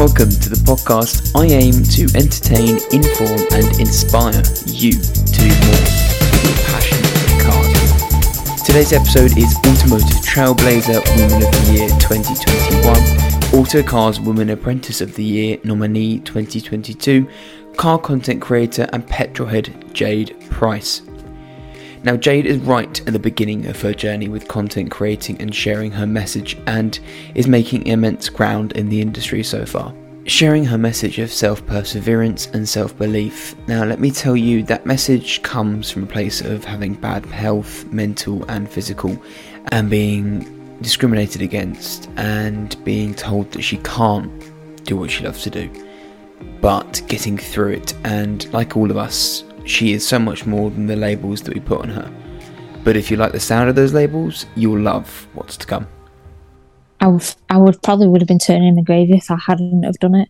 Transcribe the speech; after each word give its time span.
Welcome 0.00 0.30
to 0.30 0.48
the 0.48 0.56
podcast. 0.64 1.30
I 1.36 1.44
aim 1.44 1.84
to 1.92 2.08
entertain, 2.16 2.80
inform, 2.88 3.36
and 3.52 3.68
inspire 3.78 4.40
you 4.64 4.92
to 4.96 5.40
do 5.44 5.44
more 5.60 5.76
with 5.76 6.40
your 6.40 6.56
passion 6.72 7.04
for 7.04 7.36
cars. 7.44 8.62
Today's 8.62 8.94
episode 8.94 9.36
is 9.36 9.54
Automotive 9.58 10.24
Trailblazer 10.24 11.04
Woman 11.20 11.42
of 11.44 11.52
the 11.52 11.72
Year 11.74 11.88
2021, 12.00 13.60
Autocar's 13.60 14.18
Woman 14.18 14.48
Apprentice 14.48 15.02
of 15.02 15.14
the 15.16 15.22
Year 15.22 15.58
nominee 15.64 16.20
2022, 16.20 17.28
car 17.76 17.98
content 17.98 18.40
creator 18.40 18.88
and 18.94 19.06
petrolhead 19.06 19.92
Jade 19.92 20.34
Price. 20.48 21.02
Now, 22.02 22.16
Jade 22.16 22.46
is 22.46 22.58
right 22.58 22.98
at 23.06 23.12
the 23.12 23.18
beginning 23.18 23.66
of 23.66 23.80
her 23.82 23.92
journey 23.92 24.28
with 24.28 24.48
content 24.48 24.90
creating 24.90 25.40
and 25.40 25.54
sharing 25.54 25.90
her 25.90 26.06
message 26.06 26.56
and 26.66 26.98
is 27.34 27.46
making 27.46 27.86
immense 27.86 28.30
ground 28.30 28.72
in 28.72 28.88
the 28.88 29.02
industry 29.02 29.42
so 29.42 29.66
far. 29.66 29.94
Sharing 30.24 30.64
her 30.64 30.78
message 30.78 31.18
of 31.18 31.30
self 31.30 31.64
perseverance 31.66 32.46
and 32.48 32.66
self 32.66 32.96
belief. 32.96 33.54
Now, 33.66 33.84
let 33.84 34.00
me 34.00 34.10
tell 34.10 34.34
you, 34.36 34.62
that 34.64 34.86
message 34.86 35.42
comes 35.42 35.90
from 35.90 36.04
a 36.04 36.06
place 36.06 36.40
of 36.40 36.64
having 36.64 36.94
bad 36.94 37.26
health, 37.26 37.84
mental 37.92 38.44
and 38.48 38.68
physical, 38.68 39.20
and 39.70 39.90
being 39.90 40.78
discriminated 40.80 41.42
against 41.42 42.08
and 42.16 42.82
being 42.82 43.14
told 43.14 43.50
that 43.52 43.62
she 43.62 43.76
can't 43.78 44.30
do 44.84 44.96
what 44.96 45.10
she 45.10 45.24
loves 45.24 45.42
to 45.42 45.50
do, 45.50 45.70
but 46.62 47.02
getting 47.08 47.36
through 47.36 47.72
it. 47.72 47.94
And 48.04 48.50
like 48.54 48.76
all 48.76 48.90
of 48.90 48.96
us, 48.96 49.44
she 49.70 49.92
is 49.92 50.06
so 50.06 50.18
much 50.18 50.46
more 50.46 50.70
than 50.70 50.86
the 50.86 50.96
labels 50.96 51.42
that 51.42 51.54
we 51.54 51.60
put 51.60 51.82
on 51.82 51.88
her. 51.90 52.12
But 52.82 52.96
if 52.96 53.10
you 53.10 53.16
like 53.16 53.32
the 53.32 53.40
sound 53.40 53.68
of 53.68 53.76
those 53.76 53.92
labels, 53.92 54.46
you'll 54.56 54.80
love 54.80 55.28
what's 55.34 55.56
to 55.58 55.66
come. 55.66 55.86
I 57.00 57.06
would, 57.06 57.34
I 57.48 57.56
would 57.56 57.80
probably 57.82 58.08
would 58.08 58.20
have 58.20 58.28
been 58.28 58.38
turning 58.38 58.68
in 58.68 58.74
the 58.74 58.82
grave 58.82 59.10
if 59.10 59.30
I 59.30 59.36
hadn't 59.36 59.84
have 59.84 59.98
done 59.98 60.14
it. 60.16 60.28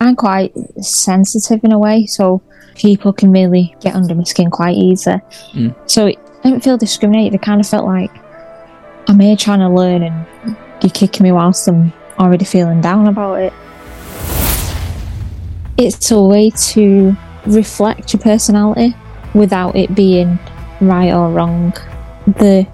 I'm 0.00 0.16
quite 0.16 0.52
sensitive 0.80 1.62
in 1.64 1.72
a 1.72 1.78
way, 1.78 2.06
so 2.06 2.42
people 2.74 3.12
can 3.12 3.30
really 3.30 3.74
get 3.80 3.94
under 3.94 4.14
my 4.14 4.24
skin 4.24 4.50
quite 4.50 4.76
easy. 4.76 5.16
Mm. 5.52 5.74
So 5.90 6.06
I 6.06 6.16
didn't 6.42 6.62
feel 6.64 6.78
discriminated. 6.78 7.40
I 7.40 7.44
kind 7.44 7.60
of 7.60 7.68
felt 7.68 7.86
like 7.86 8.10
I'm 9.08 9.20
here 9.20 9.36
trying 9.36 9.60
to 9.60 9.68
learn, 9.68 10.02
and 10.02 10.56
you're 10.82 10.90
kicking 10.90 11.24
me 11.24 11.32
whilst 11.32 11.68
I'm 11.68 11.92
already 12.18 12.44
feeling 12.44 12.80
down 12.80 13.06
about 13.06 13.40
it. 13.40 13.52
It's 15.82 16.12
a 16.12 16.22
way 16.22 16.50
to 16.50 17.16
reflect 17.46 18.12
your 18.12 18.20
personality 18.22 18.94
without 19.34 19.74
it 19.74 19.92
being 19.96 20.38
right 20.80 21.12
or 21.12 21.28
wrong. 21.30 21.72
The 22.26 22.68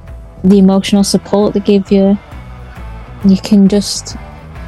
the 0.44 0.58
emotional 0.58 1.04
support 1.04 1.54
they 1.54 1.60
give 1.60 1.90
you, 1.90 2.18
you 3.24 3.36
can 3.38 3.66
just 3.66 4.14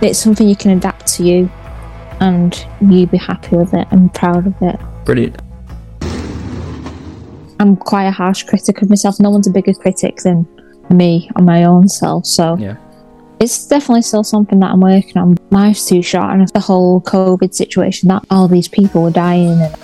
it's 0.01 0.19
something 0.19 0.49
you 0.49 0.57
can 0.57 0.71
adapt 0.71 1.07
to 1.17 1.23
you 1.23 1.51
and 2.21 2.67
you 2.81 3.07
be 3.07 3.19
happy 3.19 3.57
with 3.57 3.75
it 3.75 3.87
and 3.91 4.13
proud 4.15 4.47
of 4.47 4.55
it. 4.63 4.81
Brilliant. 5.05 5.37
I'm 7.61 7.77
quite 7.77 8.05
a 8.07 8.11
harsh 8.11 8.45
critic 8.45 8.81
of 8.81 8.89
myself. 8.89 9.21
No 9.21 9.29
one's 9.29 9.49
a 9.49 9.51
bigger 9.51 9.75
critic 9.75 10.17
than 10.25 10.49
me 10.89 11.31
on 11.37 11.45
my 11.45 11.65
own 11.65 11.89
self. 11.89 12.25
So 12.25 12.57
Yeah. 12.57 12.77
It's 13.41 13.67
definitely 13.67 14.03
still 14.03 14.23
something 14.23 14.61
that 14.61 14.71
I'm 14.71 14.81
working 14.81 15.17
on. 15.17 15.39
Life's 15.51 15.89
too 15.89 16.03
short, 16.03 16.31
and 16.31 16.47
the 16.49 16.61
whole 16.61 17.01
COVID 17.01 17.55
situation 17.55 18.09
that 18.09 18.25
all 18.31 18.47
these 18.47 18.69
people 18.69 19.03
were 19.03 19.11
dying, 19.11 19.61
and 19.61 19.75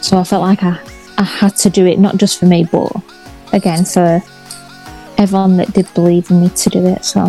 so 0.00 0.16
I 0.18 0.24
felt 0.24 0.42
like 0.42 0.62
I, 0.62 0.80
I 1.18 1.24
had 1.24 1.56
to 1.56 1.70
do 1.70 1.84
it 1.84 1.98
not 1.98 2.16
just 2.16 2.38
for 2.38 2.46
me, 2.46 2.64
but 2.64 2.92
again 3.52 3.84
for 3.84 4.22
everyone 5.18 5.56
that 5.56 5.72
did 5.72 5.92
believe 5.94 6.30
in 6.30 6.42
me 6.42 6.48
to 6.48 6.70
do 6.70 6.86
it. 6.86 7.04
So 7.04 7.28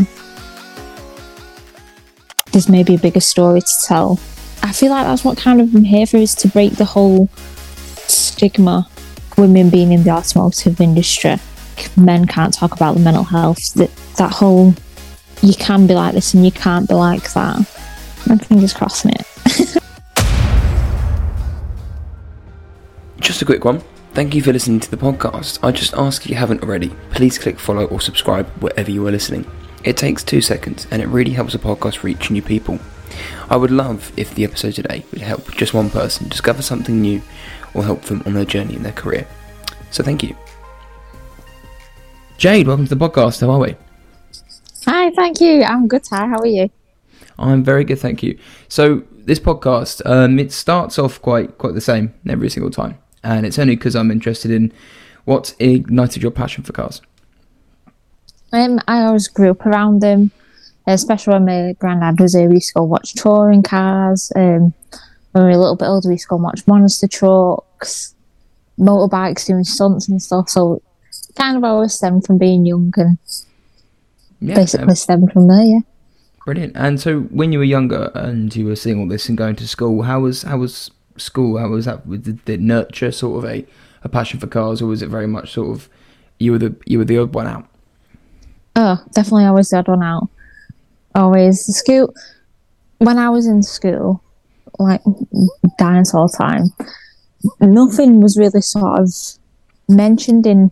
there's 2.52 2.70
maybe 2.70 2.96
a 2.96 3.00
bigger 3.00 3.20
story 3.20 3.62
to 3.62 3.78
tell. 3.84 4.20
I 4.62 4.72
feel 4.72 4.92
like 4.92 5.06
that's 5.06 5.26
what 5.26 5.38
kind 5.38 5.60
of 5.60 5.76
I'm 5.76 5.84
here 5.84 6.06
for 6.06 6.18
is 6.18 6.36
to 6.36 6.48
break 6.48 6.74
the 6.74 6.86
whole 6.86 7.28
stigma 8.08 8.88
women 9.38 9.70
being 9.70 9.92
in 9.92 10.04
the 10.04 10.12
automotive 10.12 10.80
industry. 10.80 11.38
Men 11.98 12.26
can't 12.26 12.54
talk 12.54 12.73
about 12.73 12.94
the 12.94 13.02
mental 13.02 13.23
health. 13.23 13.73
That 13.73 13.92
that 14.17 14.32
whole 14.32 14.73
you 15.43 15.54
can 15.55 15.86
be 15.86 15.93
like 15.93 16.14
this 16.14 16.33
and 16.33 16.45
you 16.45 16.52
can't 16.52 16.87
be 16.87 16.95
like 16.95 17.33
that. 17.33 17.58
I'm 18.30 18.39
fingers 18.39 18.73
crossing 18.73 19.11
it. 19.11 19.27
Just 23.20 23.42
a 23.42 23.45
quick 23.45 23.65
one. 23.65 23.82
Thank 24.14 24.36
you 24.36 24.42
for 24.42 24.53
listening 24.53 24.80
to 24.80 24.89
the 24.89 24.95
podcast. 24.95 25.59
I 25.61 25.73
just 25.73 25.95
ask 25.95 26.23
if 26.23 26.30
you 26.30 26.37
haven't 26.37 26.64
already, 26.64 26.95
please 27.11 27.37
click 27.37 27.59
follow 27.59 27.86
or 27.87 27.99
subscribe 27.99 28.48
wherever 28.61 28.89
you 28.89 29.05
are 29.05 29.11
listening. 29.11 29.45
It 29.83 29.98
takes 29.98 30.23
two 30.23 30.39
seconds 30.39 30.87
and 30.92 31.02
it 31.02 31.08
really 31.08 31.32
helps 31.32 31.52
the 31.52 31.59
podcast 31.59 32.03
reach 32.03 32.32
new 32.32 32.42
people. 32.42 32.80
I 33.49 33.58
would 33.58 33.71
love 33.71 34.14
if 34.15 34.33
the 34.33 34.45
episode 34.45 34.76
today 34.76 35.03
would 35.11 35.21
help 35.21 35.52
just 35.55 35.73
one 35.73 35.89
person 35.89 36.30
discover 36.30 36.61
something 36.61 37.02
new 37.02 37.21
or 37.73 37.83
help 37.83 38.03
them 38.03 38.23
on 38.26 38.33
their 38.33 38.45
journey 38.45 38.76
in 38.76 38.83
their 38.83 38.93
career. 38.93 39.27
So 39.92 40.03
thank 40.03 40.23
you. 40.23 40.37
Jade, 42.37 42.65
welcome 42.65 42.87
to 42.87 42.95
the 42.95 43.09
podcast. 43.09 43.42
How 43.42 43.52
are 43.52 43.59
we? 43.59 43.76
Hi, 44.86 45.11
thank 45.11 45.39
you. 45.39 45.64
I'm 45.64 45.88
good, 45.88 46.04
Ty. 46.04 46.27
How 46.27 46.39
are 46.39 46.45
you? 46.48 46.70
I'm 47.39 47.64
very 47.64 47.83
good, 47.83 47.99
thank 47.99 48.21
you. 48.21 48.38
So 48.67 49.04
this 49.16 49.39
podcast, 49.39 50.02
um, 50.05 50.39
it 50.39 50.52
starts 50.52 50.99
off 50.99 51.21
quite 51.21 51.58
quite 51.58 51.73
the 51.73 51.82
same 51.82 52.14
every 52.27 52.49
single 52.49 52.70
time, 52.70 52.98
and 53.23 53.45
it's 53.45 53.58
only 53.58 53.76
because 53.76 53.95
I'm 53.95 54.11
interested 54.11 54.52
in 54.52 54.73
what 55.26 55.55
ignited 55.60 56.21
your 56.21 56.32
passion 56.32 56.64
for 56.64 56.73
cars. 56.73 57.02
Um, 58.52 58.80
I 58.88 59.04
always 59.04 59.27
grew 59.27 59.52
up 59.52 59.66
around 59.66 60.02
them, 60.02 60.32
especially 60.86 61.33
when 61.33 61.45
my 61.45 61.73
granddad 61.80 62.20
was 62.20 62.36
here. 62.36 62.50
We 62.50 62.55
used 62.55 62.70
to 62.70 62.73
go 62.76 62.83
watch 62.83 63.14
touring 63.14 63.64
cars. 63.64 64.32
Um, 64.36 64.73
when 65.32 65.45
we 65.45 65.50
were 65.50 65.50
a 65.50 65.58
little 65.58 65.77
bit 65.77 65.88
older, 65.88 66.10
we 66.10 66.15
used 66.15 66.26
to 66.26 66.30
go 66.30 66.36
watch 66.36 66.67
monster 66.67 67.08
trucks, 67.08 68.14
motorbikes 68.77 69.48
doing 69.48 69.64
stunts 69.64 70.10
and 70.10 70.21
stuff. 70.21 70.50
So 70.50 70.82
kind 71.36 71.58
of 71.58 71.64
always 71.64 71.94
stemmed 71.94 72.26
from 72.26 72.38
being 72.38 72.65
young 72.65 72.94
and 72.98 73.17
Yeah, 74.43 74.55
basically 74.55 74.89
um, 74.89 74.95
stemmed 74.95 75.31
from 75.31 75.48
there, 75.48 75.64
yeah. 75.64 75.80
brilliant. 76.45 76.76
And 76.76 76.99
so 76.99 77.21
when 77.21 77.52
you 77.52 77.59
were 77.59 77.65
younger 77.65 78.11
and 78.14 78.54
you 78.55 78.65
were 78.65 78.76
seeing 78.76 78.99
all 78.99 79.08
this 79.08 79.30
and 79.30 79.37
going 79.37 79.55
to 79.58 79.67
school, 79.67 80.04
how 80.04 80.21
was 80.21 80.43
how 80.43 80.58
was 80.58 80.92
school? 81.17 81.58
How 81.58 81.70
was 81.70 81.86
that? 81.86 82.09
Did 82.09 82.48
it 82.49 82.59
nurture 82.59 83.11
sort 83.11 83.43
of 83.43 83.49
a, 83.49 83.65
a 84.03 84.09
passion 84.09 84.39
for 84.39 84.48
cars, 84.48 84.82
or 84.82 84.87
was 84.87 85.02
it 85.02 85.09
very 85.09 85.27
much 85.27 85.53
sort 85.53 85.70
of 85.70 85.89
you 86.39 86.52
were 86.52 86.58
the 86.58 86.76
you 86.86 86.98
were 86.98 87.05
the 87.05 87.17
odd 87.17 87.33
one 87.33 87.48
out? 87.48 87.67
Oh, 88.76 89.02
definitely 89.14 89.45
always 89.45 89.70
the 89.70 89.77
odd 89.77 89.87
one 89.87 90.03
out. 90.03 90.30
Always 91.15 91.65
the 91.65 91.73
school. 91.73 92.14
When 92.98 93.17
I 93.17 93.30
was 93.30 93.48
in 93.48 93.64
school, 93.64 94.23
like 94.80 95.02
dinosaur 95.77 96.27
time, 96.30 96.65
nothing 97.61 98.21
was 98.21 98.37
really 98.37 98.61
sort 98.61 98.99
of 98.99 99.09
mentioned 99.87 100.48
in 100.48 100.71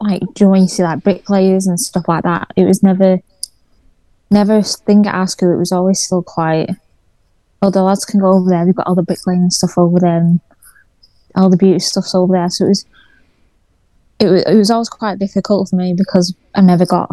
like 0.00 0.20
do 0.20 0.26
you 0.38 0.46
know 0.46 0.50
when 0.50 0.62
you 0.62 0.68
see 0.68 0.82
like 0.82 1.02
bricklayers 1.02 1.66
and 1.66 1.78
stuff 1.78 2.08
like 2.08 2.24
that. 2.24 2.50
It 2.56 2.64
was 2.64 2.82
never, 2.82 3.20
never 4.30 4.56
a 4.56 4.62
thing 4.62 5.06
at 5.06 5.14
our 5.14 5.26
school. 5.26 5.52
It 5.52 5.58
was 5.58 5.72
always 5.72 6.02
still 6.02 6.22
quiet. 6.22 6.70
all 7.62 7.70
the 7.70 7.82
lads 7.82 8.04
can 8.04 8.20
go 8.20 8.32
over 8.32 8.48
there. 8.48 8.64
They've 8.64 8.74
got 8.74 8.86
all 8.86 8.94
the 8.94 9.02
bricklaying 9.02 9.42
and 9.42 9.52
stuff 9.52 9.76
over 9.76 10.00
there, 10.00 10.16
and 10.16 10.40
all 11.36 11.50
the 11.50 11.56
beauty 11.56 11.78
stuff's 11.78 12.14
over 12.14 12.32
there. 12.32 12.48
So 12.48 12.64
it 12.64 12.68
was, 12.68 12.86
it 14.18 14.28
was, 14.28 14.42
it 14.44 14.54
was 14.54 14.70
always 14.70 14.88
quite 14.88 15.18
difficult 15.18 15.68
for 15.68 15.76
me 15.76 15.94
because 15.96 16.34
I 16.54 16.60
never 16.62 16.86
got 16.86 17.10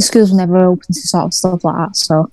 schools 0.00 0.30
were 0.30 0.36
never 0.36 0.58
open 0.58 0.86
to 0.86 0.94
sort 0.94 1.24
of 1.24 1.34
stuff 1.34 1.64
like 1.64 1.76
that. 1.76 1.96
So 1.96 2.30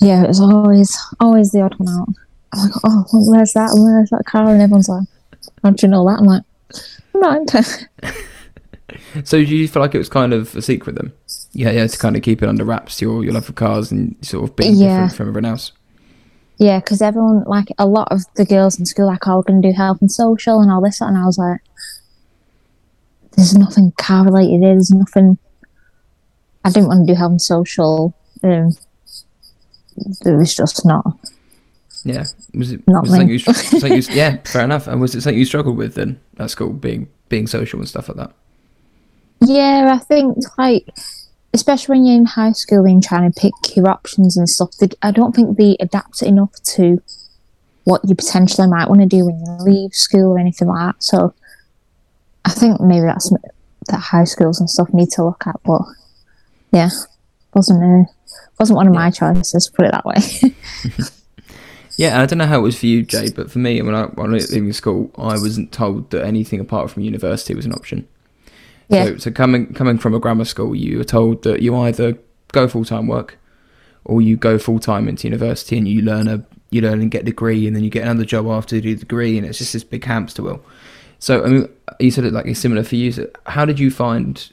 yeah, 0.00 0.24
it 0.24 0.28
was 0.28 0.40
always 0.40 0.96
always 1.20 1.50
the 1.50 1.62
odd 1.62 1.74
one 1.78 1.88
out. 1.88 2.08
I'm 2.52 2.62
like, 2.62 2.72
oh, 2.84 3.04
where's 3.30 3.52
that? 3.54 3.70
Where's 3.74 4.10
that 4.10 4.24
car? 4.26 4.50
And 4.50 4.62
everyone's 4.62 4.88
like, 4.88 5.06
how 5.62 5.70
do 5.70 5.86
you 5.86 5.90
know 5.90 6.06
that? 6.08 6.18
I'm 6.18 6.24
like, 6.24 6.42
mind. 7.20 7.50
So 9.24 9.38
do 9.44 9.56
you 9.56 9.66
feel 9.66 9.82
like 9.82 9.94
it 9.94 9.98
was 9.98 10.08
kind 10.08 10.32
of 10.32 10.54
a 10.54 10.62
secret 10.62 10.94
then? 10.96 11.12
Yeah, 11.52 11.70
yeah, 11.72 11.86
to 11.86 11.98
kind 11.98 12.16
of 12.16 12.22
keep 12.22 12.40
it 12.42 12.48
under 12.48 12.64
wraps, 12.64 13.02
your 13.02 13.24
your 13.24 13.32
love 13.32 13.44
for 13.46 13.52
cars 13.52 13.90
and 13.90 14.14
sort 14.24 14.48
of 14.48 14.54
being 14.56 14.76
Yeah. 14.76 14.86
different 15.06 15.12
from 15.14 15.28
everyone 15.28 15.44
else. 15.50 15.72
yeah, 16.58 16.78
because 16.78 17.02
everyone 17.02 17.42
like 17.46 17.68
a 17.78 17.86
lot 17.86 18.08
of 18.12 18.22
the 18.36 18.44
girls 18.46 18.78
in 18.78 18.86
school 18.86 19.06
like, 19.06 19.26
oh, 19.26 19.36
we're 19.38 19.42
gonna 19.42 19.60
do 19.60 19.72
health 19.72 19.98
and 20.00 20.10
social 20.10 20.60
and 20.60 20.70
all 20.70 20.80
this, 20.80 21.00
and 21.00 21.16
I 21.18 21.26
was 21.26 21.36
like, 21.36 21.60
there's 23.32 23.54
nothing 23.56 23.92
car 23.98 24.24
related. 24.24 24.60
here, 24.62 24.74
There's 24.74 24.90
nothing. 24.92 25.36
I 26.64 26.70
didn't 26.70 26.88
want 26.88 27.06
to 27.06 27.12
do 27.12 27.18
health 27.18 27.32
and 27.32 27.42
social. 27.42 28.14
Um, 28.44 28.70
it 30.24 30.30
was 30.36 30.54
just 30.54 30.86
not. 30.86 31.04
Yeah, 32.04 32.24
was 32.56 32.72
it, 32.72 32.82
was 32.86 33.14
it 33.14 33.28
you, 33.28 33.94
you, 33.94 34.02
yeah, 34.10 34.38
fair 34.44 34.64
enough. 34.64 34.86
And 34.86 35.00
was 35.00 35.14
it 35.14 35.22
something 35.22 35.38
you 35.38 35.44
struggled 35.44 35.76
with 35.76 35.94
then 35.94 36.20
at 36.38 36.50
school, 36.50 36.72
being 36.72 37.08
being 37.28 37.46
social 37.46 37.78
and 37.78 37.88
stuff 37.88 38.08
like 38.08 38.16
that? 38.16 38.32
Yeah, 39.40 39.92
I 39.94 39.98
think 39.98 40.38
like 40.58 40.88
especially 41.56 41.94
when 41.94 42.06
you're 42.06 42.16
in 42.16 42.26
high 42.26 42.52
school 42.52 42.84
and 42.84 43.02
trying 43.02 43.30
to 43.30 43.40
pick 43.40 43.76
your 43.76 43.88
options 43.88 44.36
and 44.36 44.48
stuff. 44.48 44.76
They, 44.78 44.88
I 45.02 45.10
don't 45.10 45.34
think 45.34 45.56
they 45.56 45.76
adapt 45.80 46.22
enough 46.22 46.52
to 46.74 47.02
what 47.84 48.02
you 48.06 48.14
potentially 48.14 48.68
might 48.68 48.88
want 48.88 49.00
to 49.00 49.06
do 49.06 49.24
when 49.24 49.38
you 49.38 49.56
leave 49.60 49.94
school 49.94 50.32
or 50.32 50.38
anything 50.38 50.68
like 50.68 50.94
that. 50.94 51.02
So 51.02 51.34
I 52.44 52.50
think 52.50 52.80
maybe 52.80 53.06
that's 53.06 53.32
that 53.88 53.98
high 53.98 54.24
schools 54.24 54.60
and 54.60 54.68
stuff 54.68 54.92
need 54.92 55.10
to 55.10 55.24
look 55.24 55.46
at. 55.46 55.56
But 55.64 55.82
yeah, 56.72 56.90
wasn't 57.54 57.82
a 57.82 58.04
wasn't 58.58 58.76
one 58.76 58.86
of 58.86 58.94
my 58.94 59.10
choices. 59.10 59.70
Put 59.74 59.86
it 59.86 59.92
that 59.92 60.04
way. 60.04 60.16
Yeah, 61.96 62.20
I 62.20 62.26
don't 62.26 62.38
know 62.38 62.46
how 62.46 62.58
it 62.58 62.62
was 62.62 62.78
for 62.78 62.86
you, 62.86 63.02
Jay, 63.02 63.30
but 63.30 63.50
for 63.50 63.58
me, 63.58 63.80
when 63.80 63.94
I, 63.94 64.04
when 64.04 64.30
I 64.30 64.34
was 64.34 64.52
leaving 64.52 64.72
school, 64.74 65.10
I 65.16 65.38
wasn't 65.38 65.72
told 65.72 66.10
that 66.10 66.24
anything 66.24 66.60
apart 66.60 66.90
from 66.90 67.02
university 67.02 67.54
was 67.54 67.64
an 67.64 67.72
option. 67.72 68.06
Yeah. 68.88 69.04
So, 69.04 69.16
so 69.16 69.30
coming 69.30 69.72
coming 69.72 69.98
from 69.98 70.14
a 70.14 70.20
grammar 70.20 70.44
school, 70.44 70.74
you 70.74 70.98
were 70.98 71.04
told 71.04 71.42
that 71.44 71.62
you 71.62 71.74
either 71.76 72.18
go 72.52 72.68
full 72.68 72.84
time 72.84 73.06
work, 73.06 73.38
or 74.04 74.20
you 74.20 74.36
go 74.36 74.58
full 74.58 74.78
time 74.78 75.08
into 75.08 75.26
university 75.26 75.78
and 75.78 75.88
you 75.88 76.02
learn 76.02 76.28
a 76.28 76.44
you 76.70 76.82
learn 76.82 77.00
and 77.00 77.10
get 77.10 77.22
a 77.22 77.24
degree, 77.24 77.66
and 77.66 77.74
then 77.74 77.82
you 77.82 77.90
get 77.90 78.02
another 78.02 78.24
job 78.24 78.46
after 78.46 78.76
you 78.76 78.82
do 78.82 78.94
the 78.94 79.00
degree, 79.00 79.38
and 79.38 79.46
it's 79.46 79.58
just 79.58 79.72
this 79.72 79.84
big 79.84 80.04
hamster 80.04 80.42
wheel. 80.42 80.62
So 81.18 81.44
I 81.44 81.48
mean, 81.48 81.68
you 81.98 82.10
said 82.10 82.24
it 82.24 82.32
like 82.32 82.46
it's 82.46 82.60
similar 82.60 82.84
for 82.84 82.96
you. 82.96 83.10
So 83.10 83.28
how 83.46 83.64
did 83.64 83.78
you 83.78 83.90
find 83.90 84.52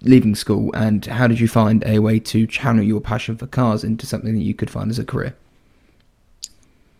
leaving 0.00 0.34
school, 0.34 0.74
and 0.74 1.04
how 1.04 1.26
did 1.26 1.38
you 1.38 1.48
find 1.48 1.84
a 1.84 1.98
way 1.98 2.18
to 2.18 2.46
channel 2.46 2.82
your 2.82 3.00
passion 3.00 3.36
for 3.36 3.46
cars 3.46 3.84
into 3.84 4.06
something 4.06 4.34
that 4.34 4.42
you 4.42 4.54
could 4.54 4.70
find 4.70 4.90
as 4.90 4.98
a 4.98 5.04
career? 5.04 5.36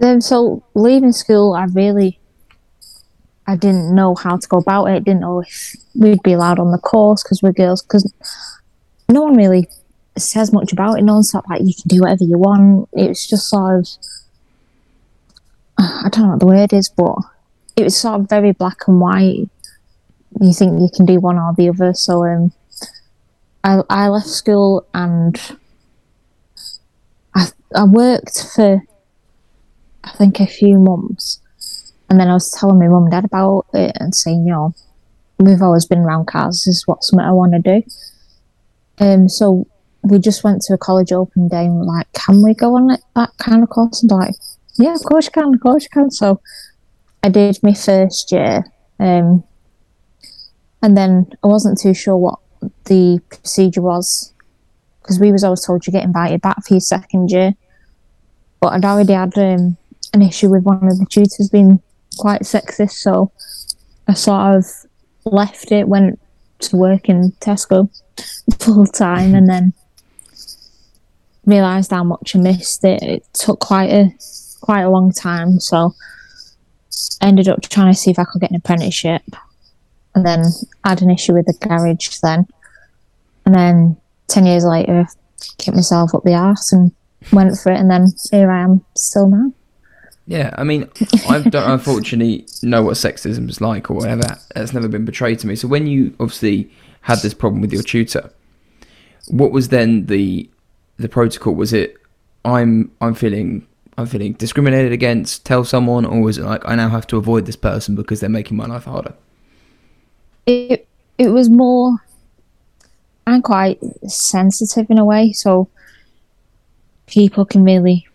Um, 0.01 0.21
so 0.21 0.63
leaving 0.75 1.13
school, 1.13 1.55
I 1.55 1.65
really, 1.65 2.19
I 3.47 3.57
didn't 3.57 3.95
know 3.95 4.15
how 4.15 4.37
to 4.37 4.49
go 4.49 4.59
about 4.59 4.87
it. 4.87 5.05
Didn't 5.05 5.21
know 5.21 5.41
if 5.41 5.77
we'd 5.95 6.23
be 6.23 6.35
allowed 6.35 6.59
on 6.59 6.71
the 6.71 6.79
course 6.79 7.23
because 7.23 7.43
we're 7.43 7.53
girls. 7.53 7.83
Because 7.83 8.13
no 9.09 9.23
one 9.23 9.37
really 9.37 9.69
says 10.19 10.53
much 10.53 10.73
about 10.73 10.99
it. 10.99 11.03
No 11.03 11.15
one's 11.15 11.35
like 11.35 11.61
you 11.63 11.75
can 11.75 11.89
do 11.89 12.01
whatever 12.01 12.25
you 12.25 12.39
want. 12.39 12.89
It 12.93 13.09
was 13.09 13.27
just 13.27 13.49
sort 13.49 13.81
of, 13.81 13.89
I 15.79 16.09
don't 16.11 16.25
know 16.25 16.31
what 16.31 16.41
the 16.41 16.47
word 16.47 16.73
is, 16.73 16.89
but 16.89 17.17
it 17.77 17.85
was 17.85 17.97
sort 17.97 18.21
of 18.21 18.29
very 18.29 18.53
black 18.53 18.89
and 18.89 19.01
white. 19.01 19.49
You 20.41 20.53
think 20.53 20.81
you 20.81 20.89
can 20.95 21.07
do 21.07 21.21
one 21.21 21.39
or 21.39 21.55
the 21.57 21.69
other. 21.69 21.95
So 21.95 22.25
um, 22.25 22.53
I 23.65 23.83
I 23.89 24.09
left 24.09 24.27
school 24.27 24.87
and 24.95 25.41
I 27.35 27.49
I 27.75 27.85
worked 27.85 28.47
for 28.55 28.83
I 30.07 30.11
think 30.13 30.41
a 30.41 30.47
few 30.47 30.79
months. 30.79 31.41
And 32.09 32.21
then 32.21 32.29
I 32.29 32.35
was 32.35 32.51
telling 32.51 32.79
my 32.79 32.87
mum 32.87 33.05
and 33.05 33.11
dad 33.11 33.25
about 33.25 33.67
it 33.75 33.97
and 33.99 34.15
saying, 34.15 34.47
you 34.47 34.53
know, 34.53 34.75
we've 35.39 35.63
always 35.63 35.85
been 35.85 35.99
around 35.99 36.27
cars. 36.27 36.63
This 36.65 36.77
is 36.77 36.87
what 36.87 37.03
something 37.03 37.27
I 37.27 37.33
want 37.33 37.53
to 37.53 37.59
do. 37.59 37.83
Um, 38.99 39.29
so 39.29 39.67
we 40.03 40.19
just 40.19 40.45
went 40.45 40.63
to 40.63 40.75
a 40.75 40.79
college 40.79 41.13
open 41.13 41.49
day 41.49 41.65
and 41.65 41.79
were 41.79 41.85
like, 41.85 42.07
can 42.13 42.43
we 42.43 42.55
go 42.55 42.77
on 42.77 42.97
that 43.15 43.31
kind 43.39 43.63
of 43.63 43.69
course? 43.69 44.03
And 44.03 44.11
like, 44.11 44.35
yeah, 44.79 44.95
of 44.95 45.03
course 45.03 45.27
you 45.27 45.33
can, 45.33 45.55
of 45.55 45.61
course 45.61 45.83
you 45.83 45.89
can. 45.93 46.11
So 46.11 46.41
I 47.23 47.29
did 47.29 47.59
my 47.63 47.75
first 47.75 48.31
year. 48.31 48.65
Um, 49.01 49.43
and 50.83 50.97
then 50.97 51.27
I 51.43 51.49
wasn't 51.49 51.81
too 51.81 51.95
sure 51.95 52.17
what 52.17 52.39
the 52.85 53.21
procedure 53.29 53.83
was 53.83 54.33
because 55.03 55.19
we 55.19 55.33
was 55.33 55.43
always 55.43 55.65
told 55.65 55.87
you 55.87 55.93
get 55.93 56.05
invited 56.05 56.41
back 56.41 56.65
for 56.65 56.75
your 56.75 56.81
second 56.81 57.31
year. 57.31 57.55
But 58.61 58.73
I'd 58.73 58.85
already 58.85 59.13
had 59.13 59.37
um, 59.37 59.77
an 60.17 60.23
issue 60.23 60.49
with 60.49 60.65
one 60.65 60.89
of 60.89 60.99
the 60.99 61.07
tutors 61.09 61.49
being 61.51 61.81
quite 62.19 62.43
sexist, 62.43 62.93
so 62.93 63.31
I 64.09 64.15
sort 64.15 64.57
of 64.57 64.65
left 65.25 65.71
it, 65.71 65.89
went 65.89 66.19
to 66.61 66.77
work 66.77 67.09
in 67.09 67.33
Tesco 67.41 67.89
full 68.59 68.87
time, 68.87 69.35
and 69.35 69.49
then 69.49 69.73
realised 71.45 71.91
how 71.91 72.03
much 72.03 72.35
I 72.35 72.39
missed 72.39 72.83
it. 72.85 73.03
It 73.03 73.27
took 73.35 73.61
quite 73.61 73.91
a 73.91 74.11
quite 74.61 74.83
a 74.83 74.91
long 74.91 75.13
time, 75.13 75.61
so 75.61 75.95
I 77.21 77.27
ended 77.27 77.49
up 77.49 77.63
trying 77.63 77.93
to 77.93 77.99
see 77.99 78.11
if 78.11 78.19
I 78.19 78.25
could 78.25 78.41
get 78.41 78.51
an 78.51 78.57
apprenticeship, 78.57 79.23
and 80.15 80.25
then 80.25 80.47
had 80.85 81.03
an 81.03 81.11
issue 81.11 81.35
with 81.35 81.47
the 81.47 81.55
garage 81.61 82.19
then, 82.23 82.47
and 83.45 83.55
then 83.55 83.97
ten 84.29 84.47
years 84.47 84.65
later, 84.65 85.07
kicked 85.59 85.77
myself 85.77 86.15
up 86.15 86.25
the 86.25 86.35
arse 86.35 86.73
and 86.73 86.93
went 87.33 87.59
for 87.59 87.71
it, 87.71 87.79
and 87.79 87.91
then 87.91 88.07
here 88.31 88.51
I 88.51 88.63
am 88.63 88.85
still 88.95 89.29
now. 89.29 89.53
Yeah, 90.27 90.53
I 90.59 90.65
mean, 90.65 90.91
I 91.29 91.41
don't 91.41 91.71
unfortunately 91.71 92.47
know 92.63 92.83
what 92.83 92.95
sexism 92.95 93.49
is 93.49 93.61
like 93.61 93.91
or 93.91 93.95
whatever. 93.95 94.37
That's 94.55 94.73
never 94.73 94.89
been 94.89 95.05
portrayed 95.05 95.39
to 95.41 95.47
me. 95.47 95.57
So 95.57 95.69
when 95.69 95.87
you 95.87 96.15
obviously 96.19 96.71
had 97.03 97.21
this 97.21 97.35
problem 97.35 97.61
with 97.61 97.73
your 97.73 97.83
tutor, 97.83 98.31
what 99.29 99.53
was 99.53 99.69
then 99.69 100.07
the 100.07 100.49
the 100.97 101.09
protocol? 101.09 101.55
Was 101.55 101.73
it 101.73 101.97
I'm 102.45 102.91
I'm 103.01 103.15
feeling 103.15 103.67
I'm 103.99 104.07
feeling 104.07 104.35
discriminated 104.35 104.93
against, 104.93 105.45
tell 105.47 105.65
someone, 105.65 106.05
or 106.05 106.21
was 106.21 106.39
it 106.39 106.45
like 106.45 106.67
I 106.69 106.75
now 106.75 106.89
have 106.89 107.07
to 107.09 107.17
avoid 107.17 107.47
this 107.47 107.57
person 107.57 107.95
because 107.95 108.21
they're 108.21 108.29
making 108.29 108.57
my 108.57 108.67
life 108.67 108.85
harder? 108.85 109.15
It 110.47 110.87
it 111.19 111.29
was 111.29 111.49
more. 111.49 111.97
I'm 113.27 113.43
quite 113.43 113.81
sensitive 114.07 114.89
in 114.91 114.99
a 114.99 115.05
way, 115.05 115.33
so 115.33 115.69
people 117.07 117.45
can 117.45 117.65
really 117.65 118.06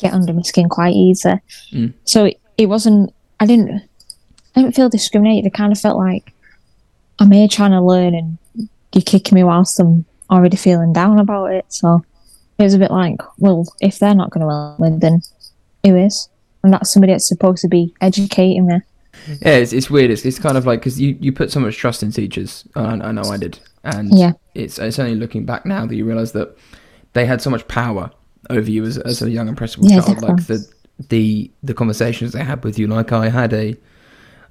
get 0.00 0.12
under 0.12 0.32
my 0.32 0.42
skin 0.42 0.68
quite 0.68 0.94
easy. 0.94 1.34
Mm. 1.72 1.92
So 2.04 2.24
it, 2.26 2.40
it 2.58 2.66
wasn't. 2.66 3.12
I 3.38 3.46
didn't. 3.46 3.82
I 4.56 4.62
didn't 4.62 4.74
feel 4.74 4.88
discriminated. 4.88 5.52
I 5.52 5.56
kind 5.56 5.72
of 5.72 5.78
felt 5.78 5.98
like 5.98 6.32
I'm 7.18 7.30
here 7.30 7.48
trying 7.48 7.70
to 7.72 7.80
learn, 7.82 8.14
and 8.14 8.38
you're 8.92 9.02
kicking 9.02 9.36
me 9.36 9.44
whilst 9.44 9.78
I'm 9.78 10.04
already 10.30 10.56
feeling 10.56 10.92
down 10.92 11.18
about 11.18 11.52
it. 11.52 11.64
So 11.68 12.04
it 12.58 12.62
was 12.62 12.74
a 12.74 12.78
bit 12.78 12.90
like, 12.90 13.20
well, 13.38 13.66
if 13.80 13.98
they're 13.98 14.14
not 14.14 14.30
going 14.30 14.46
to 14.46 14.76
win, 14.78 14.98
then 14.98 15.22
who 15.84 15.96
is? 15.96 16.28
And 16.62 16.72
that's 16.72 16.92
somebody 16.92 17.12
that's 17.12 17.28
supposed 17.28 17.62
to 17.62 17.68
be 17.68 17.94
educating 18.00 18.66
me. 18.66 18.80
Yeah, 19.42 19.56
it's, 19.56 19.72
it's 19.72 19.90
weird. 19.90 20.10
It's, 20.10 20.24
it's 20.24 20.38
kind 20.38 20.56
of 20.56 20.66
like 20.66 20.80
because 20.80 21.00
you, 21.00 21.16
you 21.20 21.32
put 21.32 21.50
so 21.50 21.60
much 21.60 21.76
trust 21.76 22.02
in 22.02 22.12
teachers. 22.12 22.64
I, 22.74 22.82
I 22.82 23.12
know 23.12 23.22
I 23.22 23.36
did, 23.38 23.58
and 23.84 24.12
Yeah. 24.16 24.32
it's 24.54 24.78
it's 24.78 24.98
only 24.98 25.14
looking 25.14 25.44
back 25.44 25.64
now 25.66 25.86
that 25.86 25.94
you 25.94 26.04
realise 26.04 26.32
that 26.32 26.56
they 27.12 27.24
had 27.26 27.40
so 27.42 27.50
much 27.50 27.66
power 27.66 28.10
over 28.48 28.70
you 28.70 28.84
as, 28.84 28.98
as 28.98 29.22
a 29.22 29.30
young 29.30 29.48
impressionable 29.48 29.90
Yeah, 29.90 30.00
child. 30.00 30.22
Like 30.22 30.46
the 30.46 30.66
the 31.08 31.50
the 31.62 31.74
conversations 31.74 32.32
they 32.32 32.44
had 32.44 32.64
with 32.64 32.78
you. 32.78 32.86
Like 32.86 33.12
I 33.12 33.28
had 33.28 33.52
a 33.52 33.76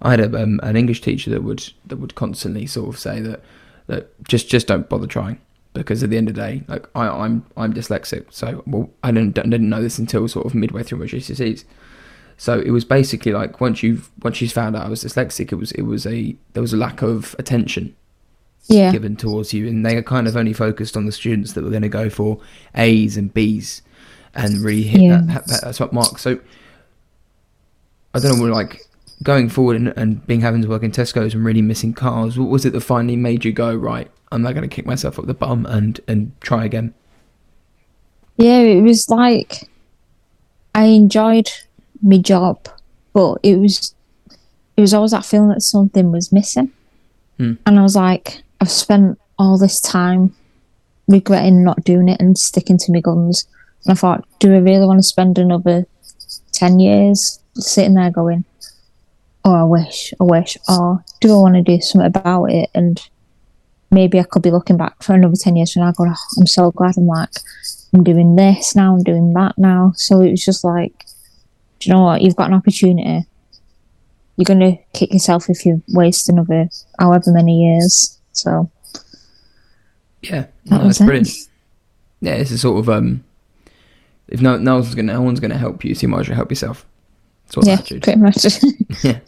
I 0.01 0.11
had 0.11 0.19
a, 0.19 0.43
um, 0.43 0.59
an 0.63 0.75
English 0.75 1.01
teacher 1.01 1.29
that 1.31 1.43
would 1.43 1.71
that 1.87 1.97
would 1.97 2.15
constantly 2.15 2.65
sort 2.67 2.89
of 2.89 2.99
say 2.99 3.19
that 3.21 3.41
that 3.87 4.23
just 4.25 4.49
just 4.49 4.67
don't 4.67 4.87
bother 4.87 5.07
trying 5.07 5.39
because 5.73 6.03
at 6.03 6.09
the 6.09 6.17
end 6.17 6.29
of 6.29 6.35
the 6.35 6.41
day, 6.41 6.63
like 6.67 6.87
I, 6.95 7.07
I'm 7.07 7.45
I'm 7.57 7.73
dyslexic, 7.73 8.25
so 8.31 8.63
well 8.65 8.89
I 9.03 9.11
didn't 9.11 9.35
didn't 9.35 9.69
know 9.69 9.81
this 9.81 9.97
until 9.99 10.27
sort 10.27 10.45
of 10.45 10.55
midway 10.55 10.83
through 10.83 10.99
my 10.99 11.05
GCSEs. 11.05 11.63
So 12.37 12.59
it 12.59 12.71
was 12.71 12.85
basically 12.85 13.33
like 13.33 13.59
once 13.59 13.83
you've 13.83 14.09
once 14.21 14.37
she's 14.37 14.53
found 14.53 14.75
out 14.75 14.85
I 14.85 14.89
was 14.89 15.03
dyslexic, 15.03 15.51
it 15.51 15.55
was 15.55 15.71
it 15.73 15.81
was 15.83 16.05
a 16.05 16.35
there 16.53 16.61
was 16.61 16.73
a 16.73 16.77
lack 16.77 17.01
of 17.01 17.35
attention 17.37 17.95
Yeah. 18.67 18.91
given 18.91 19.15
towards 19.15 19.53
you, 19.53 19.67
and 19.67 19.85
they 19.85 19.95
are 19.95 20.03
kind 20.03 20.27
of 20.27 20.35
only 20.37 20.53
focused 20.53 20.95
on 20.95 21.05
the 21.05 21.11
students 21.11 21.53
that 21.53 21.63
were 21.63 21.69
going 21.71 21.81
to 21.81 21.89
go 21.89 22.09
for 22.09 22.39
A's 22.75 23.17
and 23.17 23.33
B's, 23.33 23.81
and 24.35 24.59
really 24.61 24.83
hit 24.83 25.01
Yeah. 25.01 25.21
that, 25.25 25.47
that 25.47 25.61
that's 25.63 25.79
what 25.79 25.91
mark. 25.93 26.19
So 26.19 26.39
I 28.13 28.19
don't 28.19 28.37
know, 28.37 28.43
we're 28.43 28.51
like 28.53 28.81
going 29.23 29.49
forward 29.49 29.75
and, 29.75 29.89
and 29.97 30.25
being 30.27 30.41
having 30.41 30.61
to 30.61 30.67
work 30.67 30.83
in 30.83 30.91
Tesco's 30.91 31.33
and 31.33 31.43
really 31.43 31.61
missing 31.61 31.93
cars. 31.93 32.37
What 32.37 32.49
was 32.49 32.65
it 32.65 32.73
that 32.73 32.81
finally 32.81 33.15
made 33.15 33.43
you 33.45 33.51
go 33.51 33.73
right? 33.75 34.09
I'm 34.31 34.41
not 34.41 34.53
going 34.53 34.67
to 34.69 34.73
kick 34.73 34.85
myself 34.85 35.17
up 35.19 35.25
the 35.25 35.33
bum 35.33 35.65
and 35.65 35.99
and 36.07 36.31
try 36.41 36.63
again. 36.65 36.93
Yeah, 38.37 38.59
it 38.59 38.81
was 38.81 39.09
like 39.09 39.67
I 40.75 40.85
enjoyed 40.85 41.49
my 42.01 42.17
job, 42.17 42.67
but 43.13 43.39
it 43.43 43.57
was 43.57 43.93
it 44.77 44.81
was 44.81 44.93
always 44.93 45.11
that 45.11 45.25
feeling 45.25 45.49
that 45.49 45.61
something 45.61 46.11
was 46.11 46.31
missing. 46.31 46.71
Hmm. 47.37 47.53
And 47.65 47.79
I 47.79 47.83
was 47.83 47.95
like, 47.95 48.43
I've 48.61 48.71
spent 48.71 49.19
all 49.37 49.57
this 49.57 49.79
time 49.79 50.35
regretting 51.07 51.63
not 51.63 51.83
doing 51.83 52.09
it 52.09 52.19
and 52.19 52.37
sticking 52.37 52.77
to 52.77 52.91
my 52.91 52.99
guns. 52.99 53.47
And 53.85 53.93
I 53.93 53.95
thought, 53.95 54.25
do 54.39 54.53
I 54.53 54.57
really 54.57 54.85
want 54.85 54.99
to 54.99 55.03
spend 55.03 55.37
another 55.37 55.85
ten 56.51 56.79
years 56.79 57.39
sitting 57.55 57.95
there 57.95 58.11
going, 58.11 58.45
Oh, 59.45 59.53
I 59.53 59.63
wish, 59.63 60.13
I 60.19 60.23
wish, 60.25 60.57
or 60.67 61.03
do 61.21 61.31
I 61.31 61.39
want 61.39 61.55
to 61.55 61.61
do 61.61 61.79
something 61.81 62.05
about 62.05 62.45
it? 62.45 62.69
And 62.75 63.01
maybe 63.89 64.19
I 64.19 64.23
could 64.23 64.41
be 64.41 64.51
looking 64.51 64.77
back 64.77 65.01
for 65.01 65.13
another 65.13 65.35
ten 65.39 65.55
years 65.55 65.73
from 65.73 65.83
now 65.83 65.91
going, 65.91 66.11
oh, 66.13 66.39
I'm 66.39 66.47
so 66.47 66.71
glad 66.71 66.97
I'm 66.97 67.07
like 67.07 67.29
I'm 67.93 68.03
doing 68.03 68.35
this 68.35 68.75
now, 68.75 68.95
I'm 68.95 69.03
doing 69.03 69.33
that 69.33 69.57
now. 69.57 69.93
So 69.95 70.21
it 70.21 70.31
was 70.31 70.45
just 70.45 70.63
like, 70.63 71.05
do 71.79 71.89
you 71.89 71.95
know 71.95 72.03
what? 72.03 72.21
You've 72.21 72.35
got 72.35 72.49
an 72.49 72.55
opportunity. 72.55 73.25
You're 74.35 74.45
going 74.45 74.59
to 74.59 74.77
kick 74.93 75.11
yourself 75.11 75.49
if 75.49 75.65
you 75.65 75.81
waste 75.89 76.29
another 76.29 76.69
however 76.99 77.31
many 77.31 77.65
years. 77.65 78.18
So 78.33 78.69
Yeah, 80.21 80.47
That 80.65 80.77
no, 80.77 80.83
that's 80.83 80.99
brilliant. 80.99 81.29
Yeah, 82.21 82.33
it's 82.33 82.51
a 82.51 82.57
sort 82.57 82.79
of 82.79 82.89
um, 82.89 83.23
if 84.27 84.41
no 84.41 84.57
no 84.57 84.75
one's 84.75 84.93
gonna 84.95 85.13
no 85.13 85.21
one's 85.21 85.39
gonna 85.39 85.57
help 85.57 85.83
you, 85.83 85.95
so 85.95 86.01
you 86.03 86.07
might 86.09 86.21
as 86.21 86.29
well 86.29 86.35
help 86.35 86.51
yourself. 86.51 86.85
Sort 87.49 87.63
of 87.63 87.67
yeah, 87.67 87.73
attitude. 87.75 88.03
pretty 88.03 88.19
much. 88.19 88.45
yeah, 89.03 89.19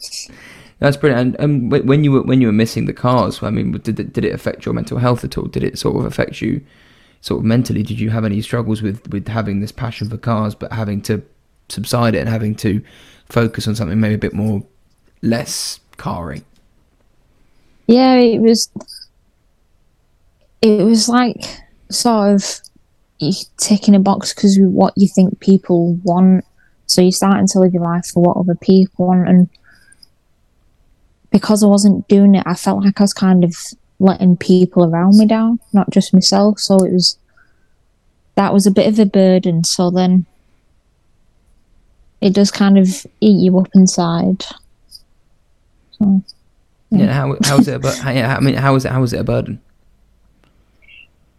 that's 0.79 0.97
brilliant. 0.97 1.35
And 1.39 1.71
um, 1.73 1.85
when 1.87 2.03
you 2.03 2.11
were 2.11 2.21
when 2.23 2.41
you 2.41 2.47
were 2.47 2.53
missing 2.53 2.85
the 2.85 2.93
cars, 2.93 3.41
I 3.41 3.49
mean, 3.49 3.71
did 3.71 3.99
it, 3.99 4.13
did 4.13 4.25
it 4.25 4.33
affect 4.33 4.65
your 4.65 4.73
mental 4.73 4.97
health 4.97 5.23
at 5.23 5.37
all? 5.37 5.45
Did 5.45 5.63
it 5.63 5.79
sort 5.79 5.95
of 5.95 6.05
affect 6.05 6.41
you, 6.41 6.61
sort 7.21 7.39
of 7.39 7.45
mentally? 7.45 7.83
Did 7.83 7.99
you 7.99 8.09
have 8.09 8.25
any 8.25 8.41
struggles 8.41 8.81
with 8.81 9.07
with 9.11 9.27
having 9.27 9.59
this 9.61 9.71
passion 9.71 10.09
for 10.09 10.17
cars, 10.17 10.53
but 10.53 10.71
having 10.73 11.01
to 11.03 11.23
subside 11.69 12.13
it 12.15 12.19
and 12.19 12.29
having 12.29 12.53
to 12.55 12.81
focus 13.29 13.67
on 13.67 13.75
something 13.75 13.99
maybe 13.99 14.15
a 14.15 14.19
bit 14.19 14.33
more 14.33 14.63
less 15.21 15.79
carry? 15.97 16.43
Yeah, 17.87 18.15
it 18.15 18.41
was. 18.41 18.69
It 20.61 20.83
was 20.83 21.09
like 21.09 21.43
sort 21.89 22.35
of 22.35 22.61
ticking 23.57 23.95
a 23.95 23.99
box 23.99 24.33
because 24.33 24.57
what 24.59 24.93
you 24.95 25.07
think 25.07 25.39
people 25.39 25.95
want. 26.03 26.45
So 26.85 27.01
you're 27.01 27.11
starting 27.11 27.47
to 27.47 27.59
live 27.59 27.73
your 27.73 27.83
life 27.83 28.07
for 28.07 28.21
what 28.21 28.37
other 28.37 28.55
people 28.55 29.07
want, 29.07 29.27
and 29.27 29.49
because 31.31 31.63
I 31.63 31.67
wasn't 31.67 32.07
doing 32.07 32.35
it, 32.35 32.43
I 32.45 32.53
felt 32.53 32.83
like 32.83 32.99
I 32.99 33.03
was 33.03 33.13
kind 33.13 33.43
of 33.43 33.55
letting 33.99 34.35
people 34.35 34.83
around 34.83 35.17
me 35.17 35.25
down, 35.25 35.59
not 35.73 35.89
just 35.89 36.13
myself. 36.13 36.59
So 36.59 36.77
it 36.83 36.91
was 36.91 37.17
that 38.35 38.53
was 38.53 38.65
a 38.65 38.71
bit 38.71 38.87
of 38.87 38.99
a 38.99 39.05
burden. 39.05 39.63
So 39.63 39.89
then 39.89 40.25
it 42.21 42.33
does 42.33 42.51
kind 42.51 42.77
of 42.77 43.05
eat 43.19 43.43
you 43.43 43.57
up 43.59 43.69
inside. 43.73 44.45
So, 45.91 46.23
yeah. 46.91 47.05
yeah 47.05 47.13
how 47.13 47.37
how 47.43 47.57
is 47.57 47.67
it? 47.67 47.81
But 47.81 47.99
I 48.05 48.39
mean, 48.39 48.55
how 48.55 48.75
is 48.75 48.85
it? 48.85 48.91
How 48.91 49.01
is 49.03 49.13
it 49.13 49.19
a 49.19 49.23
burden? 49.23 49.61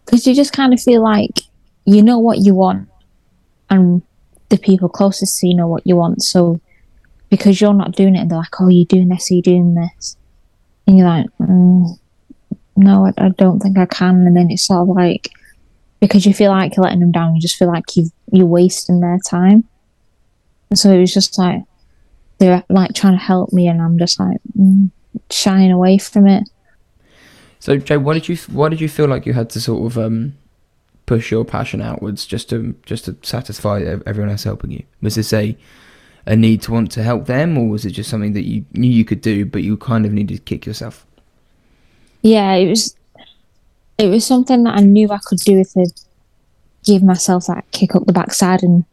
Because 0.04 0.26
you 0.26 0.34
just 0.34 0.52
kind 0.52 0.72
of 0.72 0.80
feel 0.80 1.02
like 1.02 1.40
you 1.84 2.02
know 2.02 2.18
what 2.18 2.38
you 2.38 2.54
want, 2.54 2.88
and 3.70 4.02
the 4.48 4.58
people 4.58 4.88
closest 4.88 5.38
to 5.40 5.48
you 5.48 5.54
know 5.54 5.68
what 5.68 5.86
you 5.86 5.96
want. 5.96 6.22
So 6.22 6.60
because 7.30 7.60
you're 7.60 7.74
not 7.74 7.92
doing 7.92 8.16
it, 8.16 8.20
and 8.20 8.30
they're 8.30 8.38
like, 8.38 8.60
"Oh, 8.60 8.68
you're 8.68 8.86
doing 8.86 9.08
this, 9.08 9.30
you're 9.30 9.42
doing 9.42 9.74
this," 9.74 10.16
and 10.86 10.96
you're 10.96 11.06
like, 11.06 11.26
mm, 11.40 11.98
"No, 12.76 13.06
I, 13.06 13.12
I, 13.18 13.28
don't 13.30 13.60
think 13.60 13.78
I 13.78 13.86
can." 13.86 14.26
And 14.26 14.36
then 14.36 14.50
it's 14.50 14.66
sort 14.66 14.88
of 14.88 14.96
like 14.96 15.30
because 16.00 16.26
you 16.26 16.34
feel 16.34 16.50
like 16.50 16.76
you're 16.76 16.84
letting 16.84 17.00
them 17.00 17.12
down, 17.12 17.34
you 17.34 17.40
just 17.40 17.56
feel 17.56 17.68
like 17.68 17.96
you 17.96 18.10
you're 18.30 18.46
wasting 18.46 19.00
their 19.00 19.18
time. 19.18 19.64
And 20.70 20.78
so 20.78 20.90
it 20.90 21.00
was 21.00 21.14
just 21.14 21.38
like 21.38 21.62
they're 22.38 22.64
like 22.68 22.94
trying 22.94 23.14
to 23.14 23.24
help 23.24 23.52
me, 23.52 23.68
and 23.68 23.80
I'm 23.80 23.98
just 23.98 24.18
like 24.18 24.38
mm, 24.58 24.90
shying 25.32 25.72
away 25.72 25.98
from 25.98 26.26
it. 26.26 26.48
So, 27.58 27.76
Jay, 27.76 27.96
what 27.96 28.14
did 28.14 28.28
you 28.28 28.36
what 28.52 28.70
did 28.70 28.80
you 28.80 28.88
feel 28.88 29.06
like 29.06 29.24
you 29.24 29.32
had 29.32 29.50
to 29.50 29.60
sort 29.60 29.86
of 29.86 29.98
um, 29.98 30.36
push 31.06 31.30
your 31.30 31.44
passion 31.44 31.80
outwards 31.80 32.26
just 32.26 32.50
to 32.50 32.74
just 32.84 33.04
to 33.04 33.16
satisfy 33.22 33.80
everyone 34.06 34.30
else 34.30 34.44
helping 34.44 34.72
you? 34.72 34.82
Was 35.00 35.14
this 35.14 35.32
a 35.32 35.56
a 36.26 36.36
need 36.36 36.62
to 36.62 36.72
want 36.72 36.90
to 36.92 37.02
help 37.02 37.26
them, 37.26 37.56
or 37.58 37.68
was 37.68 37.84
it 37.84 37.90
just 37.90 38.10
something 38.10 38.32
that 38.32 38.46
you 38.46 38.64
knew 38.72 38.90
you 38.90 39.04
could 39.04 39.20
do, 39.20 39.44
but 39.44 39.62
you 39.62 39.76
kind 39.76 40.06
of 40.06 40.12
needed 40.12 40.36
to 40.36 40.42
kick 40.42 40.66
yourself? 40.66 41.06
Yeah, 42.22 42.54
it 42.54 42.68
was. 42.68 42.96
It 43.98 44.08
was 44.08 44.26
something 44.26 44.64
that 44.64 44.74
I 44.76 44.80
knew 44.80 45.10
I 45.10 45.18
could 45.24 45.38
do 45.38 45.62
to 45.62 45.86
give 46.84 47.02
myself 47.02 47.46
that 47.46 47.64
kick 47.70 47.94
up 47.94 48.06
the 48.06 48.12
backside 48.12 48.62
and 48.62 48.84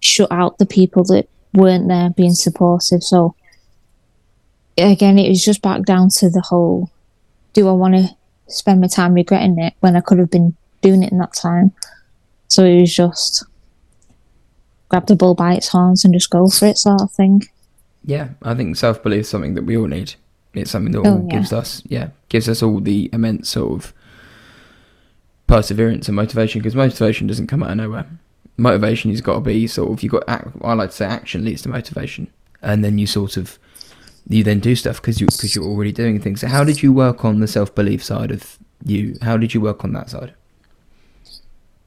shut 0.00 0.32
out 0.32 0.58
the 0.58 0.66
people 0.66 1.04
that 1.04 1.28
weren't 1.52 1.88
there 1.88 2.10
being 2.10 2.34
supportive. 2.34 3.02
So 3.02 3.36
again, 4.76 5.18
it 5.18 5.28
was 5.28 5.44
just 5.44 5.62
back 5.62 5.82
down 5.82 6.08
to 6.16 6.30
the 6.30 6.40
whole: 6.40 6.90
Do 7.52 7.68
I 7.68 7.72
want 7.72 7.94
to 7.94 8.16
spend 8.48 8.80
my 8.80 8.86
time 8.86 9.14
regretting 9.14 9.58
it 9.58 9.74
when 9.80 9.96
I 9.96 10.00
could 10.00 10.18
have 10.18 10.30
been 10.30 10.56
doing 10.82 11.02
it 11.02 11.12
in 11.12 11.18
that 11.18 11.34
time? 11.34 11.72
So 12.48 12.64
it 12.64 12.80
was 12.80 12.94
just 12.94 13.44
grab 14.88 15.06
the 15.06 15.16
bull 15.16 15.34
by 15.34 15.54
its 15.54 15.68
horns 15.68 16.04
and 16.04 16.14
just 16.14 16.30
go 16.30 16.48
for 16.48 16.66
it, 16.66 16.78
sort 16.78 17.02
of 17.02 17.10
thing. 17.10 17.42
Yeah, 18.04 18.30
I 18.42 18.54
think 18.54 18.76
self 18.76 19.02
belief 19.02 19.22
is 19.22 19.28
something 19.28 19.54
that 19.54 19.64
we 19.64 19.76
all 19.76 19.86
need. 19.86 20.14
It's 20.52 20.70
something 20.70 20.92
that 20.92 21.00
oh, 21.00 21.10
all 21.10 21.26
yeah. 21.28 21.36
gives 21.36 21.52
us, 21.52 21.82
yeah, 21.86 22.10
gives 22.28 22.48
us 22.48 22.62
all 22.62 22.80
the 22.80 23.10
immense 23.12 23.48
sort 23.48 23.72
of 23.72 23.92
perseverance 25.46 26.08
and 26.08 26.16
motivation. 26.16 26.60
Because 26.60 26.76
motivation 26.76 27.26
doesn't 27.26 27.48
come 27.48 27.62
out 27.62 27.70
of 27.70 27.76
nowhere. 27.78 28.06
Motivation 28.56 29.10
has 29.10 29.20
got 29.20 29.34
to 29.34 29.40
be 29.40 29.66
sort 29.66 29.90
of 29.90 30.02
you 30.02 30.10
got. 30.10 30.24
I 30.28 30.74
like 30.74 30.90
to 30.90 30.96
say 30.96 31.06
action 31.06 31.44
leads 31.44 31.62
to 31.62 31.70
motivation, 31.70 32.28
and 32.62 32.84
then 32.84 32.98
you 32.98 33.06
sort 33.06 33.36
of 33.36 33.58
you 34.28 34.42
then 34.42 34.60
do 34.60 34.74
stuff 34.74 35.00
because 35.00 35.20
you 35.20 35.26
because 35.26 35.54
you're 35.54 35.64
already 35.64 35.92
doing 35.92 36.20
things. 36.20 36.40
So 36.40 36.48
how 36.48 36.64
did 36.64 36.82
you 36.82 36.92
work 36.92 37.24
on 37.24 37.40
the 37.40 37.48
self 37.48 37.74
belief 37.74 38.02
side 38.02 38.30
of 38.30 38.58
you? 38.84 39.16
How 39.22 39.36
did 39.36 39.54
you 39.54 39.60
work 39.60 39.84
on 39.84 39.92
that 39.92 40.10
side? 40.10 40.34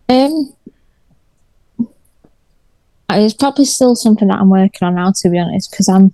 Um, 0.10 0.54
it's 3.10 3.34
probably 3.34 3.66
still 3.66 3.96
something 3.96 4.28
that 4.28 4.40
I'm 4.40 4.50
working 4.50 4.86
on 4.86 4.96
now, 4.96 5.12
to 5.18 5.30
be 5.30 5.40
honest, 5.40 5.72
because 5.72 5.90
I'm 5.90 6.14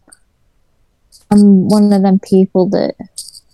I'm 1.29 1.67
one 1.67 1.91
of 1.91 2.01
them 2.03 2.19
people 2.19 2.69
that 2.69 2.95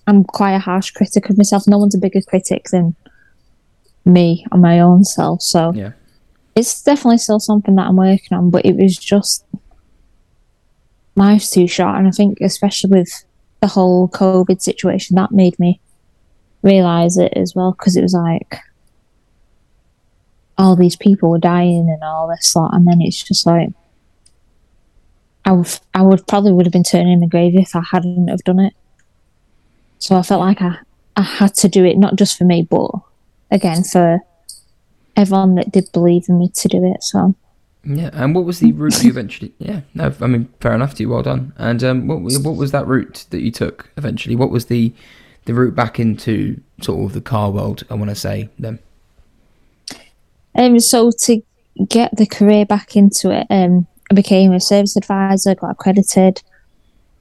I'm 0.05 0.23
quite 0.23 0.53
a 0.53 0.59
harsh 0.59 0.91
critic 0.91 1.29
of 1.29 1.37
myself. 1.37 1.67
No 1.67 1.77
one's 1.77 1.95
a 1.95 1.99
bigger 1.99 2.21
critic 2.21 2.65
than 2.71 2.95
me 4.05 4.45
on 4.51 4.61
my 4.61 4.79
own 4.79 5.03
self. 5.03 5.41
So 5.41 5.73
yeah, 5.73 5.93
it's 6.55 6.83
definitely 6.83 7.17
still 7.17 7.39
something 7.39 7.75
that 7.75 7.87
I'm 7.87 7.95
working 7.95 8.37
on. 8.37 8.51
But 8.51 8.65
it 8.65 8.75
was 8.75 8.97
just 8.97 9.43
life's 11.19 11.51
too 11.51 11.67
short, 11.67 11.95
and 11.95 12.07
I 12.07 12.11
think 12.11 12.39
especially 12.41 12.89
with 12.89 13.25
the 13.61 13.67
whole 13.67 14.07
COVID 14.09 14.61
situation, 14.61 15.15
that 15.15 15.31
made 15.31 15.59
me 15.59 15.79
realize 16.61 17.17
it 17.17 17.33
as 17.35 17.55
well 17.55 17.71
because 17.71 17.95
it 17.95 18.01
was 18.01 18.13
like 18.13 18.57
all 20.57 20.75
these 20.75 20.95
people 20.95 21.29
were 21.29 21.39
dying 21.39 21.89
and 21.89 22.03
all 22.03 22.27
this 22.27 22.55
lot, 22.55 22.73
and 22.73 22.87
then 22.87 23.01
it's 23.01 23.21
just 23.21 23.45
like 23.45 23.69
I 25.45 25.51
would, 25.53 25.79
I 25.93 26.01
would 26.01 26.27
probably 26.27 26.53
would 26.53 26.65
have 26.65 26.73
been 26.73 26.83
turning 26.83 27.13
in 27.13 27.19
the 27.21 27.27
grave 27.27 27.55
if 27.55 27.75
I 27.75 27.81
hadn't 27.91 28.27
have 28.27 28.43
done 28.43 28.59
it. 28.59 28.73
So 29.99 30.15
I 30.15 30.21
felt 30.21 30.41
like 30.41 30.61
I, 30.61 30.77
I 31.15 31.21
had 31.21 31.55
to 31.55 31.67
do 31.67 31.83
it 31.85 31.97
not 31.97 32.15
just 32.15 32.37
for 32.37 32.43
me, 32.43 32.61
but 32.69 32.91
again 33.51 33.83
for 33.83 34.19
everyone 35.15 35.55
that 35.55 35.71
did 35.71 35.91
believe 35.91 36.25
in 36.29 36.37
me 36.37 36.49
to 36.49 36.67
do 36.67 36.83
it. 36.85 37.03
So 37.03 37.35
yeah, 37.89 38.11
and 38.13 38.35
what 38.35 38.45
was 38.45 38.59
the 38.59 38.71
route 38.71 39.03
you 39.03 39.09
eventually? 39.09 39.51
Yeah, 39.57 39.81
no, 39.95 40.13
I 40.21 40.27
mean 40.27 40.47
fair 40.59 40.73
enough 40.73 40.93
to 40.95 41.03
you. 41.03 41.09
Well 41.09 41.23
done. 41.23 41.53
And 41.57 41.83
um, 41.83 42.07
what 42.07 42.21
what 42.21 42.55
was 42.55 42.71
that 42.71 42.85
route 42.87 43.25
that 43.31 43.41
you 43.41 43.51
took 43.51 43.89
eventually? 43.97 44.35
What 44.35 44.51
was 44.51 44.67
the 44.67 44.93
the 45.45 45.55
route 45.55 45.75
back 45.75 45.99
into 45.99 46.61
sort 46.81 47.03
of 47.03 47.13
the 47.13 47.21
car 47.21 47.49
world? 47.49 47.83
I 47.89 47.95
want 47.95 48.09
to 48.09 48.15
say 48.15 48.49
then. 48.59 48.77
Um, 50.53 50.79
so 50.79 51.09
to 51.21 51.41
get 51.87 52.15
the 52.15 52.27
career 52.27 52.65
back 52.65 52.95
into 52.95 53.31
it, 53.31 53.47
um, 53.49 53.87
I 54.11 54.13
became 54.13 54.51
a 54.53 54.59
service 54.59 54.95
advisor, 54.95 55.55
got 55.55 55.71
accredited, 55.71 56.43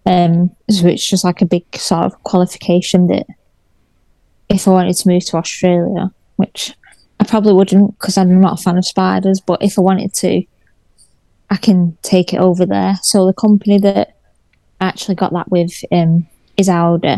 um, 0.04 0.54
which 0.82 1.10
was 1.10 1.24
like 1.24 1.40
a 1.40 1.46
big 1.46 1.64
sort 1.76 2.04
of 2.04 2.22
qualification 2.24 3.06
that 3.06 3.26
if 4.50 4.68
I 4.68 4.72
wanted 4.72 4.96
to 4.96 5.08
move 5.08 5.24
to 5.26 5.36
Australia, 5.38 6.10
which 6.36 6.74
I 7.20 7.24
probably 7.24 7.54
wouldn't 7.54 7.98
because 7.98 8.18
I'm 8.18 8.40
not 8.40 8.60
a 8.60 8.62
fan 8.62 8.76
of 8.76 8.86
spiders, 8.86 9.40
but 9.40 9.62
if 9.62 9.78
I 9.78 9.82
wanted 9.82 10.12
to, 10.14 10.42
I 11.50 11.56
can 11.56 11.96
take 12.02 12.34
it 12.34 12.40
over 12.40 12.66
there. 12.66 12.96
So 13.02 13.26
the 13.26 13.32
company 13.32 13.78
that 13.78 14.16
actually 14.80 15.14
got 15.14 15.32
that 15.32 15.50
with 15.50 15.72
um, 15.90 16.26
is 16.56 16.68
Audi, 16.68 17.16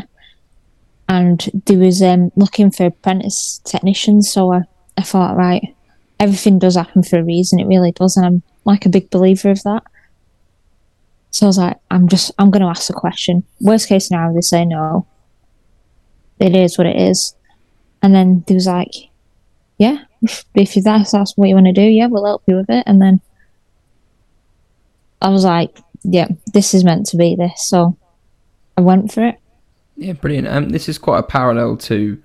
and 1.08 1.62
they 1.66 1.76
was 1.76 2.02
um, 2.02 2.30
looking 2.36 2.70
for 2.70 2.86
apprentice 2.86 3.60
technicians. 3.64 4.30
So 4.30 4.52
I, 4.52 4.62
I 4.96 5.02
thought, 5.02 5.36
right, 5.36 5.74
everything 6.18 6.58
does 6.58 6.76
happen 6.76 7.02
for 7.02 7.18
a 7.18 7.24
reason. 7.24 7.58
It 7.58 7.66
really 7.66 7.92
does, 7.92 8.16
and 8.16 8.24
I'm 8.24 8.42
like 8.64 8.86
a 8.86 8.90
big 8.90 9.10
believer 9.10 9.50
of 9.50 9.62
that. 9.64 9.82
So 11.32 11.46
I 11.46 11.48
was 11.48 11.58
like, 11.58 11.76
I'm 11.90 12.08
just, 12.08 12.32
I'm 12.38 12.50
going 12.50 12.62
to 12.62 12.68
ask 12.68 12.88
the 12.88 12.92
question. 12.92 13.44
Worst 13.60 13.88
case 13.88 14.08
scenario, 14.08 14.34
they 14.34 14.40
say 14.40 14.64
no. 14.64 15.06
It 16.40 16.56
is 16.56 16.76
what 16.76 16.88
it 16.88 16.96
is. 16.96 17.34
And 18.02 18.14
then 18.14 18.42
they 18.46 18.54
was 18.54 18.66
like, 18.66 18.92
yeah, 19.78 20.04
if, 20.22 20.44
if 20.54 20.74
that's, 20.74 21.12
that's 21.12 21.36
what 21.36 21.48
you 21.48 21.54
want 21.54 21.66
to 21.66 21.72
do, 21.72 21.82
yeah, 21.82 22.08
we'll 22.08 22.24
help 22.24 22.42
you 22.46 22.56
with 22.56 22.68
it. 22.68 22.82
And 22.86 23.00
then 23.00 23.20
I 25.20 25.28
was 25.28 25.44
like, 25.44 25.78
yeah, 26.02 26.28
this 26.52 26.74
is 26.74 26.84
meant 26.84 27.06
to 27.06 27.16
be 27.16 27.34
this. 27.34 27.66
So 27.66 27.96
I 28.76 28.80
went 28.80 29.12
for 29.12 29.24
it. 29.26 29.36
Yeah, 29.96 30.14
brilliant. 30.14 30.48
Um, 30.48 30.68
this 30.70 30.88
is 30.88 30.98
quite 30.98 31.18
a 31.18 31.22
parallel 31.22 31.76
to 31.78 32.22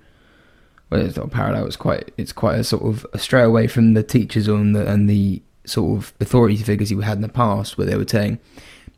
well, 0.90 1.00
it's 1.00 1.16
not 1.16 1.26
a 1.26 1.30
parallel. 1.30 1.66
It's 1.66 1.76
quite 1.76 2.12
it's 2.16 2.32
quite 2.32 2.58
a 2.58 2.64
sort 2.64 2.84
of 2.84 3.06
a 3.12 3.18
stray 3.18 3.42
away 3.42 3.66
from 3.66 3.94
the 3.94 4.02
teachers 4.02 4.48
on 4.48 4.72
the 4.72 4.90
and 4.90 5.08
the 5.10 5.42
sort 5.64 5.98
of 5.98 6.14
authority 6.20 6.56
figures 6.56 6.90
you 6.90 7.00
had 7.00 7.18
in 7.18 7.22
the 7.22 7.28
past, 7.28 7.76
where 7.76 7.86
they 7.86 7.96
were 7.96 8.06
saying 8.06 8.38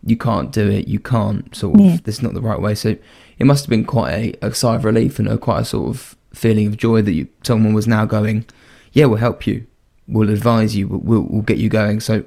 you 0.05 0.17
can't 0.17 0.53
do 0.53 0.69
it, 0.71 0.87
you 0.87 1.01
can't 1.01 1.55
sort 1.57 1.75
of 1.75 1.81
yeah. 1.81 1.97
this 2.05 2.17
is 2.17 2.23
not 2.23 2.35
the 2.35 2.41
right 2.41 2.61
way. 2.61 2.75
So 2.75 2.97
it 3.39 3.47
must 3.47 3.65
have 3.65 3.71
been 3.71 3.85
quite 3.85 4.37
a, 4.43 4.47
a 4.47 4.55
sigh 4.55 4.77
of 4.77 4.85
relief 4.85 5.19
and 5.19 5.29
a 5.29 5.39
quite 5.39 5.61
a 5.61 5.65
sort 5.65 5.89
of 5.89 6.17
feeling 6.33 6.67
of 6.67 6.77
joy 6.77 7.03
that 7.03 7.13
you, 7.13 7.27
someone 7.43 7.73
was 7.73 7.89
now 7.89 8.05
going, 8.05 8.45
yeah, 8.93 9.07
we'll 9.07 9.19
help 9.19 9.47
you, 9.47 9.67
we'll 10.07 10.31
advise 10.31 10.77
you, 10.77 10.87
we'll, 10.89 11.23
we'll 11.23 11.43
get 11.43 11.59
you 11.59 11.69
going. 11.69 12.01
So 12.01 12.25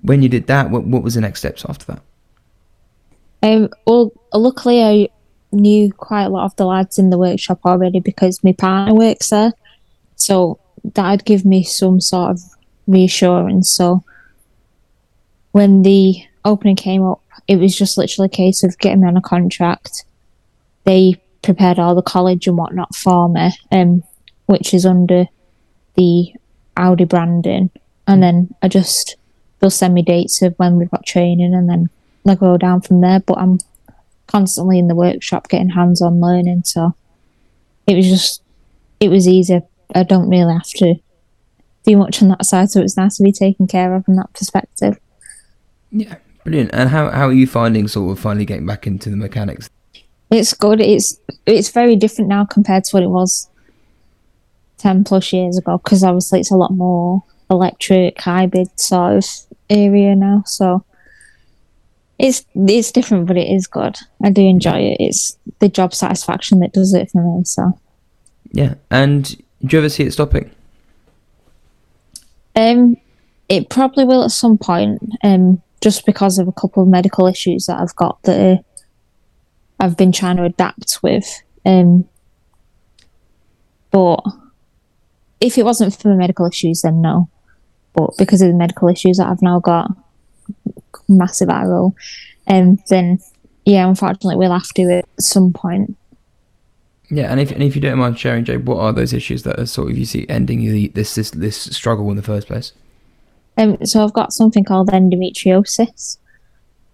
when 0.00 0.22
you 0.22 0.28
did 0.28 0.46
that, 0.46 0.70
what, 0.70 0.84
what 0.84 1.02
was 1.02 1.14
the 1.14 1.20
next 1.20 1.40
steps 1.40 1.64
after 1.68 1.84
that? 1.86 2.02
Um, 3.42 3.68
well, 3.86 4.12
luckily 4.32 4.82
I 4.82 5.08
knew 5.52 5.92
quite 5.92 6.24
a 6.24 6.28
lot 6.28 6.44
of 6.44 6.56
the 6.56 6.64
lads 6.64 6.98
in 6.98 7.10
the 7.10 7.18
workshop 7.18 7.60
already 7.64 8.00
because 8.00 8.42
my 8.42 8.52
partner 8.52 8.94
works 8.94 9.30
there. 9.30 9.52
So 10.16 10.58
that'd 10.94 11.24
give 11.24 11.44
me 11.44 11.62
some 11.62 12.00
sort 12.00 12.30
of 12.30 12.40
reassurance. 12.86 13.70
So 13.70 14.02
when 15.52 15.82
the 15.82 16.16
opening 16.44 16.76
came 16.76 17.04
up, 17.04 17.20
it 17.48 17.56
was 17.56 17.76
just 17.76 17.98
literally 17.98 18.26
a 18.26 18.36
case 18.36 18.62
of 18.62 18.78
getting 18.78 19.00
me 19.02 19.08
on 19.08 19.16
a 19.16 19.20
contract. 19.20 20.04
They 20.84 21.20
prepared 21.42 21.78
all 21.78 21.94
the 21.94 22.02
college 22.02 22.46
and 22.46 22.56
whatnot 22.56 22.94
for 22.94 23.28
me, 23.28 23.50
um, 23.70 24.02
which 24.46 24.72
is 24.72 24.86
under 24.86 25.26
the 25.94 26.32
Audi 26.76 27.04
branding. 27.04 27.70
And 28.06 28.22
then 28.22 28.54
I 28.62 28.68
just, 28.68 29.16
they'll 29.62 29.70
send 29.70 29.94
me 29.94 30.02
dates 30.02 30.42
of 30.42 30.54
when 30.58 30.76
we've 30.76 30.90
got 30.90 31.06
training 31.06 31.54
and 31.54 31.70
then 31.70 31.88
I 32.28 32.34
go 32.34 32.58
down 32.58 32.82
from 32.82 33.00
there. 33.00 33.20
But 33.20 33.38
I'm 33.38 33.60
constantly 34.26 34.78
in 34.78 34.88
the 34.88 34.94
workshop 34.94 35.48
getting 35.48 35.70
hands 35.70 36.02
on 36.02 36.20
learning. 36.20 36.64
So 36.64 36.94
it 37.86 37.94
was 37.94 38.06
just, 38.06 38.42
it 39.00 39.08
was 39.08 39.26
easier 39.26 39.62
I 39.94 40.02
don't 40.02 40.28
really 40.28 40.52
have 40.52 40.68
to 40.76 40.96
do 41.84 41.96
much 41.96 42.22
on 42.22 42.28
that 42.28 42.44
side, 42.44 42.70
so 42.70 42.80
it's 42.80 42.96
nice 42.96 43.16
to 43.16 43.22
be 43.22 43.32
taken 43.32 43.66
care 43.66 43.94
of 43.94 44.04
from 44.04 44.16
that 44.16 44.32
perspective. 44.34 44.98
Yeah, 45.90 46.16
brilliant. 46.44 46.70
And 46.72 46.88
how 46.88 47.10
how 47.10 47.28
are 47.28 47.32
you 47.32 47.46
finding 47.46 47.88
sort 47.88 48.12
of 48.12 48.22
finally 48.22 48.44
getting 48.44 48.66
back 48.66 48.86
into 48.86 49.10
the 49.10 49.16
mechanics? 49.16 49.68
It's 50.30 50.54
good. 50.54 50.80
It's 50.80 51.18
it's 51.46 51.70
very 51.70 51.96
different 51.96 52.28
now 52.28 52.44
compared 52.44 52.84
to 52.84 52.96
what 52.96 53.02
it 53.02 53.10
was 53.10 53.48
ten 54.78 55.04
plus 55.04 55.32
years 55.32 55.58
ago 55.58 55.78
because 55.78 56.02
obviously 56.02 56.40
it's 56.40 56.50
a 56.50 56.56
lot 56.56 56.72
more 56.72 57.22
electric 57.50 58.18
hybrid 58.20 58.68
sort 58.80 59.18
of 59.18 59.26
area 59.72 60.14
now. 60.14 60.42
So 60.46 60.84
it's 62.18 62.44
it's 62.54 62.92
different, 62.92 63.26
but 63.26 63.36
it 63.36 63.48
is 63.48 63.66
good. 63.66 63.96
I 64.22 64.30
do 64.30 64.42
enjoy 64.42 64.78
it. 64.78 64.96
It's 65.00 65.36
the 65.58 65.68
job 65.68 65.94
satisfaction 65.94 66.60
that 66.60 66.72
does 66.72 66.94
it 66.94 67.10
for 67.10 67.22
me. 67.22 67.44
So 67.44 67.78
Yeah, 68.52 68.74
and 68.90 69.24
do 69.64 69.76
you 69.76 69.78
ever 69.78 69.88
see 69.88 70.04
it 70.04 70.12
stopping? 70.12 70.50
um, 72.54 72.96
it 73.48 73.70
probably 73.70 74.04
will 74.04 74.24
at 74.24 74.30
some 74.30 74.58
point. 74.58 75.00
Um, 75.24 75.62
just 75.80 76.06
because 76.06 76.38
of 76.38 76.46
a 76.46 76.52
couple 76.52 76.82
of 76.82 76.88
medical 76.88 77.26
issues 77.26 77.66
that 77.66 77.80
I've 77.80 77.96
got 77.96 78.22
that 78.22 78.58
uh, 78.58 78.62
I've 79.80 79.96
been 79.96 80.12
trying 80.12 80.36
to 80.36 80.44
adapt 80.44 81.00
with. 81.02 81.42
Um, 81.66 82.08
but 83.90 84.20
if 85.40 85.58
it 85.58 85.64
wasn't 85.64 85.94
for 85.94 86.08
the 86.08 86.14
medical 86.14 86.46
issues, 86.46 86.82
then 86.82 87.02
no. 87.02 87.28
But 87.94 88.10
because 88.18 88.40
of 88.40 88.48
the 88.48 88.54
medical 88.54 88.88
issues 88.88 89.18
that 89.18 89.28
I've 89.28 89.42
now 89.42 89.60
got, 89.60 89.90
massive 91.08 91.50
eye 91.50 91.64
roll, 91.64 91.94
um, 92.46 92.78
then 92.88 93.18
yeah, 93.64 93.86
unfortunately, 93.86 94.36
we'll 94.36 94.52
have 94.52 94.72
to 94.74 94.98
at 94.98 95.04
some 95.20 95.52
point. 95.52 95.96
Yeah, 97.10 97.30
and 97.30 97.38
if 97.38 97.50
and 97.50 97.62
if 97.62 97.74
you 97.76 97.82
don't 97.82 97.98
mind 97.98 98.18
sharing, 98.18 98.44
Jay, 98.44 98.56
what 98.56 98.78
are 98.78 98.92
those 98.92 99.12
issues 99.12 99.42
that 99.42 99.60
are 99.60 99.66
sort 99.66 99.90
of 99.90 99.98
you 99.98 100.06
see 100.06 100.26
ending 100.28 100.60
the, 100.60 100.88
this 100.88 101.14
this 101.14 101.30
this 101.30 101.56
struggle 101.56 102.08
in 102.10 102.16
the 102.16 102.22
first 102.22 102.46
place? 102.46 102.72
Um, 103.58 103.84
so 103.84 104.02
I've 104.02 104.14
got 104.14 104.32
something 104.32 104.64
called 104.64 104.88
endometriosis. 104.88 106.16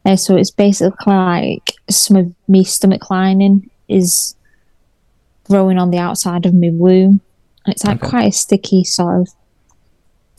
Uh, 0.04 0.16
so 0.16 0.36
it's 0.36 0.50
basically 0.50 1.14
like 1.14 1.72
some 1.88 2.16
of 2.16 2.34
my 2.48 2.62
stomach 2.62 3.10
lining 3.10 3.70
is 3.88 4.34
growing 5.44 5.78
on 5.78 5.90
the 5.90 5.98
outside 5.98 6.46
of 6.46 6.54
my 6.54 6.70
womb. 6.72 7.20
It's 7.66 7.84
like 7.84 8.02
Okay. 8.02 8.10
quite 8.10 8.28
a 8.28 8.32
sticky 8.32 8.84
sort 8.84 9.20
of 9.20 9.28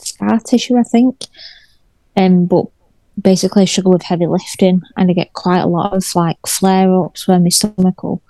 scar 0.06 0.40
tissue, 0.40 0.76
I 0.76 0.82
think. 0.82 1.26
Um, 2.16 2.46
but 2.46 2.66
basically 3.20 3.62
I 3.62 3.66
struggle 3.66 3.92
with 3.92 4.02
heavy 4.02 4.26
lifting 4.26 4.82
and 4.96 5.10
I 5.10 5.14
get 5.14 5.32
quite 5.32 5.60
a 5.60 5.66
lot 5.66 5.92
of 5.92 6.04
like 6.14 6.38
flare 6.46 6.94
ups 7.04 7.26
where 7.26 7.38
my 7.38 7.48
stomach 7.48 8.02
will 8.02 8.22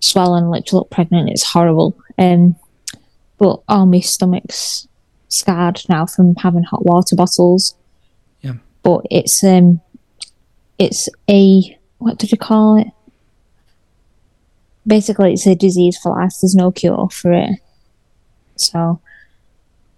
swell 0.00 0.34
and 0.34 0.50
literally 0.50 0.80
look 0.80 0.90
pregnant. 0.90 1.30
It's 1.30 1.44
horrible. 1.44 1.96
Um, 2.18 2.56
but 3.38 3.62
all 3.68 3.86
my 3.86 4.00
stomach's 4.00 4.86
scarred 5.28 5.82
now 5.88 6.06
from 6.06 6.36
having 6.36 6.62
hot 6.62 6.84
water 6.84 7.16
bottles. 7.16 7.74
Yeah. 8.40 8.54
But 8.82 9.02
it's 9.10 9.42
um 9.42 9.80
it's 10.78 11.08
a 11.28 11.78
what 11.98 12.18
did 12.18 12.32
you 12.32 12.38
call 12.38 12.78
it? 12.78 12.88
Basically 14.86 15.32
it's 15.32 15.46
a 15.46 15.54
disease 15.54 15.98
for 15.98 16.12
life. 16.12 16.34
There's 16.40 16.54
no 16.54 16.70
cure 16.70 17.08
for 17.10 17.32
it. 17.32 17.58
So 18.56 19.00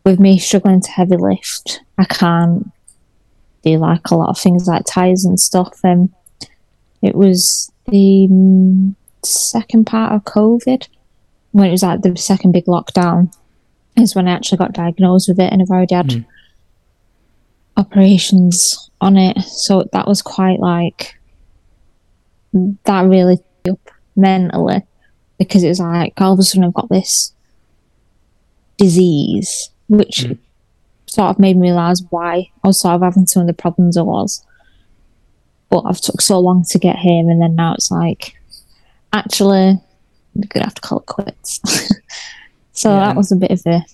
with 0.06 0.20
me 0.20 0.38
struggling 0.38 0.80
to 0.80 0.90
heavy 0.90 1.16
lift, 1.16 1.80
I 1.98 2.04
can't 2.04 2.70
do 3.64 3.76
like 3.76 4.08
a 4.10 4.14
lot 4.14 4.30
of 4.30 4.38
things 4.38 4.66
like 4.68 4.84
tires 4.86 5.24
and 5.24 5.38
stuff. 5.38 5.78
Um 5.84 6.14
it 7.02 7.14
was 7.14 7.70
the 7.88 8.26
mm, 8.30 8.94
second 9.24 9.86
part 9.86 10.12
of 10.12 10.24
COVID 10.24 10.88
when 11.52 11.68
it 11.68 11.72
was 11.72 11.82
like 11.82 12.00
the 12.02 12.16
second 12.16 12.52
big 12.52 12.64
lockdown 12.66 13.32
is 13.96 14.14
when 14.14 14.28
I 14.28 14.32
actually 14.32 14.58
got 14.58 14.72
diagnosed 14.72 15.28
with 15.28 15.40
it, 15.40 15.52
and 15.52 15.60
I've 15.60 15.70
already 15.70 15.94
had 15.94 16.08
Mm. 16.08 16.24
operations 17.76 18.90
on 19.00 19.16
it. 19.16 19.38
So 19.42 19.84
that 19.92 20.06
was 20.06 20.22
quite 20.22 20.60
like 20.60 21.18
that 22.84 23.02
really 23.06 23.38
up 23.68 23.80
mentally 24.14 24.82
because 25.38 25.62
it 25.62 25.68
was 25.68 25.80
like 25.80 26.14
all 26.18 26.32
of 26.32 26.38
a 26.38 26.42
sudden 26.42 26.64
I've 26.64 26.74
got 26.74 26.88
this 26.88 27.32
disease, 28.78 29.70
which 29.88 30.24
Mm. 30.24 30.38
sort 31.06 31.30
of 31.30 31.38
made 31.38 31.56
me 31.56 31.68
realize 31.68 32.02
why 32.10 32.50
I 32.64 32.66
was 32.68 32.80
sort 32.80 32.94
of 32.96 33.02
having 33.02 33.26
some 33.26 33.42
of 33.42 33.46
the 33.46 33.52
problems 33.54 33.96
I 33.96 34.02
was. 34.02 34.44
But 35.70 35.82
I've 35.86 36.00
took 36.00 36.20
so 36.20 36.38
long 36.38 36.64
to 36.70 36.78
get 36.78 36.96
here, 36.98 37.20
and 37.28 37.40
then 37.42 37.54
now 37.56 37.74
it's 37.74 37.90
like 37.90 38.36
actually 39.12 39.68
I'm 39.70 40.40
gonna 40.48 40.66
have 40.66 40.74
to 40.74 40.80
call 40.82 40.98
it 41.00 41.06
quits. 41.06 41.60
so 42.72 42.90
Yeah. 42.92 43.06
that 43.06 43.16
was 43.16 43.32
a 43.32 43.36
bit 43.36 43.50
of 43.50 43.62
a 43.66 43.84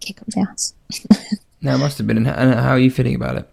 kick 0.00 0.20
up 0.20 0.26
the 0.28 0.40
ass. 0.40 0.74
No, 1.60 1.74
it 1.74 1.78
must 1.78 1.98
have 1.98 2.06
been. 2.06 2.18
And 2.18 2.28
and 2.28 2.54
how 2.54 2.70
are 2.70 2.78
you 2.78 2.88
feeling 2.90 3.16
about 3.16 3.36
it? 3.38 3.48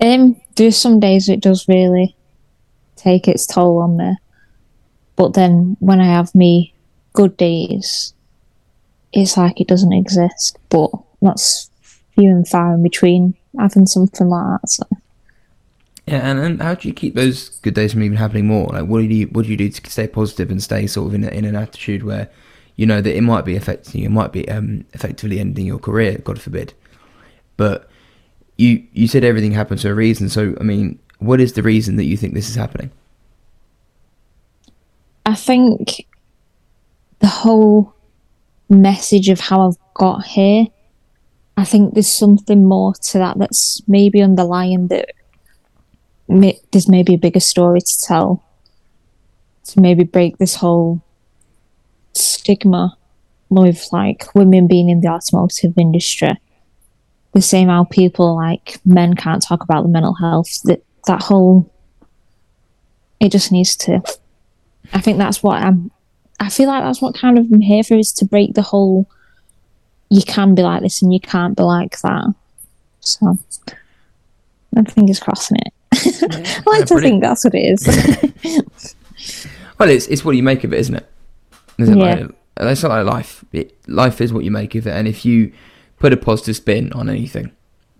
Um, 0.00 0.40
there's 0.56 0.76
some 0.76 1.00
days 1.00 1.28
it 1.28 1.40
does 1.40 1.68
really 1.68 2.16
take 2.96 3.28
its 3.28 3.46
toll 3.46 3.78
on 3.78 3.96
me, 3.96 4.16
but 5.16 5.34
then 5.34 5.76
when 5.80 6.00
I 6.00 6.06
have 6.06 6.34
me 6.34 6.74
good 7.12 7.36
days, 7.36 8.12
it's 9.12 9.36
like 9.36 9.60
it 9.60 9.68
doesn't 9.68 9.92
exist. 9.92 10.58
But 10.68 10.90
that's 11.22 11.70
few 12.14 12.30
and 12.30 12.46
far 12.46 12.74
in 12.74 12.82
between 12.82 13.34
having 13.58 13.86
something 13.86 14.28
like 14.28 14.60
that. 14.60 14.68
So 14.68 14.84
Yeah, 16.06 16.28
and, 16.28 16.38
and 16.38 16.62
how 16.62 16.74
do 16.74 16.88
you 16.88 16.94
keep 16.94 17.14
those 17.14 17.48
good 17.60 17.74
days 17.74 17.92
from 17.92 18.02
even 18.02 18.16
happening 18.16 18.46
more? 18.46 18.68
Like, 18.68 18.86
what 18.86 19.00
do 19.00 19.04
you 19.04 19.26
what 19.26 19.44
do 19.44 19.50
you 19.50 19.56
do 19.56 19.68
to 19.68 19.90
stay 19.90 20.08
positive 20.08 20.50
and 20.50 20.62
stay 20.62 20.86
sort 20.86 21.08
of 21.08 21.14
in 21.14 21.24
a, 21.24 21.28
in 21.28 21.44
an 21.44 21.56
attitude 21.56 22.02
where 22.02 22.28
you 22.76 22.86
know 22.86 23.00
that 23.00 23.16
it 23.16 23.22
might 23.22 23.44
be 23.44 23.56
affecting 23.56 24.00
you, 24.00 24.06
it 24.06 24.12
might 24.12 24.32
be 24.32 24.48
um, 24.48 24.84
effectively 24.92 25.40
ending 25.40 25.66
your 25.66 25.78
career, 25.78 26.18
God 26.18 26.40
forbid. 26.40 26.74
But 27.56 27.88
you 28.56 28.84
you 28.92 29.08
said 29.08 29.24
everything 29.24 29.52
happens 29.52 29.82
for 29.82 29.90
a 29.90 29.94
reason. 29.94 30.28
So 30.28 30.54
I 30.60 30.62
mean, 30.62 30.98
what 31.18 31.40
is 31.40 31.54
the 31.54 31.62
reason 31.62 31.96
that 31.96 32.04
you 32.04 32.16
think 32.16 32.34
this 32.34 32.48
is 32.48 32.54
happening? 32.54 32.90
I 35.26 35.34
think 35.34 36.06
the 37.18 37.26
whole 37.26 37.94
message 38.68 39.28
of 39.28 39.40
how 39.40 39.68
I've 39.68 39.94
got 39.94 40.24
here, 40.24 40.66
I 41.56 41.64
think 41.64 41.94
there's 41.94 42.10
something 42.10 42.64
more 42.64 42.94
to 42.94 43.18
that 43.18 43.38
that's 43.38 43.82
maybe 43.88 44.22
underlying 44.22 44.88
that 44.88 45.10
may, 46.28 46.58
there's 46.72 46.88
maybe 46.88 47.14
a 47.14 47.18
bigger 47.18 47.40
story 47.40 47.80
to 47.80 48.00
tell 48.02 48.44
to 49.64 49.80
maybe 49.80 50.04
break 50.04 50.38
this 50.38 50.54
whole 50.54 51.02
stigma 52.14 52.96
with 53.50 53.86
like 53.92 54.34
women 54.34 54.66
being 54.66 54.88
in 54.88 55.00
the 55.00 55.08
automotive 55.08 55.74
industry. 55.76 56.30
The 57.34 57.42
same 57.42 57.68
how 57.68 57.84
people 57.84 58.36
like 58.36 58.78
men 58.84 59.14
can't 59.14 59.42
talk 59.42 59.62
about 59.62 59.82
the 59.82 59.88
mental 59.88 60.14
health 60.14 60.62
that 60.64 60.82
that 61.06 61.22
whole 61.22 61.72
it 63.20 63.30
just 63.30 63.52
needs 63.52 63.76
to 63.76 64.02
I 64.92 65.00
think 65.00 65.18
that's 65.18 65.42
what 65.42 65.62
I'm. 65.62 65.90
I 66.40 66.48
feel 66.50 66.68
like 66.68 66.82
that's 66.84 67.02
what 67.02 67.14
kind 67.16 67.38
of 67.38 67.50
I'm 67.52 67.60
here 67.60 67.82
for 67.82 67.94
is 67.94 68.12
to 68.14 68.24
break 68.24 68.54
the 68.54 68.62
whole. 68.62 69.08
You 70.10 70.22
can 70.22 70.54
be 70.54 70.62
like 70.62 70.82
this 70.82 71.02
and 71.02 71.12
you 71.12 71.20
can't 71.20 71.56
be 71.56 71.62
like 71.62 72.00
that. 72.00 72.32
So, 73.00 73.38
I'm 74.76 74.84
fingers 74.86 75.20
crossing 75.20 75.58
it. 75.58 75.72
I 76.66 76.70
like 76.70 76.80
Yeah, 76.80 76.84
to 76.96 77.00
think 77.00 77.22
that's 77.22 77.44
what 77.44 77.54
it 77.54 77.58
is. 77.80 78.64
Well, 79.78 79.88
it's 79.90 80.06
it's 80.08 80.24
what 80.24 80.34
you 80.36 80.42
make 80.42 80.64
of 80.64 80.72
it, 80.72 80.80
isn't 80.80 80.94
it? 80.96 81.08
Isn't 81.78 81.98
Yeah. 81.98 82.14
it 82.14 82.20
like, 82.60 82.72
it's 82.72 82.82
not 82.82 82.90
like 82.90 83.06
life. 83.06 83.44
It, 83.52 83.76
life 83.88 84.20
is 84.20 84.32
what 84.32 84.42
you 84.44 84.50
make 84.50 84.74
of 84.74 84.86
it, 84.88 84.90
and 84.90 85.06
if 85.06 85.24
you 85.24 85.52
put 86.00 86.12
a 86.12 86.16
positive 86.16 86.56
spin 86.56 86.92
on 86.94 87.08
anything, 87.08 87.52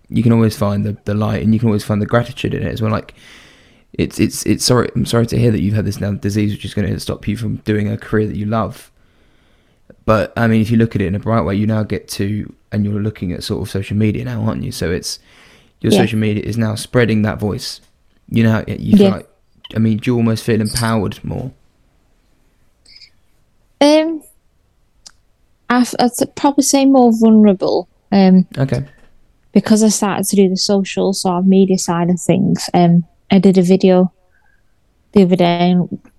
you 0.09 0.22
can 0.24 0.33
always 0.33 0.57
find 0.57 0.85
the, 0.85 0.96
the 1.05 1.14
light, 1.14 1.42
and 1.42 1.55
you 1.55 1.61
can 1.61 1.68
always 1.68 1.85
find 1.85 2.03
the 2.03 2.07
gratitude 2.07 2.53
in 2.55 2.64
it 2.66 2.72
as 2.72 2.83
well. 2.83 2.90
Like 2.90 3.14
it's 3.92 4.18
it's 4.20 4.44
it's 4.46 4.64
sorry. 4.64 4.90
I'm 4.94 5.07
sorry 5.07 5.27
to 5.27 5.38
hear 5.38 5.51
that 5.51 5.61
you've 5.61 5.74
had 5.74 5.85
this 5.85 6.01
now 6.01 6.12
disease, 6.12 6.53
which 6.53 6.64
is 6.64 6.74
going 6.74 6.92
to 6.92 7.01
stop 7.01 7.27
you 7.27 7.37
from 7.37 7.57
doing 7.57 7.88
a 7.88 7.96
career 7.96 8.27
that 8.27 8.37
you 8.37 8.46
love. 8.46 8.90
But 10.05 10.33
I 10.37 10.46
mean, 10.46 10.61
if 10.61 10.70
you 10.70 10.77
look 10.77 10.94
at 10.94 11.03
it 11.03 11.07
in 11.07 11.14
a 11.14 11.18
bright 11.18 11.42
way, 11.42 11.55
you 11.55 11.66
now 11.66 11.83
get 11.83 12.09
to, 12.09 12.53
and 12.72 12.85
you're 12.85 13.01
looking 13.01 13.33
at 13.33 13.42
sort 13.42 13.62
of 13.62 13.70
social 13.70 13.96
media 13.96 14.24
now, 14.24 14.42
aren't 14.42 14.62
you? 14.62 14.72
So 14.72 14.90
it's 14.90 15.18
your 15.81 15.92
Yeah. 15.92 15.98
social 16.01 16.18
media 16.18 16.42
is 16.42 16.59
now 16.59 16.74
spreading 16.74 17.22
that 17.22 17.38
voice. 17.38 17.81
You 18.31 18.42
know, 18.42 18.64
you 18.66 18.96
feel 18.96 19.07
Yeah. 19.07 19.14
like. 19.16 19.29
I 19.77 19.79
mean, 19.79 19.98
do 19.98 20.11
you 20.11 20.16
almost 20.16 20.44
feel 20.44 20.61
empowered 20.62 21.22
more? 21.22 21.53
Um, 23.81 24.22
I'd 25.68 25.87
probably 26.37 26.64
say 26.64 26.85
more 26.87 27.12
vulnerable. 27.12 27.88
Um, 28.11 28.46
Okay. 28.57 28.85
because 29.53 29.83
I 29.83 29.88
started 29.88 30.27
to 30.29 30.37
do 30.37 30.48
the 30.48 30.57
social 30.57 31.12
sort 31.12 31.38
of 31.40 31.46
media 31.46 31.79
side 31.79 32.09
of 32.11 32.20
things, 32.20 32.70
um, 32.72 33.05
I 33.31 33.38
did 33.38 33.59
a 33.59 33.62
video 33.62 34.12
the 35.12 35.23
other 35.23 35.37
day 35.37 35.71
and 35.71 36.11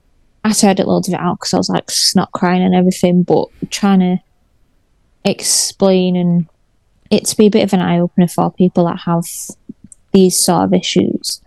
I 0.43 0.54
tried 0.54 0.72
edit 0.72 0.88
loads 0.88 1.08
of 1.08 1.13
it 1.13 1.19
out 1.19 1.39
because 1.39 1.54
I 1.54 1.58
was 1.58 1.69
like 1.69 1.89
snot 1.89 2.32
crying 2.32 2.63
and 2.63 2.76
everything, 2.76 3.24
but 3.24 3.48
trying 3.69 4.00
to 4.00 4.17
explain 5.26 6.15
and 6.15 6.48
it 7.12 7.26
to 7.26 7.38
be 7.38 7.48
a 7.48 7.52
bit 7.52 7.63
of 7.63 7.74
an 7.74 7.82
eye 7.82 8.00
opener 8.00 8.28
for 8.28 8.52
people 8.52 8.86
that 8.86 9.02
have 9.06 9.26
these 10.13 10.39
sort 10.39 10.63
of 10.63 10.74
issues. 10.74 11.41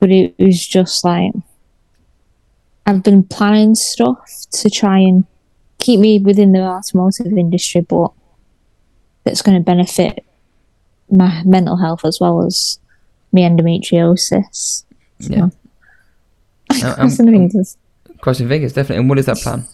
But 0.00 0.10
it 0.10 0.34
was 0.38 0.66
just 0.66 1.04
like 1.04 1.32
I've 2.86 3.02
been 3.02 3.22
planning 3.22 3.74
stuff 3.74 4.46
to 4.50 4.68
try 4.68 4.98
and 4.98 5.24
keep 5.78 6.00
me 6.00 6.18
within 6.18 6.52
the 6.52 6.60
automotive 6.60 7.32
industry, 7.32 7.80
but 7.80 8.12
that's 9.24 9.42
going 9.42 9.56
to 9.56 9.64
benefit 9.64 10.24
my 11.10 11.42
mental 11.44 11.76
health 11.76 12.04
as 12.04 12.18
well 12.20 12.44
as 12.44 12.78
my 13.34 13.42
endometriosis. 13.42 14.84
So, 15.20 15.28
Yeah. 15.28 15.48
Crossing 16.94 17.26
um, 17.28 17.32
the 17.32 17.38
fingers. 17.38 17.76
Crossing 18.20 18.48
fingers, 18.48 18.72
definitely. 18.72 19.00
And 19.00 19.08
what 19.08 19.18
is 19.18 19.26
that 19.26 19.36
plan? 19.38 19.66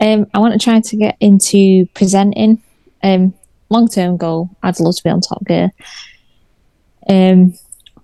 Um, 0.00 0.26
I 0.32 0.38
want 0.38 0.52
to 0.52 0.62
try 0.62 0.80
to 0.80 0.96
get 0.96 1.16
into 1.20 1.86
presenting. 1.94 2.62
Um, 3.02 3.34
long 3.70 3.88
term 3.88 4.16
goal, 4.16 4.50
I'd 4.62 4.78
love 4.78 4.94
to 4.96 5.02
be 5.02 5.10
on 5.10 5.20
Top 5.20 5.44
Gear. 5.44 5.72
Um, 7.08 7.54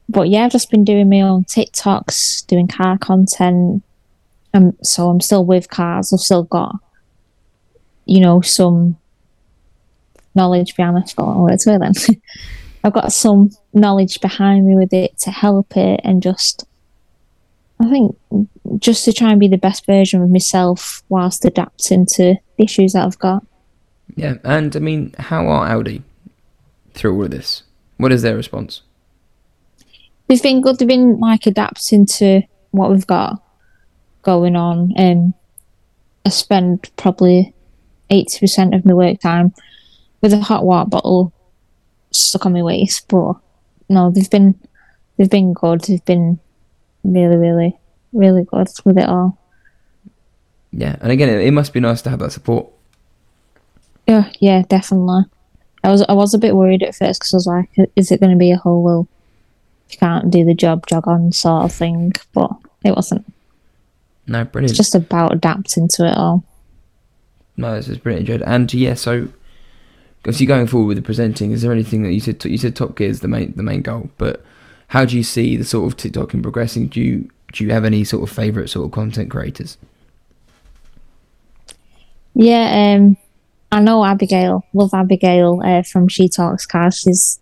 but 0.08 0.28
yeah, 0.28 0.44
I've 0.44 0.52
just 0.52 0.70
been 0.70 0.84
doing 0.84 1.08
my 1.08 1.20
own 1.20 1.44
TikToks, 1.44 2.46
doing 2.46 2.66
car 2.66 2.98
content. 2.98 3.82
Um, 4.52 4.76
so 4.82 5.08
I'm 5.08 5.20
still 5.20 5.44
with 5.44 5.68
cars. 5.68 6.12
I've 6.12 6.20
still 6.20 6.44
got, 6.44 6.74
you 8.06 8.20
know, 8.20 8.40
some 8.40 8.96
knowledge 10.34 10.76
behind. 10.76 10.98
I 10.98 11.02
forgot 11.02 11.37
what 11.37 11.52
it's 11.52 11.64
then. 11.64 11.92
I've 12.84 12.92
got 12.92 13.12
some 13.12 13.50
knowledge 13.74 14.20
behind 14.20 14.66
me 14.66 14.76
with 14.76 14.92
it 14.92 15.18
to 15.18 15.30
help 15.30 15.76
it, 15.76 16.00
and 16.04 16.22
just, 16.22 16.64
I 17.80 17.90
think, 17.90 18.16
just 18.78 19.04
to 19.04 19.12
try 19.12 19.30
and 19.30 19.40
be 19.40 19.48
the 19.48 19.58
best 19.58 19.84
version 19.87 20.22
of 20.22 20.30
myself 20.30 21.02
whilst 21.08 21.44
adapting 21.44 22.06
to 22.06 22.37
the 22.56 22.64
issues 22.64 22.92
that 22.92 23.04
I've 23.04 23.18
got. 23.18 23.44
Yeah. 24.16 24.34
And 24.44 24.74
I 24.76 24.78
mean, 24.78 25.14
how 25.18 25.46
are 25.48 25.66
Audi 25.66 26.02
through 26.92 27.16
all 27.16 27.24
of 27.24 27.30
this? 27.30 27.64
What 27.96 28.12
is 28.12 28.22
their 28.22 28.37
response? 28.37 28.82
They've 30.26 30.42
been 30.42 30.62
good. 30.62 30.78
They've 30.78 30.88
been 30.88 31.18
like 31.18 31.46
adapting 31.46 32.06
to 32.06 32.42
what 32.70 32.90
we've 32.90 33.06
got 33.06 33.42
going 34.22 34.56
on. 34.56 34.92
Um, 34.96 35.34
I 36.24 36.30
spend 36.30 36.90
probably 36.96 37.54
eighty 38.10 38.38
percent 38.40 38.74
of 38.74 38.84
my 38.84 38.94
work 38.94 39.20
time 39.20 39.52
with 40.20 40.32
a 40.32 40.38
hot 40.40 40.64
water 40.64 40.88
bottle 40.88 41.32
stuck 42.10 42.46
on 42.46 42.52
my 42.52 42.62
waist. 42.62 43.06
But 43.08 43.34
no, 43.88 44.10
they've 44.10 44.30
been 44.30 44.58
they've 45.16 45.30
been 45.30 45.52
good. 45.52 45.82
They've 45.82 46.04
been 46.04 46.38
really, 47.02 47.36
really, 47.36 47.78
really 48.12 48.44
good 48.44 48.68
with 48.84 48.98
it 48.98 49.08
all. 49.08 49.38
Yeah. 50.72 50.96
And 51.00 51.12
again, 51.12 51.28
it, 51.28 51.46
it 51.46 51.52
must 51.52 51.72
be 51.72 51.80
nice 51.80 52.02
to 52.02 52.10
have 52.10 52.18
that 52.18 52.32
support. 52.32 52.66
Yeah, 54.06 54.30
yeah, 54.40 54.62
definitely. 54.68 55.24
I 55.82 55.90
was 55.90 56.02
I 56.08 56.12
was 56.12 56.34
a 56.34 56.38
bit 56.38 56.56
worried 56.56 56.82
at 56.82 56.94
first 56.94 57.20
because 57.20 57.34
I 57.34 57.36
was 57.36 57.46
like, 57.46 57.90
is 57.96 58.10
it 58.10 58.20
going 58.20 58.32
to 58.32 58.38
be 58.38 58.50
a 58.50 58.56
whole 58.56 58.82
well, 58.82 59.08
you 59.90 59.98
can't 59.98 60.30
do 60.30 60.44
the 60.44 60.54
job, 60.54 60.86
jog 60.86 61.06
on 61.06 61.32
sort 61.32 61.64
of 61.64 61.72
thing? 61.72 62.12
But 62.32 62.50
it 62.84 62.94
wasn't. 62.94 63.24
No, 64.26 64.44
brilliant. 64.44 64.70
It's 64.70 64.78
just 64.78 64.94
about 64.94 65.34
adapting 65.34 65.88
to 65.88 66.06
it 66.06 66.16
all. 66.16 66.44
No, 67.56 67.74
this 67.74 67.88
is 67.88 67.98
brilliant, 67.98 68.26
Jade. 68.26 68.42
And 68.42 68.72
yeah, 68.72 68.94
so 68.94 69.28
obviously 70.24 70.46
going 70.46 70.66
forward 70.66 70.88
with 70.88 70.96
the 70.96 71.02
presenting, 71.02 71.52
is 71.52 71.62
there 71.62 71.72
anything 71.72 72.02
that 72.02 72.12
you 72.12 72.20
said? 72.20 72.44
You 72.44 72.58
said 72.58 72.74
Top 72.74 72.96
Gear 72.96 73.08
is 73.08 73.20
the 73.20 73.28
main 73.28 73.52
the 73.56 73.62
main 73.62 73.82
goal, 73.82 74.08
but 74.18 74.42
how 74.88 75.04
do 75.04 75.16
you 75.16 75.22
see 75.22 75.56
the 75.56 75.64
sort 75.64 75.90
of 75.90 75.96
TikTok 75.96 76.34
and 76.34 76.42
progressing? 76.42 76.88
Do 76.88 77.00
you 77.00 77.30
do 77.52 77.64
you 77.64 77.70
have 77.72 77.84
any 77.84 78.04
sort 78.04 78.28
of 78.28 78.34
favorite 78.34 78.68
sort 78.68 78.87
of 78.87 78.92
content 78.92 79.30
creators? 79.30 79.76
Yeah, 82.34 82.94
um, 82.98 83.16
I 83.70 83.80
know 83.80 84.04
Abigail. 84.04 84.64
Love 84.72 84.92
Abigail 84.92 85.60
uh, 85.64 85.82
from 85.82 86.08
She 86.08 86.28
Talks 86.28 86.66
Cars. 86.66 86.98
She's 86.98 87.38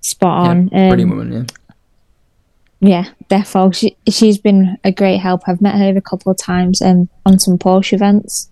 spot 0.00 0.48
on. 0.48 0.68
yeah, 0.68 0.88
brilliant 0.88 1.12
Um, 1.12 1.18
woman. 1.18 1.48
Yeah. 2.80 3.04
yeah, 3.04 3.10
defo. 3.28 3.74
She 3.74 3.96
she's 4.08 4.38
been 4.38 4.78
a 4.84 4.92
great 4.92 5.18
help. 5.18 5.42
I've 5.46 5.60
met 5.60 5.76
her 5.76 5.96
a 5.96 6.00
couple 6.00 6.32
of 6.32 6.38
times 6.38 6.80
um, 6.80 7.08
on 7.26 7.38
some 7.38 7.58
Porsche 7.58 7.92
events, 7.92 8.50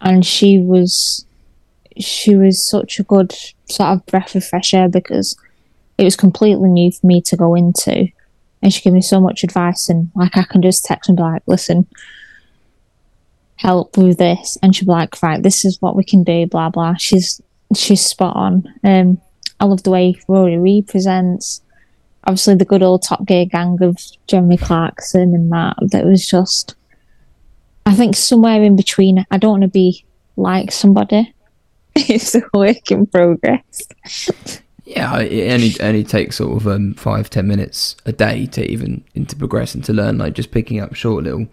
and 0.00 0.24
she 0.24 0.58
was 0.58 1.24
she 1.98 2.36
was 2.36 2.66
such 2.66 2.98
a 2.98 3.04
good 3.04 3.32
sort 3.68 3.90
of 3.90 4.06
breath 4.06 4.34
of 4.34 4.44
fresh 4.44 4.74
air 4.74 4.88
because 4.88 5.36
it 5.98 6.04
was 6.04 6.16
completely 6.16 6.70
new 6.70 6.90
for 6.90 7.06
me 7.06 7.20
to 7.22 7.36
go 7.36 7.54
into, 7.54 8.08
and 8.62 8.72
she 8.72 8.82
gave 8.82 8.92
me 8.92 9.02
so 9.02 9.20
much 9.20 9.44
advice. 9.44 9.88
And 9.88 10.10
like 10.14 10.36
I 10.36 10.44
can 10.44 10.62
just 10.62 10.84
text 10.84 11.08
and 11.08 11.16
be 11.16 11.22
like, 11.22 11.42
"Listen, 11.46 11.86
help 13.56 13.96
with 13.96 14.18
this," 14.18 14.58
and 14.62 14.74
she'll 14.74 14.86
be 14.86 14.92
like, 14.92 15.22
"Right, 15.22 15.42
this 15.42 15.64
is 15.64 15.80
what 15.80 15.96
we 15.96 16.04
can 16.04 16.22
do." 16.22 16.46
Blah 16.46 16.70
blah. 16.70 16.94
She's 16.94 17.40
she's 17.74 18.04
spot 18.04 18.36
on. 18.36 18.64
Um, 18.84 19.20
I 19.60 19.64
love 19.64 19.82
the 19.82 19.90
way 19.90 20.16
Rory 20.28 20.58
represents 20.58 21.62
obviously 22.24 22.54
the 22.54 22.64
good 22.64 22.82
old 22.82 23.02
Top 23.02 23.24
Gear 23.26 23.46
gang 23.46 23.82
of 23.82 23.98
Jeremy 24.26 24.56
Clarkson 24.56 25.34
and 25.34 25.50
that. 25.52 25.76
That 25.90 26.04
was 26.04 26.26
just, 26.26 26.74
I 27.86 27.94
think, 27.94 28.16
somewhere 28.16 28.62
in 28.62 28.76
between. 28.76 29.26
I 29.30 29.38
don't 29.38 29.52
want 29.52 29.62
to 29.62 29.68
be 29.68 30.04
like 30.36 30.72
somebody. 30.72 31.34
it's 31.96 32.34
a 32.34 32.42
work 32.54 32.90
in 32.90 33.06
progress. 33.06 33.88
Yeah, 34.84 35.20
it 35.20 35.52
only 35.52 35.80
only 35.80 36.04
takes 36.04 36.36
sort 36.36 36.56
of 36.56 36.66
um, 36.66 36.94
five 36.94 37.30
ten 37.30 37.46
minutes 37.46 37.96
a 38.06 38.12
day 38.12 38.46
to 38.46 38.64
even 38.64 39.04
to 39.26 39.36
progress 39.36 39.74
and 39.74 39.84
to 39.84 39.92
learn. 39.92 40.18
Like 40.18 40.34
just 40.34 40.50
picking 40.50 40.80
up 40.80 40.94
short 40.94 41.24
little 41.24 41.46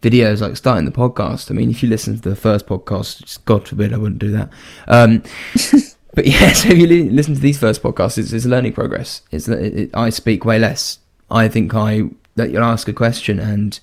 videos, 0.00 0.40
like 0.40 0.56
starting 0.56 0.84
the 0.84 0.92
podcast. 0.92 1.50
I 1.50 1.54
mean, 1.54 1.70
if 1.70 1.82
you 1.82 1.88
listen 1.88 2.14
to 2.16 2.28
the 2.28 2.36
first 2.36 2.66
podcast, 2.66 3.44
God 3.44 3.66
forbid 3.66 3.92
I 3.92 3.98
wouldn't 3.98 4.20
do 4.20 4.30
that. 4.30 4.50
Um, 4.88 5.22
but 6.14 6.26
yeah, 6.26 6.52
so 6.52 6.68
if 6.70 6.78
you 6.78 6.86
li- 6.86 7.10
listen 7.10 7.34
to 7.34 7.40
these 7.40 7.58
first 7.58 7.82
podcasts, 7.82 8.18
it's, 8.18 8.32
it's 8.32 8.44
a 8.44 8.48
learning 8.48 8.72
progress. 8.72 9.22
It's 9.30 9.46
that 9.46 9.60
it, 9.60 9.74
it, 9.74 9.90
I 9.94 10.10
speak 10.10 10.44
way 10.44 10.58
less. 10.58 10.98
I 11.30 11.48
think 11.48 11.74
I 11.74 12.04
that 12.36 12.50
you'll 12.50 12.64
ask 12.64 12.88
a 12.88 12.92
question 12.92 13.38
and 13.38 13.78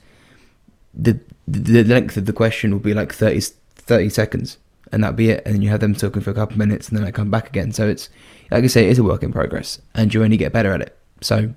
the 0.94 1.20
the 1.48 1.84
length 1.84 2.16
of 2.18 2.26
the 2.26 2.34
question 2.34 2.72
will 2.72 2.80
be 2.80 2.94
like 2.94 3.12
30, 3.12 3.42
30 3.76 4.10
seconds 4.10 4.58
and 4.92 5.04
that'll 5.04 5.16
be 5.16 5.30
it 5.30 5.44
and 5.46 5.56
then 5.56 5.62
you 5.62 5.70
have 5.70 5.80
them 5.80 5.94
talking 5.96 6.22
for 6.22 6.32
a 6.32 6.34
couple 6.34 6.54
of 6.54 6.58
minutes 6.58 6.90
and 6.90 6.98
then 6.98 7.06
I 7.06 7.12
come 7.12 7.30
back 7.32 7.48
again 7.48 7.72
so 7.72 7.88
it's 7.88 8.10
like 8.52 8.64
I 8.64 8.68
say 8.68 8.86
it 8.88 8.92
is 8.92 9.00
a 9.00 9.04
work 9.04 9.24
in 9.24 9.32
progress 9.32 9.80
and 9.96 10.14
you 10.14 10.24
only 10.24 10.38
get 10.38 10.54
better 10.54 10.74
at 10.74 10.82
it 10.82 10.98
so 11.22 11.54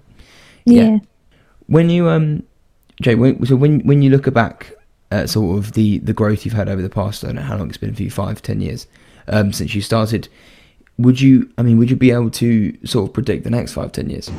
Yeah. 0.64 0.82
Yeah. 0.82 0.98
when 1.66 1.90
you 1.90 2.08
um 2.08 2.42
Jay 3.00 3.14
when, 3.14 3.44
so 3.46 3.56
when 3.56 3.80
when 3.80 4.02
you 4.02 4.10
look 4.10 4.32
back 4.32 4.72
at 5.10 5.30
sort 5.30 5.58
of 5.58 5.72
the 5.72 5.98
the 5.98 6.12
growth 6.12 6.44
you've 6.44 6.54
had 6.54 6.68
over 6.68 6.82
the 6.82 6.90
past 6.90 7.24
I 7.24 7.28
don't 7.28 7.36
know 7.36 7.42
how 7.42 7.56
long 7.56 7.68
it's 7.68 7.78
been 7.78 7.94
for 7.94 8.02
you 8.02 8.10
five 8.10 8.42
ten 8.42 8.60
years 8.60 8.86
um 9.28 9.52
since 9.52 9.74
you 9.74 9.82
started 9.82 10.28
would 10.98 11.20
you 11.20 11.50
I 11.58 11.62
mean 11.62 11.78
would 11.78 11.90
you 11.90 11.96
be 11.96 12.10
able 12.10 12.30
to 12.30 12.76
sort 12.86 13.08
of 13.08 13.14
predict 13.14 13.44
the 13.44 13.50
next 13.50 13.72
five 13.72 13.92
ten 13.92 14.10
years 14.10 14.30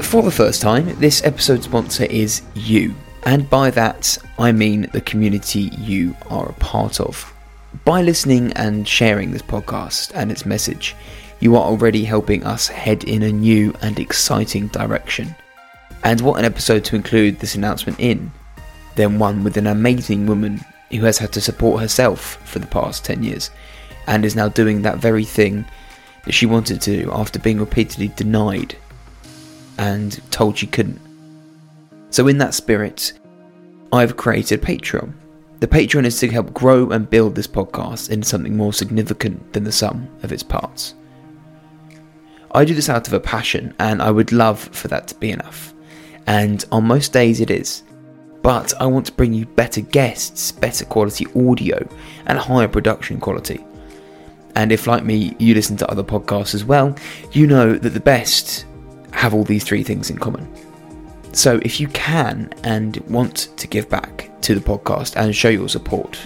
for 0.00 0.22
the 0.22 0.30
first 0.30 0.60
time, 0.60 0.94
this 1.00 1.24
episode 1.24 1.62
sponsor 1.62 2.04
is 2.04 2.42
you. 2.54 2.94
And 3.26 3.48
by 3.48 3.70
that, 3.70 4.18
I 4.38 4.52
mean 4.52 4.90
the 4.92 5.00
community 5.00 5.70
you 5.78 6.16
are 6.28 6.48
a 6.48 6.54
part 6.54 7.00
of. 7.00 7.32
By 7.84 8.02
listening 8.02 8.52
and 8.52 8.86
sharing 8.86 9.30
this 9.30 9.42
podcast 9.42 10.12
and 10.14 10.30
its 10.30 10.44
message, 10.44 10.94
you 11.40 11.56
are 11.56 11.62
already 11.62 12.04
helping 12.04 12.44
us 12.44 12.68
head 12.68 13.04
in 13.04 13.22
a 13.22 13.32
new 13.32 13.74
and 13.80 13.98
exciting 13.98 14.68
direction. 14.68 15.34
And 16.02 16.20
what 16.20 16.38
an 16.38 16.44
episode 16.44 16.84
to 16.84 16.96
include 16.96 17.40
this 17.40 17.54
announcement 17.54 17.98
in, 17.98 18.30
than 18.94 19.18
one 19.18 19.42
with 19.42 19.56
an 19.56 19.66
amazing 19.66 20.26
woman 20.26 20.60
who 20.90 21.00
has 21.00 21.18
had 21.18 21.32
to 21.32 21.40
support 21.40 21.80
herself 21.80 22.36
for 22.44 22.58
the 22.58 22.66
past 22.66 23.04
10 23.04 23.22
years 23.22 23.50
and 24.06 24.24
is 24.24 24.36
now 24.36 24.48
doing 24.48 24.82
that 24.82 24.98
very 24.98 25.24
thing 25.24 25.64
that 26.24 26.32
she 26.32 26.46
wanted 26.46 26.80
to 26.82 27.10
after 27.12 27.38
being 27.38 27.58
repeatedly 27.58 28.08
denied 28.08 28.76
and 29.78 30.20
told 30.30 30.58
she 30.58 30.66
couldn't. 30.66 31.00
So, 32.14 32.28
in 32.28 32.38
that 32.38 32.54
spirit, 32.54 33.12
I've 33.92 34.16
created 34.16 34.62
Patreon. 34.62 35.14
The 35.58 35.66
Patreon 35.66 36.04
is 36.04 36.16
to 36.20 36.28
help 36.28 36.54
grow 36.54 36.90
and 36.90 37.10
build 37.10 37.34
this 37.34 37.48
podcast 37.48 38.08
into 38.08 38.28
something 38.28 38.56
more 38.56 38.72
significant 38.72 39.52
than 39.52 39.64
the 39.64 39.72
sum 39.72 40.08
of 40.22 40.30
its 40.30 40.44
parts. 40.44 40.94
I 42.52 42.64
do 42.64 42.72
this 42.72 42.88
out 42.88 43.08
of 43.08 43.14
a 43.14 43.18
passion, 43.18 43.74
and 43.80 44.00
I 44.00 44.12
would 44.12 44.30
love 44.30 44.60
for 44.60 44.86
that 44.86 45.08
to 45.08 45.16
be 45.16 45.32
enough. 45.32 45.74
And 46.28 46.64
on 46.70 46.86
most 46.86 47.12
days 47.12 47.40
it 47.40 47.50
is. 47.50 47.82
But 48.42 48.72
I 48.80 48.86
want 48.86 49.06
to 49.06 49.12
bring 49.12 49.34
you 49.34 49.46
better 49.46 49.80
guests, 49.80 50.52
better 50.52 50.84
quality 50.84 51.26
audio, 51.34 51.84
and 52.26 52.38
higher 52.38 52.68
production 52.68 53.18
quality. 53.18 53.58
And 54.54 54.70
if, 54.70 54.86
like 54.86 55.02
me, 55.02 55.34
you 55.40 55.52
listen 55.52 55.76
to 55.78 55.90
other 55.90 56.04
podcasts 56.04 56.54
as 56.54 56.64
well, 56.64 56.96
you 57.32 57.48
know 57.48 57.72
that 57.76 57.90
the 57.90 57.98
best 57.98 58.66
have 59.10 59.34
all 59.34 59.42
these 59.42 59.64
three 59.64 59.82
things 59.82 60.10
in 60.10 60.18
common. 60.18 60.48
So 61.34 61.58
if 61.62 61.80
you 61.80 61.88
can 61.88 62.54
and 62.62 62.96
want 63.08 63.48
to 63.56 63.66
give 63.66 63.88
back 63.88 64.30
to 64.42 64.54
the 64.54 64.60
podcast 64.60 65.16
and 65.16 65.34
show 65.34 65.48
your 65.48 65.68
support, 65.68 66.16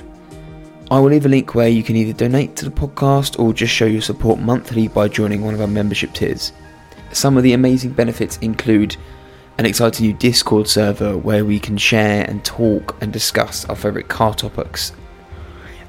I 0.90 1.00
will 1.00 1.08
leave 1.08 1.24
a 1.24 1.30
link 1.30 1.54
where 1.54 1.68
you 1.68 1.82
can 1.82 1.96
either 1.96 2.12
donate 2.12 2.56
to 2.56 2.66
the 2.66 2.70
podcast 2.70 3.38
or 3.38 3.54
just 3.54 3.72
show 3.72 3.86
your 3.86 4.02
support 4.02 4.38
monthly 4.38 4.86
by 4.86 5.08
joining 5.08 5.42
one 5.42 5.54
of 5.54 5.62
our 5.62 5.66
membership 5.66 6.12
tiers. 6.12 6.52
Some 7.12 7.38
of 7.38 7.42
the 7.42 7.54
amazing 7.54 7.92
benefits 7.92 8.36
include 8.38 8.98
an 9.56 9.64
exciting 9.64 10.06
new 10.06 10.12
Discord 10.12 10.68
server 10.68 11.16
where 11.16 11.46
we 11.46 11.58
can 11.58 11.78
share 11.78 12.28
and 12.28 12.44
talk 12.44 12.94
and 13.00 13.10
discuss 13.10 13.64
our 13.64 13.76
favourite 13.76 14.08
car 14.08 14.34
topics, 14.34 14.92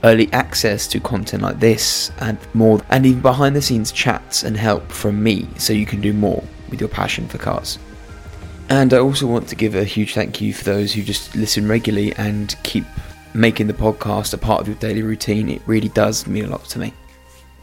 early 0.05 0.31
access 0.31 0.87
to 0.87 0.99
content 1.01 1.43
like 1.43 1.59
this 1.59 2.09
and 2.19 2.37
more, 2.53 2.81
and 2.89 3.05
even 3.05 3.21
behind 3.21 3.53
the 3.53 3.61
scenes 3.61 3.91
chats 3.91 4.43
and 4.43 4.55
help 4.55 4.89
from 4.89 5.21
me 5.21 5.45
so 5.57 5.73
you 5.73 5.85
can 5.85 5.99
do 5.99 6.13
more 6.13 6.41
with 6.69 6.79
your 6.79 6.89
passion 6.89 7.27
for 7.27 7.37
cars. 7.37 7.79
And 8.69 8.93
I 8.93 8.99
also 8.99 9.25
want 9.25 9.47
to 9.49 9.55
give 9.55 9.73
a 9.73 9.83
huge 9.83 10.13
thank 10.13 10.39
you 10.39 10.53
for 10.53 10.63
those 10.63 10.93
who 10.93 11.01
just 11.01 11.35
listen 11.35 11.67
regularly 11.67 12.13
and 12.13 12.55
keep 12.61 12.85
making 13.33 13.65
the 13.65 13.73
podcast 13.73 14.33
a 14.33 14.37
part 14.37 14.61
of 14.61 14.67
your 14.67 14.77
daily 14.77 15.01
routine. 15.01 15.49
It 15.49 15.61
really 15.65 15.89
does 15.89 16.27
mean 16.27 16.45
a 16.45 16.49
lot 16.49 16.65
to 16.65 16.79
me. 16.79 16.93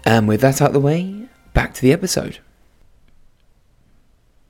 And 0.04 0.26
with 0.26 0.40
that 0.40 0.60
out 0.60 0.68
of 0.68 0.74
the 0.74 0.80
way, 0.80 1.28
back 1.54 1.74
to 1.74 1.82
the 1.82 1.92
episode. 1.92 2.38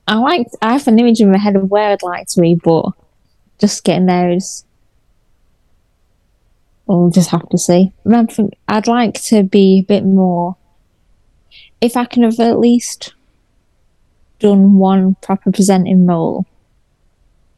I 0.07 0.15
like. 0.15 0.47
I 0.61 0.73
have 0.73 0.87
an 0.87 0.99
image 0.99 1.19
in 1.19 1.31
my 1.31 1.37
head 1.37 1.55
of 1.55 1.69
where 1.69 1.91
I'd 1.91 2.01
like 2.01 2.27
to 2.29 2.41
be, 2.41 2.55
but 2.55 2.91
just 3.59 3.83
getting 3.83 4.05
there 4.05 4.31
is. 4.31 4.63
We'll 6.85 7.09
just 7.09 7.29
have 7.31 7.49
to 7.49 7.57
see. 7.57 7.91
I'd 8.67 8.87
like 8.87 9.21
to 9.25 9.43
be 9.43 9.79
a 9.79 9.81
bit 9.81 10.05
more. 10.05 10.55
If 11.81 11.97
I 11.97 12.05
can 12.05 12.23
have 12.23 12.39
at 12.39 12.59
least 12.59 13.13
done 14.39 14.77
one 14.77 15.15
proper 15.21 15.51
presenting 15.51 16.05
role, 16.05 16.45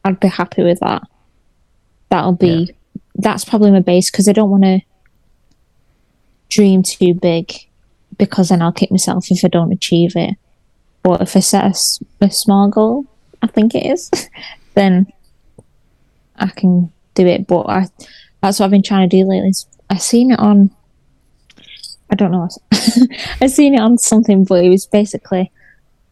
I'd 0.04 0.20
be 0.20 0.28
happy 0.28 0.62
with 0.62 0.80
that. 0.80 1.02
That'll 2.08 2.32
be. 2.32 2.48
Yeah. 2.48 2.74
That's 3.16 3.44
probably 3.44 3.70
my 3.70 3.80
base 3.80 4.10
because 4.10 4.28
I 4.28 4.32
don't 4.32 4.50
want 4.50 4.64
to 4.64 4.80
dream 6.48 6.82
too 6.82 7.14
big 7.14 7.52
because 8.18 8.48
then 8.48 8.62
I'll 8.62 8.72
kick 8.72 8.90
myself 8.90 9.30
if 9.30 9.44
I 9.44 9.48
don't 9.48 9.72
achieve 9.72 10.16
it. 10.16 10.36
But 11.02 11.22
if 11.22 11.36
I 11.36 11.40
set 11.40 11.64
a, 11.64 12.24
a 12.24 12.30
small 12.30 12.68
goal, 12.68 13.06
I 13.42 13.46
think 13.46 13.74
it 13.74 13.86
is, 13.86 14.10
then 14.74 15.06
I 16.36 16.48
can 16.48 16.92
do 17.14 17.26
it. 17.26 17.46
But 17.46 17.68
I, 17.68 17.86
that's 18.42 18.58
what 18.58 18.66
I've 18.66 18.70
been 18.70 18.82
trying 18.82 19.08
to 19.08 19.16
do 19.16 19.28
lately. 19.28 19.52
I've 19.88 20.02
seen 20.02 20.30
it 20.32 20.38
on, 20.38 20.70
I 22.10 22.14
don't 22.14 22.32
know, 22.32 22.48
I've 23.40 23.50
seen 23.50 23.74
it 23.74 23.80
on 23.80 23.98
something, 23.98 24.44
but 24.44 24.64
it 24.64 24.68
was 24.68 24.86
basically 24.86 25.50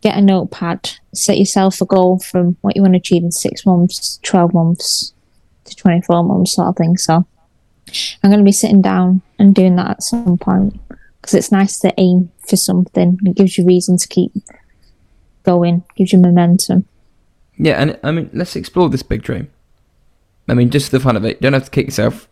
get 0.00 0.16
a 0.16 0.20
notepad, 0.20 0.90
set 1.14 1.38
yourself 1.38 1.80
a 1.80 1.86
goal 1.86 2.18
from 2.18 2.56
what 2.60 2.76
you 2.76 2.82
want 2.82 2.94
to 2.94 2.98
achieve 2.98 3.22
in 3.22 3.32
six 3.32 3.66
months, 3.66 4.18
12 4.22 4.54
months 4.54 5.12
to 5.64 5.76
24 5.76 6.24
months, 6.24 6.54
sort 6.54 6.68
of 6.68 6.76
thing. 6.76 6.96
So 6.96 7.26
I'm 8.22 8.30
going 8.30 8.38
to 8.38 8.44
be 8.44 8.52
sitting 8.52 8.82
down 8.82 9.22
and 9.38 9.54
doing 9.54 9.76
that 9.76 9.90
at 9.90 10.02
some 10.02 10.38
point 10.38 10.80
because 11.20 11.34
it's 11.34 11.52
nice 11.52 11.78
to 11.80 11.92
aim 11.98 12.30
for 12.46 12.56
something. 12.56 13.18
It 13.24 13.36
gives 13.36 13.58
you 13.58 13.66
reason 13.66 13.96
to 13.98 14.08
keep 14.08 14.32
going, 15.42 15.84
gives 15.96 16.12
you 16.12 16.18
momentum. 16.18 16.86
Yeah, 17.56 17.80
and 17.80 17.98
I 18.04 18.12
mean, 18.12 18.30
let's 18.32 18.54
explore 18.54 18.88
this 18.88 19.02
big 19.02 19.22
dream. 19.22 19.50
I 20.48 20.54
mean, 20.54 20.70
just 20.70 20.90
for 20.90 20.98
the 20.98 21.02
fun 21.02 21.16
of 21.16 21.24
it. 21.24 21.36
You 21.36 21.42
don't 21.42 21.52
have 21.54 21.64
to 21.64 21.70
kick 21.70 21.86
yourself. 21.86 22.28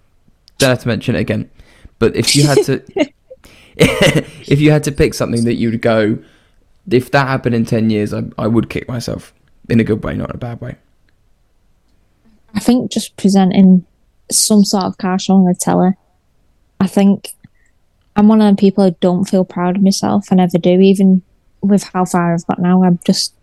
Don't 0.58 0.70
have 0.70 0.82
to 0.82 0.88
mention 0.88 1.16
it 1.16 1.20
again. 1.20 1.50
But 1.98 2.14
if 2.16 2.36
you 2.36 2.46
had 2.46 2.62
to, 2.64 2.82
if 3.76 4.60
you 4.60 4.70
had 4.70 4.84
to 4.84 4.92
pick 4.92 5.14
something 5.14 5.44
that 5.44 5.54
you 5.54 5.70
would 5.70 5.82
go, 5.82 6.18
if 6.90 7.10
that 7.10 7.28
happened 7.28 7.54
in 7.54 7.64
ten 7.64 7.90
years, 7.90 8.12
I, 8.12 8.24
I 8.38 8.46
would 8.46 8.70
kick 8.70 8.88
myself 8.88 9.32
in 9.68 9.80
a 9.80 9.84
good 9.84 10.04
way, 10.04 10.14
not 10.14 10.30
in 10.30 10.36
a 10.36 10.38
bad 10.38 10.60
way. 10.60 10.76
I 12.54 12.60
think 12.60 12.90
just 12.90 13.16
presenting 13.16 13.84
some 14.30 14.64
sort 14.64 14.84
of 14.84 14.98
car 14.98 15.18
show 15.18 15.34
on 15.34 15.44
the 15.44 15.54
telly. 15.54 15.90
I 16.80 16.86
think 16.86 17.34
I'm 18.16 18.28
one 18.28 18.40
of 18.40 18.54
the 18.54 18.60
people 18.60 18.84
who 18.84 18.96
don't 19.00 19.24
feel 19.24 19.44
proud 19.44 19.76
of 19.76 19.82
myself. 19.82 20.28
I 20.30 20.36
never 20.36 20.58
do, 20.58 20.70
even 20.70 21.22
with 21.60 21.84
how 21.84 22.04
far 22.04 22.32
I've 22.32 22.46
got 22.46 22.58
now, 22.58 22.82
I'm 22.82 22.98
just, 23.06 23.34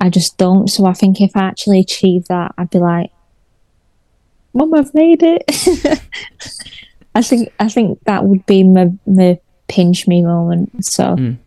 I 0.00 0.08
just 0.08 0.38
don't. 0.38 0.68
So 0.68 0.86
I 0.86 0.92
think 0.92 1.20
if 1.20 1.36
I 1.36 1.40
actually 1.40 1.80
achieve 1.80 2.26
that, 2.28 2.54
I'd 2.56 2.70
be 2.70 2.78
like, 2.78 3.10
Mum, 4.52 4.74
I've 4.74 4.92
made 4.94 5.22
it. 5.22 5.44
I 7.14 7.22
think 7.22 7.52
I 7.60 7.68
think 7.68 8.02
that 8.04 8.24
would 8.24 8.44
be 8.46 8.64
my 8.64 8.90
my 9.06 9.38
pinch 9.68 10.08
me 10.08 10.22
moment. 10.22 10.84
So, 10.84 11.16
mm. 11.16 11.38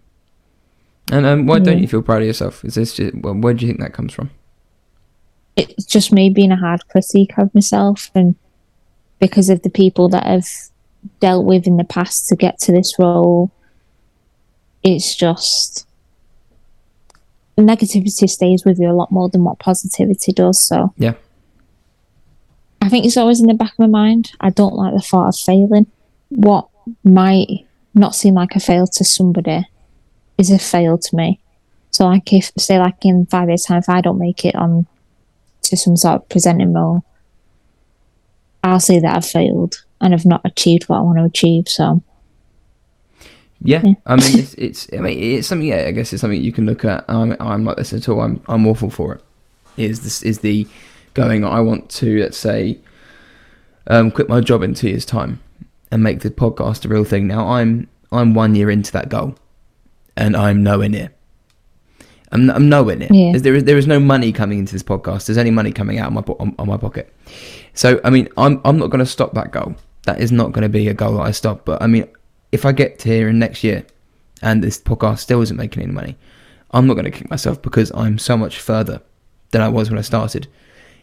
And 1.11 1.25
um, 1.25 1.45
why 1.45 1.59
don't 1.59 1.79
you 1.79 1.87
feel 1.87 2.01
proud 2.01 2.21
of 2.21 2.27
yourself? 2.27 2.63
Is 2.63 2.75
this 2.75 2.95
just, 2.95 3.15
well, 3.15 3.33
where 3.33 3.53
do 3.53 3.65
you 3.65 3.71
think 3.71 3.81
that 3.81 3.93
comes 3.93 4.13
from? 4.13 4.31
It's 5.55 5.85
just 5.85 6.11
me 6.11 6.29
being 6.29 6.51
a 6.51 6.55
hard 6.55 6.87
critique 6.87 7.37
of 7.37 7.53
myself, 7.53 8.09
and 8.15 8.35
because 9.19 9.49
of 9.49 9.61
the 9.61 9.69
people 9.69 10.09
that 10.09 10.25
I've 10.25 10.49
dealt 11.19 11.45
with 11.45 11.67
in 11.67 11.77
the 11.77 11.83
past 11.83 12.27
to 12.29 12.35
get 12.35 12.59
to 12.59 12.71
this 12.71 12.97
role, 12.97 13.51
it's 14.83 15.15
just 15.15 15.85
negativity 17.57 18.27
stays 18.27 18.65
with 18.65 18.79
you 18.79 18.89
a 18.89 18.93
lot 18.93 19.11
more 19.11 19.29
than 19.29 19.43
what 19.43 19.59
positivity 19.59 20.33
does. 20.33 20.63
So 20.63 20.93
yeah, 20.97 21.13
I 22.81 22.89
think 22.89 23.05
it's 23.05 23.17
always 23.17 23.39
in 23.39 23.47
the 23.47 23.53
back 23.53 23.73
of 23.73 23.79
my 23.79 23.87
mind. 23.87 24.31
I 24.39 24.49
don't 24.49 24.75
like 24.75 24.93
the 24.93 25.01
thought 25.01 25.27
of 25.27 25.35
failing. 25.35 25.85
What 26.29 26.67
might 27.03 27.67
not 27.93 28.15
seem 28.15 28.33
like 28.33 28.55
a 28.55 28.59
fail 28.59 28.87
to 28.87 29.03
somebody 29.03 29.67
is 30.37 30.51
a 30.51 30.59
fail 30.59 30.97
to 30.97 31.15
me. 31.15 31.39
So 31.91 32.05
like 32.05 32.31
if 32.33 32.51
say 32.57 32.79
like 32.79 33.05
in 33.05 33.25
five 33.27 33.49
years 33.49 33.65
time, 33.65 33.77
if 33.77 33.89
I 33.89 34.01
don't 34.01 34.19
make 34.19 34.45
it 34.45 34.55
on 34.55 34.87
to 35.63 35.77
some 35.77 35.95
sort 35.95 36.15
of 36.15 36.29
presenting 36.29 36.73
role, 36.73 37.03
I'll 38.63 38.79
say 38.79 38.99
that 38.99 39.15
I've 39.15 39.25
failed 39.25 39.83
and 40.01 40.13
I've 40.13 40.25
not 40.25 40.41
achieved 40.43 40.85
what 40.85 40.97
I 40.97 41.01
want 41.01 41.17
to 41.19 41.25
achieve. 41.25 41.67
So 41.67 42.01
yeah, 43.61 43.81
yeah. 43.83 43.93
I 44.05 44.15
mean, 44.17 44.39
it's, 44.39 44.53
it's, 44.55 44.87
I 44.91 44.97
mean, 44.97 45.17
it's 45.17 45.47
something. 45.47 45.67
Yeah, 45.67 45.85
I 45.87 45.91
guess 45.91 46.11
it's 46.11 46.21
something 46.21 46.41
you 46.41 46.51
can 46.51 46.65
look 46.65 46.83
at. 46.83 47.05
I'm, 47.07 47.35
I'm 47.39 47.63
like 47.63 47.77
this 47.77 47.93
at 47.93 48.09
all. 48.09 48.19
I'm, 48.19 48.41
I'm 48.47 48.67
awful 48.67 48.89
for 48.89 49.15
it. 49.15 49.23
Is 49.77 50.01
this 50.03 50.21
is 50.21 50.39
the 50.39 50.67
going? 51.13 51.45
I 51.45 51.61
want 51.61 51.89
to 51.91 52.19
let's 52.19 52.37
say, 52.37 52.77
um, 53.87 54.11
quit 54.11 54.27
my 54.27 54.41
job 54.41 54.63
in 54.63 54.73
two 54.73 54.89
years' 54.89 55.05
time 55.05 55.39
and 55.91 56.03
make 56.03 56.19
the 56.19 56.29
podcast 56.29 56.83
a 56.83 56.89
real 56.89 57.05
thing. 57.05 57.27
Now 57.27 57.47
I'm, 57.47 57.87
I'm 58.11 58.33
one 58.33 58.53
year 58.55 58.69
into 58.69 58.91
that 58.91 59.09
goal, 59.09 59.35
and 60.15 60.35
I'm 60.35 60.63
nowhere 60.63 60.89
near. 60.89 61.11
I'm, 62.31 62.49
I'm 62.49 62.67
nowhere 62.67 62.95
near. 62.95 63.09
Yeah. 63.11 63.37
There 63.37 63.55
is 63.55 63.63
there 63.63 63.77
is 63.77 63.87
no 63.87 63.99
money 63.99 64.31
coming 64.31 64.59
into 64.59 64.73
this 64.73 64.83
podcast. 64.83 65.27
There's 65.27 65.37
only 65.37 65.51
money 65.51 65.71
coming 65.71 65.99
out 65.99 66.07
of 66.07 66.13
my 66.13 66.21
on, 66.39 66.55
on 66.57 66.67
my 66.67 66.77
pocket. 66.77 67.13
So 67.73 68.01
I 68.03 68.09
mean, 68.09 68.27
I'm 68.37 68.59
I'm 68.65 68.77
not 68.77 68.87
going 68.87 68.99
to 68.99 69.05
stop 69.05 69.33
that 69.33 69.51
goal. 69.51 69.75
That 70.05 70.19
is 70.19 70.31
not 70.31 70.51
going 70.51 70.63
to 70.63 70.69
be 70.69 70.87
a 70.87 70.93
goal 70.93 71.15
that 71.17 71.23
I 71.23 71.31
stop. 71.31 71.65
But 71.65 71.81
I 71.81 71.87
mean, 71.87 72.07
if 72.51 72.65
I 72.65 72.71
get 72.71 72.99
to 72.99 73.09
here 73.09 73.29
in 73.29 73.39
next 73.39 73.63
year 73.63 73.85
and 74.41 74.63
this 74.63 74.79
podcast 74.79 75.19
still 75.19 75.41
isn't 75.41 75.57
making 75.57 75.83
any 75.83 75.91
money, 75.91 76.17
I'm 76.71 76.87
not 76.87 76.95
going 76.95 77.05
to 77.05 77.11
kick 77.11 77.29
myself 77.29 77.61
because 77.61 77.91
I'm 77.95 78.17
so 78.17 78.35
much 78.35 78.59
further 78.59 79.01
than 79.51 79.61
I 79.61 79.69
was 79.69 79.89
when 79.89 79.99
I 79.99 80.01
started. 80.01 80.47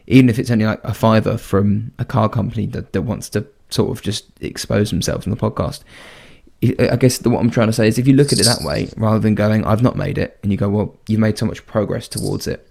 Even 0.07 0.29
if 0.29 0.39
it's 0.39 0.51
only 0.51 0.65
like 0.65 0.83
a 0.83 0.93
fiver 0.93 1.39
from 1.39 1.93
a 1.99 2.05
car 2.05 2.29
company 2.29 2.67
that, 2.67 2.93
that 2.93 3.03
wants 3.03 3.29
to 3.31 3.47
sort 3.69 3.91
of 3.91 4.03
just 4.03 4.27
expose 4.41 4.91
themselves 4.91 5.27
on 5.27 5.31
the 5.31 5.37
podcast. 5.37 5.83
I 6.63 6.97
guess 6.97 7.23
what 7.25 7.41
I'm 7.41 7.51
trying 7.51 7.69
to 7.69 7.73
say 7.73 7.89
is 7.89 7.99
if 7.99 8.07
you 8.07 8.15
look 8.15 8.33
at 8.33 8.39
it 8.39 8.45
that 8.45 8.63
way, 8.63 8.91
rather 8.97 9.19
than 9.19 9.35
going, 9.35 9.65
I've 9.65 9.83
not 9.83 9.97
made 9.97 10.19
it, 10.19 10.39
and 10.43 10.53
you 10.53 10.59
go, 10.59 10.69
well, 10.69 10.99
you've 11.09 11.21
made 11.21 11.39
so 11.39 11.47
much 11.47 11.65
progress 11.67 12.07
towards 12.07 12.47
it, 12.47 12.69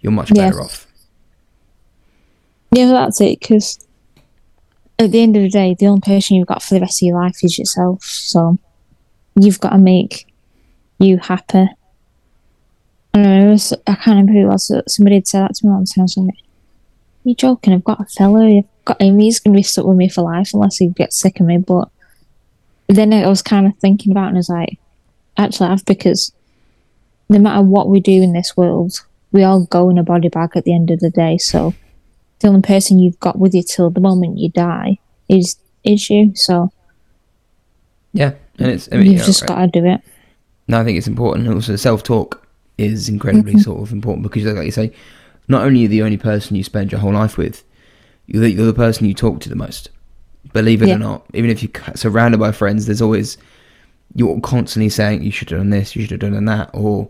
you're 0.00 0.12
much 0.12 0.30
yeah. 0.32 0.48
better 0.48 0.62
off. 0.62 0.86
Yeah, 2.70 2.86
that's 2.86 3.20
it, 3.20 3.40
because 3.40 3.84
at 4.98 5.10
the 5.10 5.20
end 5.20 5.36
of 5.36 5.42
the 5.42 5.48
day, 5.48 5.74
the 5.78 5.86
only 5.86 6.00
person 6.00 6.36
you've 6.36 6.46
got 6.46 6.62
for 6.62 6.74
the 6.74 6.80
rest 6.80 7.02
of 7.02 7.06
your 7.06 7.20
life 7.20 7.42
is 7.42 7.58
yourself. 7.58 8.04
So 8.04 8.58
you've 9.34 9.60
got 9.60 9.70
to 9.70 9.78
make 9.78 10.26
you 10.98 11.18
happy. 11.18 11.68
I 13.14 13.18
know, 13.18 13.56
I 13.86 13.94
can't 13.94 14.06
remember 14.06 14.32
who 14.32 14.42
it 14.42 14.52
was. 14.52 14.72
Somebody 14.88 15.16
had 15.16 15.26
said 15.26 15.42
that 15.42 15.54
to 15.56 15.66
me 15.66 15.72
once, 15.72 15.96
and 15.96 16.02
I 16.02 16.04
was 16.04 16.16
like, 16.16 16.34
You're 17.24 17.34
joking? 17.34 17.72
I've 17.72 17.84
got 17.84 18.00
a 18.00 18.04
fellow. 18.04 18.46
I've 18.46 18.84
got 18.84 19.00
him. 19.00 19.18
He's 19.18 19.40
going 19.40 19.54
to 19.54 19.58
be 19.58 19.62
stuck 19.62 19.86
with 19.86 19.96
me 19.96 20.08
for 20.08 20.22
life 20.22 20.50
unless 20.54 20.76
he 20.76 20.88
gets 20.88 21.18
sick 21.18 21.40
of 21.40 21.46
me. 21.46 21.58
But 21.58 21.88
then 22.88 23.12
I 23.12 23.26
was 23.28 23.42
kind 23.42 23.66
of 23.66 23.76
thinking 23.78 24.12
about 24.12 24.26
it 24.26 24.28
and 24.28 24.36
I 24.36 24.38
was 24.38 24.48
like, 24.48 24.78
actually, 25.36 25.70
I've 25.70 25.84
because 25.84 26.32
no 27.28 27.38
matter 27.38 27.62
what 27.62 27.88
we 27.88 28.00
do 28.00 28.22
in 28.22 28.32
this 28.32 28.56
world, 28.56 29.04
we 29.32 29.42
all 29.42 29.64
go 29.64 29.88
in 29.90 29.98
a 29.98 30.02
body 30.02 30.28
bag 30.28 30.50
at 30.54 30.64
the 30.64 30.74
end 30.74 30.90
of 30.90 31.00
the 31.00 31.10
day. 31.10 31.38
So 31.38 31.74
the 32.40 32.48
only 32.48 32.62
person 32.62 32.98
you've 32.98 33.20
got 33.20 33.38
with 33.38 33.54
you 33.54 33.62
till 33.62 33.90
the 33.90 34.00
moment 34.00 34.38
you 34.38 34.50
die 34.50 34.98
is 35.28 35.56
is 35.82 36.08
you. 36.10 36.32
So 36.34 36.70
yeah, 38.12 38.34
and 38.58 38.70
it's 38.70 38.88
I 38.92 38.96
mean, 38.96 39.12
you've 39.12 39.24
just 39.24 39.42
right. 39.42 39.48
got 39.48 39.60
to 39.60 39.66
do 39.68 39.86
it. 39.86 40.00
No, 40.68 40.80
I 40.80 40.84
think 40.84 40.98
it's 40.98 41.06
important. 41.06 41.48
Also, 41.48 41.76
self 41.76 42.02
talk 42.02 42.46
is 42.78 43.08
incredibly 43.08 43.54
mm-hmm. 43.54 43.62
sort 43.62 43.82
of 43.82 43.92
important 43.92 44.22
because, 44.22 44.44
like 44.44 44.64
you 44.64 44.70
say, 44.70 44.92
not 45.48 45.62
only 45.62 45.80
are 45.80 45.82
you 45.82 45.88
the 45.88 46.02
only 46.02 46.16
person 46.16 46.56
you 46.56 46.64
spend 46.64 46.92
your 46.92 47.00
whole 47.00 47.12
life 47.12 47.36
with, 47.36 47.64
you're 48.26 48.40
the, 48.40 48.50
you're 48.50 48.66
the 48.66 48.72
person 48.72 49.06
you 49.06 49.14
talk 49.14 49.40
to 49.40 49.48
the 49.48 49.56
most. 49.56 49.90
Believe 50.52 50.82
it 50.82 50.88
yeah. 50.88 50.94
or 50.94 50.98
not, 50.98 51.26
even 51.34 51.50
if 51.50 51.62
you're 51.62 51.72
surrounded 51.96 52.38
by 52.38 52.52
friends, 52.52 52.86
there's 52.86 53.02
always 53.02 53.36
you're 54.14 54.40
constantly 54.40 54.88
saying 54.88 55.22
you 55.22 55.32
should 55.32 55.50
have 55.50 55.58
done 55.58 55.70
this, 55.70 55.96
you 55.96 56.02
should 56.02 56.22
have 56.22 56.32
done 56.32 56.44
that, 56.44 56.70
or 56.72 57.08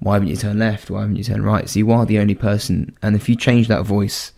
why 0.00 0.14
haven't 0.14 0.28
you 0.28 0.36
turned 0.36 0.58
left, 0.58 0.90
why 0.90 1.00
haven't 1.00 1.16
you 1.16 1.24
turned 1.24 1.44
right? 1.44 1.68
So 1.68 1.78
you 1.78 1.90
are 1.92 2.04
the 2.04 2.18
only 2.18 2.34
person, 2.34 2.96
and 3.02 3.16
if 3.16 3.28
you 3.28 3.36
change 3.36 3.68
that 3.68 3.84
voice 3.84 4.32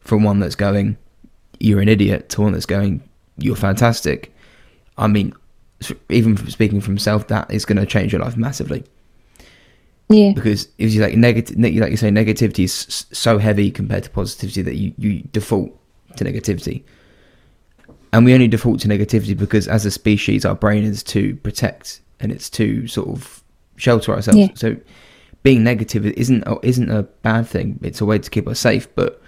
from 0.00 0.22
one 0.22 0.38
that's 0.38 0.54
going, 0.54 0.96
you're 1.58 1.80
an 1.80 1.88
idiot, 1.88 2.28
to 2.30 2.42
one 2.42 2.52
that's 2.52 2.66
going, 2.66 3.02
you're 3.36 3.56
fantastic. 3.56 4.32
I 4.96 5.06
mean, 5.06 5.32
even 6.08 6.36
from 6.36 6.50
speaking 6.50 6.80
from 6.80 6.94
myself, 6.94 7.28
that 7.28 7.50
is 7.50 7.64
going 7.64 7.78
to 7.78 7.86
change 7.86 8.12
your 8.12 8.22
life 8.22 8.36
massively. 8.36 8.84
Yeah. 10.08 10.32
Because 10.34 10.68
if 10.78 10.92
you 10.92 11.00
like 11.02 11.16
negative, 11.16 11.58
like 11.58 11.90
you 11.90 11.96
say, 11.96 12.10
negativity 12.10 12.64
is 12.64 13.06
so 13.12 13.38
heavy 13.38 13.70
compared 13.70 14.04
to 14.04 14.10
positivity 14.10 14.62
that 14.62 14.76
you, 14.76 14.94
you 14.96 15.22
default 15.32 15.76
to 16.16 16.24
negativity. 16.24 16.82
And 18.12 18.24
we 18.24 18.32
only 18.34 18.48
default 18.48 18.80
to 18.80 18.88
negativity 18.88 19.36
because 19.36 19.68
as 19.68 19.84
a 19.84 19.90
species, 19.90 20.44
our 20.44 20.54
brain 20.54 20.84
is 20.84 21.02
to 21.04 21.36
protect 21.36 22.00
and 22.20 22.32
it's 22.32 22.48
to 22.50 22.86
sort 22.86 23.08
of 23.08 23.42
shelter 23.76 24.12
ourselves. 24.12 24.38
Yeah. 24.38 24.48
So 24.54 24.76
being 25.42 25.62
negative 25.62 26.06
isn't 26.06 26.44
isn't 26.62 26.90
a 26.90 27.02
bad 27.02 27.46
thing. 27.46 27.78
It's 27.82 28.00
a 28.00 28.04
way 28.04 28.18
to 28.18 28.30
keep 28.30 28.48
us 28.48 28.58
safe. 28.58 28.88
But 28.94 29.20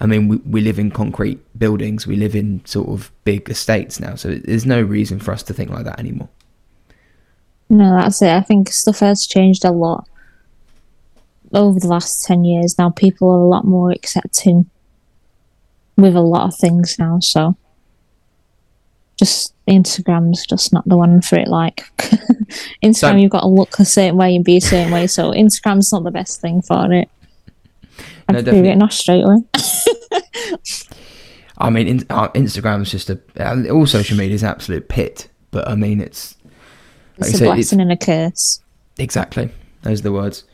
I 0.00 0.06
mean, 0.06 0.28
we 0.28 0.36
we 0.38 0.60
live 0.60 0.78
in 0.78 0.90
concrete 0.90 1.40
buildings. 1.58 2.06
We 2.06 2.16
live 2.16 2.34
in 2.34 2.64
sort 2.64 2.88
of 2.88 3.10
big 3.24 3.48
estates 3.48 4.00
now, 4.00 4.16
so 4.16 4.34
there's 4.34 4.66
no 4.66 4.82
reason 4.82 5.18
for 5.18 5.32
us 5.32 5.42
to 5.44 5.54
think 5.54 5.70
like 5.70 5.84
that 5.84 5.98
anymore. 5.98 6.28
No, 7.68 7.96
that's 7.96 8.22
it. 8.22 8.30
I 8.30 8.42
think 8.42 8.70
stuff 8.70 9.00
has 9.00 9.26
changed 9.26 9.64
a 9.64 9.72
lot 9.72 10.08
over 11.52 11.80
the 11.80 11.88
last 11.88 12.24
10 12.24 12.44
years. 12.44 12.78
Now 12.78 12.90
people 12.90 13.28
are 13.28 13.40
a 13.40 13.48
lot 13.48 13.64
more 13.64 13.90
accepting 13.90 14.70
with 15.96 16.14
a 16.14 16.20
lot 16.20 16.46
of 16.46 16.56
things 16.56 16.96
now. 16.98 17.18
So 17.20 17.56
just 19.16 19.54
Instagram's 19.66 20.46
just 20.46 20.72
not 20.72 20.88
the 20.88 20.96
one 20.96 21.20
for 21.20 21.38
it. 21.38 21.48
Like 21.48 21.84
Instagram, 22.82 22.94
so, 22.94 23.16
you've 23.16 23.30
got 23.30 23.40
to 23.40 23.48
look 23.48 23.78
a 23.78 23.84
certain 23.84 24.16
way 24.16 24.36
and 24.36 24.44
be 24.44 24.56
a 24.58 24.60
certain 24.60 24.92
way. 24.92 25.06
So 25.06 25.32
Instagram's 25.32 25.92
not 25.92 26.04
the 26.04 26.10
best 26.10 26.40
thing 26.40 26.62
for 26.62 26.92
it. 26.92 27.08
I'd 28.28 28.44
no, 28.44 28.52
written 28.52 28.82
off 28.82 28.92
straight 28.92 29.22
away. 29.22 29.38
I 31.58 31.70
mean, 31.70 31.86
in, 31.86 32.06
uh, 32.10 32.28
Instagram's 32.30 32.90
just 32.90 33.08
a 33.08 33.18
uh, 33.38 33.72
all 33.72 33.86
social 33.86 34.16
media 34.16 34.34
is 34.34 34.44
absolute 34.44 34.88
pit. 34.88 35.28
But 35.50 35.68
I 35.68 35.74
mean, 35.74 36.00
it's 36.00 36.36
like 37.18 37.28
it's 37.28 37.34
a 37.34 37.38
say, 37.38 37.44
blessing 37.46 37.60
it's, 37.60 37.72
and 37.72 37.92
a 37.92 37.96
curse. 37.96 38.60
Exactly, 38.98 39.50
those 39.82 40.00
are 40.00 40.04
the 40.04 40.12
words. 40.12 40.44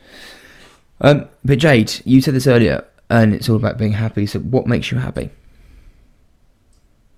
Um, 1.01 1.27
but 1.43 1.57
Jade, 1.57 2.01
you 2.05 2.21
said 2.21 2.35
this 2.35 2.47
earlier, 2.47 2.85
and 3.09 3.33
it's 3.33 3.49
all 3.49 3.57
about 3.57 3.77
being 3.77 3.91
happy. 3.93 4.25
So, 4.25 4.39
what 4.39 4.67
makes 4.67 4.91
you 4.91 4.97
happy? 4.99 5.29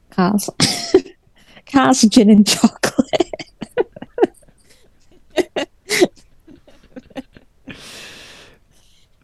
Cars, 0.10 0.49
cars, 1.65 2.01
gin 2.01 2.30
and 2.30 2.47
chocolate. 2.56 2.95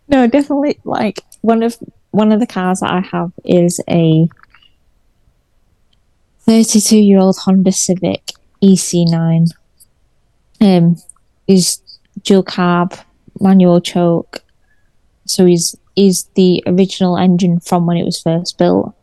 no, 0.08 0.28
definitely. 0.28 0.80
Like 0.84 1.22
one 1.42 1.64
of 1.64 1.78
one 2.12 2.32
of 2.32 2.40
the 2.40 2.48
cars 2.48 2.82
that 2.82 2.92
I 2.92 3.00
have 3.00 3.32
is 3.46 3.82
a 3.90 4.28
32 6.42 6.98
year 6.98 7.20
old 7.20 7.38
Honda 7.38 7.72
Civic 7.72 8.32
EC9 8.64 9.50
um, 10.60 10.98
is 11.48 11.82
dual 12.24 12.44
carb, 12.44 13.00
manual 13.40 13.82
choke. 13.82 14.44
So 15.26 15.46
he's 15.46 15.76
is 15.96 16.26
the 16.36 16.64
original 16.66 17.18
engine 17.18 17.60
from 17.60 17.86
when 17.86 17.98
it 17.98 18.06
was 18.06 18.22
first 18.22 18.58
built, 18.58 18.96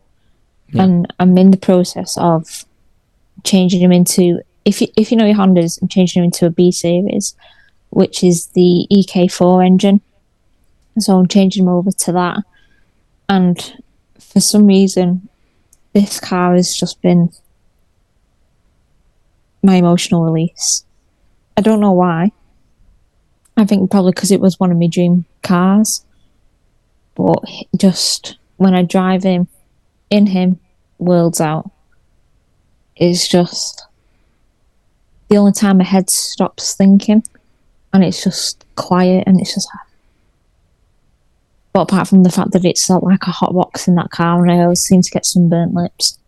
yeah. 0.73 0.85
and 0.85 1.13
I'm 1.19 1.37
in 1.37 1.51
the 1.51 1.57
process 1.57 2.17
of 2.19 2.65
changing 3.49 3.81
them 3.81 3.93
into 3.93 4.41
if 4.65 4.83
you 4.83 4.89
if 4.97 5.11
you 5.11 5.17
know 5.17 5.25
your 5.25 5.35
Hondas, 5.35 5.81
I'm 5.81 5.89
changing 5.89 6.21
them 6.21 6.27
into 6.27 6.47
a 6.47 6.51
B 6.51 6.71
series, 6.71 7.35
which 7.91 8.23
is 8.23 8.49
the 8.49 8.87
EK4 8.93 9.65
engine. 9.65 10.03
So 10.99 11.17
I'm 11.17 11.29
changing 11.29 11.65
them 11.65 11.75
over 11.75 11.91
to 11.91 12.13
that, 12.13 12.39
and 13.29 13.83
for 14.19 14.41
some 14.41 14.67
reason, 14.67 15.29
this 15.95 16.21
car 16.21 16.55
has 16.55 16.77
just 16.77 17.01
been 17.01 17.31
my 19.63 19.77
emotional 19.77 20.25
release. 20.25 20.85
I 21.57 21.63
don't 21.63 21.81
know 21.81 21.93
why. 21.93 22.33
I 23.57 23.65
think 23.65 23.91
probably 23.91 24.13
because 24.13 24.31
it 24.31 24.41
was 24.41 24.61
one 24.61 24.71
of 24.71 24.79
my 24.79 24.87
dream 24.87 25.25
cars. 25.43 26.05
But 27.15 27.43
just 27.77 28.39
when 28.57 28.75
I 28.75 28.83
drive 28.83 29.25
him, 29.25 29.49
in 30.11 30.27
him, 30.27 30.61
worlds 30.99 31.41
out, 31.41 31.71
it's 32.99 33.27
just 33.29 33.87
the 35.29 35.37
only 35.37 35.53
time 35.53 35.79
my 35.79 35.85
head 35.85 36.11
stops 36.11 36.75
thinking 36.75 37.23
and 37.93 38.05
it's 38.05 38.23
just 38.23 38.65
quiet 38.75 39.25
and 39.27 39.41
it's 39.41 39.55
just 39.55 39.69
but 41.73 41.83
apart 41.83 42.09
from 42.09 42.23
the 42.25 42.31
fact 42.31 42.53
that 42.53 42.65
it's 42.65 42.89
not 42.91 43.05
like 43.05 43.23
a 43.27 43.31
hot 43.31 43.55
box 43.55 43.87
in 43.87 43.95
that 43.95 44.11
car 44.11 44.43
and 44.43 44.51
I 44.51 44.65
always 44.65 44.81
seem 44.81 45.03
to 45.03 45.11
get 45.11 45.25
some 45.25 45.49
burnt 45.49 45.75
lips. 45.75 46.19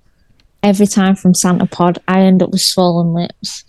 Every 0.62 0.86
time 0.86 1.16
from 1.16 1.34
Santa 1.34 1.66
Pod 1.66 1.98
I 2.06 2.20
end 2.20 2.42
up 2.42 2.50
with 2.50 2.60
swollen 2.60 3.14
lips. 3.14 3.64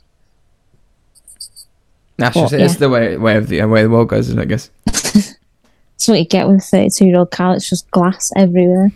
That's 2.17 2.35
but, 2.35 2.41
just 2.41 2.53
yeah. 2.53 2.65
it's 2.65 2.75
the 2.75 2.89
way 2.89 3.17
way 3.17 3.37
of 3.37 3.47
the 3.47 3.63
way 3.63 3.83
the 3.83 3.89
world 3.89 4.09
goes, 4.09 4.35
I 4.37 4.45
guess. 4.45 4.69
That's 4.85 5.37
what 6.07 6.19
you 6.19 6.25
get 6.25 6.47
with 6.47 6.57
a 6.57 6.61
thirty-two 6.61 7.05
year 7.05 7.17
old 7.17 7.31
car. 7.31 7.55
It's 7.55 7.69
just 7.69 7.89
glass 7.89 8.31
everywhere. 8.35 8.91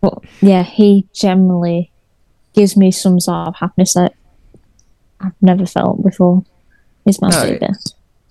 But 0.00 0.18
yeah, 0.42 0.62
he 0.62 1.08
generally 1.12 1.90
gives 2.54 2.76
me 2.76 2.90
some 2.90 3.20
sort 3.20 3.48
of 3.48 3.56
happiness 3.56 3.94
that 3.94 4.14
I've 5.20 5.34
never 5.40 5.66
felt 5.66 6.02
before. 6.02 6.44
He's 7.04 7.20
my 7.20 7.28
no, 7.28 7.58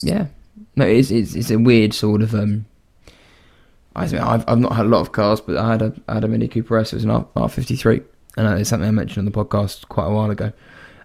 Yeah, 0.01 0.27
no, 0.75 0.85
it's, 0.85 1.11
it's 1.11 1.35
it's 1.35 1.51
a 1.51 1.57
weird 1.57 1.93
sort 1.93 2.21
of 2.21 2.33
um. 2.33 2.65
I 3.95 4.07
mean, 4.07 4.21
I've 4.21 4.43
I've 4.47 4.59
not 4.59 4.73
had 4.73 4.87
a 4.87 4.89
lot 4.89 5.01
of 5.01 5.11
cars, 5.11 5.39
but 5.39 5.57
I 5.57 5.71
had 5.71 5.81
a 5.81 5.93
I 6.07 6.15
had 6.15 6.23
a 6.23 6.27
Mini 6.27 6.47
Cooper 6.47 6.77
S. 6.77 6.93
It 6.93 6.97
was 6.97 7.03
an 7.03 7.11
R 7.11 7.27
R 7.35 7.49
fifty 7.49 7.75
three, 7.75 8.01
and 8.37 8.59
it's 8.59 8.69
something 8.69 8.87
I 8.87 8.91
mentioned 8.91 9.27
on 9.27 9.31
the 9.31 9.45
podcast 9.45 9.87
quite 9.89 10.07
a 10.07 10.11
while 10.11 10.31
ago. 10.31 10.51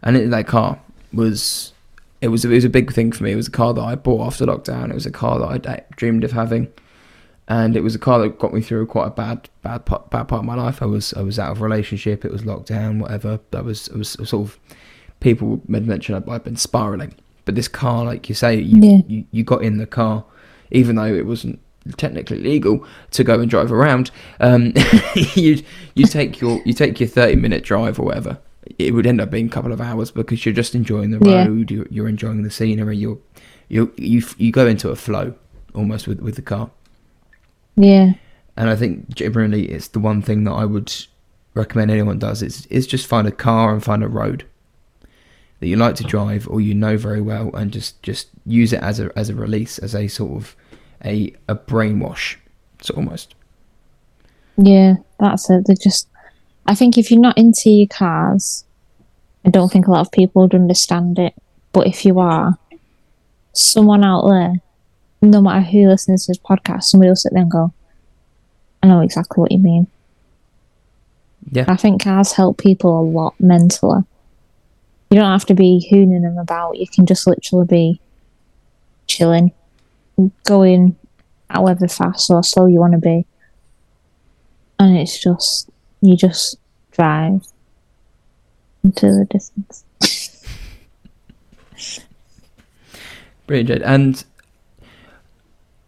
And 0.03 0.17
it, 0.17 0.31
that 0.31 0.47
car 0.47 0.81
was 1.13 1.73
it 2.21 2.29
was 2.29 2.45
it 2.45 2.49
was 2.49 2.65
a 2.65 2.71
big 2.71 2.93
thing 2.93 3.13
for 3.13 3.25
me. 3.25 3.33
It 3.33 3.37
was 3.37 3.49
a 3.49 3.53
car 3.53 3.75
that 3.75 3.83
I 3.83 3.95
bought 3.95 4.27
after 4.27 4.47
lockdown. 4.47 4.91
It 4.91 4.95
was 4.95 5.07
a 5.07 5.11
car 5.11 5.39
that 5.39 5.69
I 5.69 5.85
dreamed 5.97 6.25
of 6.25 6.33
having, 6.33 6.69
and 7.49 7.77
it 7.77 7.81
was 7.81 7.95
a 7.95 7.99
car 7.99 8.19
that 8.21 8.39
got 8.39 8.53
me 8.53 8.61
through 8.61 8.87
quite 8.87 9.07
a 9.07 9.11
bad 9.11 9.49
bad 9.63 9.87
part, 9.87 10.11
bad 10.11 10.25
part 10.25 10.41
of 10.41 10.45
my 10.45 10.55
life. 10.55 10.83
I 10.83 10.87
was 10.87 11.15
I 11.15 11.23
was 11.23 11.39
out 11.39 11.51
of 11.51 11.63
relationship. 11.63 12.25
It 12.25 12.31
was 12.31 12.43
lockdown, 12.43 13.01
whatever. 13.01 13.41
I 13.53 13.61
was 13.63 13.89
I 13.89 13.99
was 13.99 14.11
sort 14.11 14.33
of 14.33 14.59
people 15.21 15.61
had 15.73 15.87
mentioned 15.87 16.25
I'd 16.29 16.45
been 16.45 16.57
spiraling. 16.57 17.15
But 17.47 17.55
this 17.55 17.69
car, 17.69 18.05
like 18.05 18.29
you 18.29 18.35
say, 18.35 18.57
you, 18.57 18.79
yeah. 18.79 19.03
you, 19.07 19.25
you 19.31 19.43
got 19.43 19.63
in 19.63 19.79
the 19.79 19.87
car, 19.87 20.23
even 20.71 20.97
though 20.97 21.07
it 21.07 21.25
wasn't 21.25 21.59
technically 21.97 22.39
legal 22.39 22.85
to 23.13 23.25
go 23.25 23.41
and 23.41 23.49
drive 23.49 23.73
around. 23.73 24.11
Um, 24.41 24.75
you 25.35 25.63
you 25.95 26.05
take 26.05 26.43
your 26.43 26.61
you 26.67 26.75
take 26.75 27.01
your 27.01 27.09
thirty 27.09 27.37
minute 27.37 27.65
drive 27.65 27.99
or 27.99 28.03
whatever, 28.03 28.39
it 28.79 28.93
would 28.93 29.07
end 29.07 29.23
up 29.23 29.31
being 29.31 29.47
a 29.47 29.51
couple 29.51 29.73
of 29.73 29.81
hours 29.81 30.11
because 30.11 30.45
you're 30.45 30.55
just 30.55 30.75
enjoying 30.75 31.11
the 31.11 31.19
road, 31.19 31.71
yeah. 31.71 31.77
you're, 31.77 31.87
you're, 31.91 32.09
enjoying 32.09 32.43
the 32.43 32.51
scenery, 32.51 32.99
you're 32.99 33.19
you 33.69 33.93
you 33.97 34.23
you 34.37 34.53
go 34.53 34.67
into 34.67 34.91
a 34.91 34.97
flow 34.97 35.35
almost 35.75 36.07
with 36.07 36.21
with 36.21 36.37
the 36.37 36.43
car. 36.43 36.71
Yeah. 37.79 38.15
And 38.57 38.69
I 38.69 38.77
think 38.77 39.15
generally 39.15 39.67
it's 39.67 39.89
the 39.89 40.01
one 40.01 40.21
thing 40.21 40.45
that 40.45 40.53
I 40.53 40.65
would 40.65 40.93
recommend 41.55 41.91
anyone 41.91 42.19
does 42.19 42.43
is 42.43 42.67
is 42.67 42.87
just 42.87 43.07
find 43.07 43.27
a 43.27 43.33
car 43.33 43.73
and 43.73 43.83
find 43.83 44.05
a 44.05 44.09
road 44.09 44.45
that 45.61 45.67
you 45.67 45.77
like 45.77 45.97
to 45.97 46.05
drive 46.05 46.47
or 46.49 46.61
you 46.61 46.75
know 46.75 46.97
very 46.97 47.21
well 47.21 47.51
and 47.55 47.73
just 47.73 48.01
just 48.03 48.29
use 48.47 48.73
it 48.73 48.81
as 48.83 49.01
a 49.01 49.11
as 49.17 49.29
a 49.29 49.35
release 49.35 49.79
as 49.79 49.95
a 49.95 50.07
sort 50.07 50.33
of 50.37 50.57
a 51.05 51.35
a 51.49 51.57
brainwash 51.57 52.37
so 52.81 52.95
almost 52.95 53.35
yeah 54.57 54.95
that's 55.19 55.51
it 55.51 55.67
they 55.67 55.75
just 55.75 56.09
I 56.69 56.75
think 56.75 56.99
if 56.99 57.11
you're 57.11 57.19
not 57.19 57.39
into 57.39 57.71
your 57.71 57.89
cars, 57.89 58.65
I 59.43 59.49
don't 59.49 59.73
think 59.73 59.87
a 59.87 59.91
lot 59.91 60.03
of 60.03 60.13
people 60.13 60.43
would 60.43 60.55
understand 60.55 61.19
it. 61.19 61.33
But 61.73 61.87
if 61.87 62.05
you 62.05 62.19
are, 62.19 62.59
someone 63.55 64.05
out 64.05 64.29
there, 64.29 64.61
no 65.23 65.41
matter 65.41 65.61
who 65.61 65.89
listens 65.89 66.27
to 66.27 66.33
this 66.33 66.39
podcast, 66.39 66.85
somebody 66.85 67.09
will 67.09 67.17
sit 67.17 67.33
there 67.33 67.43
and 67.43 67.51
go, 67.51 67.73
I 68.83 68.87
know 68.87 69.01
exactly 69.01 69.41
what 69.41 69.53
you 69.53 69.59
mean. 69.59 69.87
Yeah. 71.51 71.65
I 71.69 71.77
think 71.77 72.03
cars 72.03 72.33
help 72.33 72.59
people 72.59 73.01
a 73.01 73.03
lot 73.03 73.35
mentally. 73.41 74.03
You 75.11 75.19
don't 75.19 75.33
have 75.33 75.47
to 75.47 75.55
be 75.55 75.89
hooning 75.91 76.23
them 76.23 76.39
about. 76.39 76.77
You 76.77 76.87
can 76.87 77.07
just 77.07 77.27
literally 77.27 77.67
be 77.67 78.01
chilling, 79.07 79.53
going 80.45 80.97
however 81.49 81.89
fast 81.89 82.31
or 82.31 82.45
slow 82.45 82.67
you 82.67 82.81
want 82.81 82.93
to 82.93 82.99
be. 82.99 83.25
And 84.79 84.97
it's 84.97 85.19
just 85.19 85.71
you 86.01 86.17
just 86.17 86.59
drive 86.93 87.47
into 88.85 89.07
the 89.07 89.27
distance. 89.29 89.85
Brilliant, 93.47 93.83
And 93.83 94.25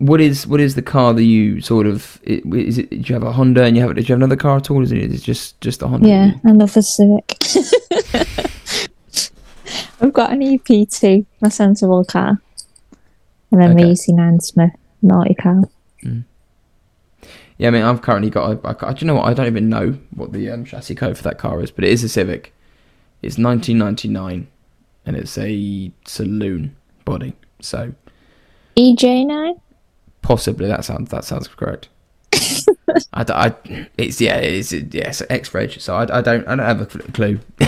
what 0.01 0.21
is 0.21 0.47
what 0.47 0.61
is 0.61 0.75
the 0.77 0.83
car 0.83 1.13
that 1.13 1.25
you 1.25 1.61
sort 1.61 1.87
of 1.87 2.19
is 2.25 2.79
it? 2.79 2.89
Do 2.89 2.97
you 2.97 3.15
have 3.15 3.23
a 3.23 3.33
Honda 3.33 3.65
and 3.65 3.77
you 3.77 3.83
have? 3.83 3.95
Do 3.95 4.01
you 4.01 4.07
have 4.07 4.19
another 4.19 4.35
car 4.35 4.57
at 4.57 4.71
all? 4.71 4.83
Is 4.83 4.91
it 4.93 4.99
is 4.99 5.21
it 5.21 5.23
just 5.23 5.61
just 5.61 5.83
a 5.83 5.89
Honda? 5.89 6.09
Yeah, 6.09 6.33
another 6.43 6.81
Civic. 6.81 7.37
I've 10.03 10.15
got 10.15 10.33
an 10.33 10.41
EP2, 10.41 11.27
my 11.43 11.51
sensible 11.51 12.03
car, 12.07 12.41
and 13.51 13.61
then 13.61 13.73
okay. 13.73 13.83
the 13.83 13.91
EC9 13.91 14.41
Smith 14.41 14.73
naughty 15.03 15.35
car. 15.35 15.65
Mm. 16.03 16.25
Yeah, 17.59 17.69
I 17.69 17.71
mean, 17.71 17.83
I've 17.83 18.01
currently 18.01 18.31
got 18.31 18.65
a. 18.65 18.89
a 18.89 18.95
do 18.95 19.01
you 19.05 19.07
know 19.07 19.17
what? 19.17 19.27
I 19.27 19.35
don't 19.35 19.49
even 19.49 19.69
know 19.69 19.99
what 20.15 20.33
the 20.33 20.51
um, 20.51 20.65
chassis 20.65 20.95
code 20.95 21.19
for 21.19 21.25
that 21.25 21.37
car 21.37 21.63
is, 21.63 21.71
but 21.71 21.85
it 21.85 21.91
is 21.91 22.03
a 22.03 22.09
Civic. 22.09 22.55
It's 23.21 23.37
1999, 23.37 24.49
and 25.05 25.17
it's 25.17 25.37
a 25.37 25.93
saloon 26.07 26.75
body. 27.05 27.35
So 27.61 27.93
EJ9. 28.79 29.61
Possibly 30.23 30.69
that 30.69 30.85
sounds 30.85 31.11
that 31.11 31.25
sounds 31.25 31.49
correct. 31.49 31.89
I, 33.13 33.25
I- 33.29 33.87
it's 33.97 34.21
yeah, 34.21 34.37
it's 34.37 34.73
yeah, 34.73 35.09
it's 35.09 35.23
X-Reg. 35.29 35.81
So 35.81 35.95
I, 35.95 36.03
I 36.19 36.21
don't 36.21 36.47
I 36.47 36.57
don't 36.57 36.59
have 36.59 36.81
a 36.81 36.87
clue. 36.87 37.41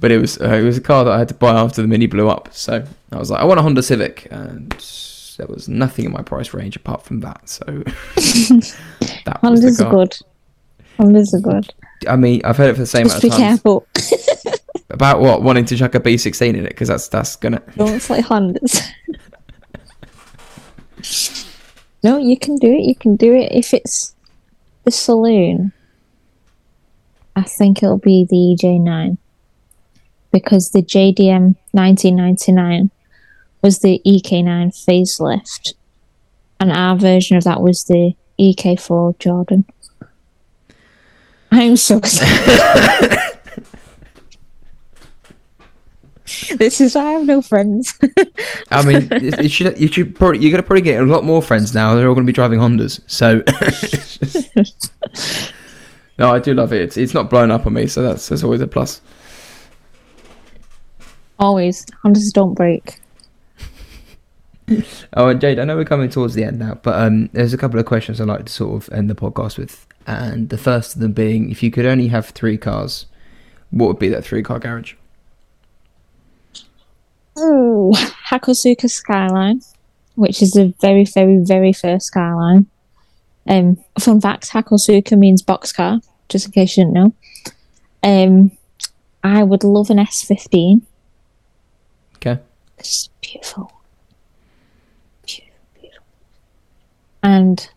but 0.00 0.10
it 0.10 0.18
was 0.18 0.40
uh, 0.40 0.54
it 0.54 0.62
was 0.62 0.76
a 0.78 0.80
car 0.80 1.04
that 1.04 1.12
I 1.12 1.18
had 1.18 1.28
to 1.28 1.34
buy 1.34 1.52
after 1.54 1.82
the 1.82 1.88
Mini 1.88 2.06
blew 2.06 2.28
up. 2.28 2.48
So 2.52 2.84
I 3.12 3.16
was 3.16 3.30
like, 3.30 3.40
I 3.40 3.44
want 3.44 3.60
a 3.60 3.62
Honda 3.62 3.82
Civic, 3.82 4.28
and 4.30 4.70
there 5.38 5.46
was 5.46 5.68
nothing 5.68 6.04
in 6.04 6.12
my 6.12 6.22
price 6.22 6.52
range 6.54 6.76
apart 6.76 7.02
from 7.02 7.20
that. 7.20 7.48
So 7.48 7.64
that 8.16 9.38
was 9.42 9.60
Hondas 9.60 9.84
are 9.84 9.90
good. 9.90 10.16
Hondas 10.98 11.34
are 11.34 11.40
good. 11.40 11.74
I 12.08 12.16
mean, 12.16 12.40
I've 12.44 12.56
heard 12.56 12.70
it 12.70 12.74
for 12.74 12.80
the 12.80 12.86
same 12.86 13.04
Just 13.06 13.22
amount 13.22 13.36
be 13.36 13.42
careful. 13.42 13.86
About 14.90 15.20
what 15.20 15.42
wanting 15.42 15.64
to 15.66 15.76
chuck 15.76 15.94
a 15.94 16.00
B16 16.00 16.48
in 16.48 16.64
it 16.64 16.70
because 16.70 16.88
that's 16.88 17.08
that's 17.08 17.36
gonna. 17.36 17.62
Don't 17.76 18.00
say 18.00 18.20
Hondas. 18.22 18.88
No, 22.02 22.18
you 22.18 22.38
can 22.38 22.56
do 22.56 22.72
it. 22.72 22.84
You 22.84 22.94
can 22.94 23.16
do 23.16 23.34
it 23.34 23.52
if 23.52 23.74
it's 23.74 24.14
the 24.84 24.90
saloon. 24.90 25.72
I 27.36 27.42
think 27.42 27.82
it'll 27.82 27.98
be 27.98 28.26
the 28.28 28.56
EJ9 28.60 29.18
because 30.32 30.70
the 30.70 30.82
JDM 30.82 31.56
1999 31.72 32.90
was 33.62 33.80
the 33.80 34.00
EK9 34.06 34.74
facelift, 34.74 35.74
and 36.60 36.72
our 36.72 36.96
version 36.96 37.36
of 37.36 37.44
that 37.44 37.62
was 37.62 37.84
the 37.84 38.14
EK4 38.38 39.18
Jordan. 39.18 39.64
I'm 41.50 41.76
so 41.76 41.96
excited. 41.98 43.18
this 46.56 46.80
is 46.80 46.94
why 46.94 47.02
I 47.02 47.10
have 47.12 47.26
no 47.26 47.40
friends. 47.40 47.98
I 48.70 48.84
mean, 48.84 49.08
it, 49.10 49.38
it 49.38 49.48
should 49.50 49.78
you 49.78 49.88
should 49.88 50.14
probably 50.14 50.40
you're 50.40 50.50
gonna 50.50 50.62
probably 50.62 50.82
get 50.82 51.00
a 51.00 51.06
lot 51.06 51.24
more 51.24 51.42
friends 51.42 51.74
now. 51.74 51.94
They're 51.94 52.08
all 52.08 52.14
gonna 52.14 52.26
be 52.26 52.32
driving 52.32 52.60
Hondas. 52.60 53.00
So. 53.06 53.42
no, 56.18 56.32
I 56.32 56.38
do 56.38 56.54
love 56.54 56.72
it. 56.72 56.82
It's, 56.82 56.96
it's 56.96 57.14
not 57.14 57.30
blown 57.30 57.50
up 57.50 57.66
on 57.66 57.72
me, 57.72 57.86
so 57.86 58.02
that's 58.02 58.28
that's 58.28 58.44
always 58.44 58.60
a 58.60 58.66
plus. 58.66 59.00
Always, 61.38 61.86
Hondas 62.04 62.32
don't 62.32 62.54
break. 62.54 63.00
Oh, 65.14 65.28
and 65.28 65.40
Jade, 65.40 65.58
I 65.58 65.64
know 65.64 65.76
we're 65.76 65.84
coming 65.86 66.10
towards 66.10 66.34
the 66.34 66.44
end 66.44 66.58
now, 66.58 66.74
but 66.82 67.00
um, 67.00 67.30
there's 67.32 67.54
a 67.54 67.58
couple 67.58 67.80
of 67.80 67.86
questions 67.86 68.20
I'd 68.20 68.28
like 68.28 68.44
to 68.44 68.52
sort 68.52 68.82
of 68.82 68.92
end 68.92 69.08
the 69.08 69.14
podcast 69.14 69.56
with. 69.56 69.86
And 70.06 70.50
the 70.50 70.58
first 70.58 70.94
of 70.94 71.00
them 71.00 71.12
being 71.12 71.50
if 71.50 71.62
you 71.62 71.70
could 71.70 71.86
only 71.86 72.08
have 72.08 72.26
three 72.26 72.58
cars, 72.58 73.06
what 73.70 73.86
would 73.86 73.98
be 73.98 74.08
that 74.10 74.24
three 74.24 74.42
car 74.42 74.58
garage? 74.58 74.94
Ooh, 77.38 77.92
Hakosuka 78.30 78.90
Skyline, 78.90 79.62
which 80.14 80.42
is 80.42 80.52
the 80.52 80.74
very, 80.80 81.04
very, 81.04 81.38
very 81.38 81.72
first 81.72 82.06
Skyline. 82.06 82.66
Um, 83.46 83.78
fun 83.98 84.20
fact: 84.20 84.50
Hakosuka 84.50 85.18
means 85.18 85.42
boxcar, 85.42 86.02
just 86.28 86.46
in 86.46 86.52
case 86.52 86.76
you 86.76 86.84
didn't 86.84 86.94
know. 86.94 87.14
Um, 88.02 88.50
I 89.22 89.42
would 89.42 89.64
love 89.64 89.90
an 89.90 89.98
S15. 89.98 90.82
Okay. 92.16 92.40
It's 92.78 93.08
beautiful, 93.20 93.72
beautiful, 95.26 95.52
beautiful. 95.80 96.04
And 97.22 97.68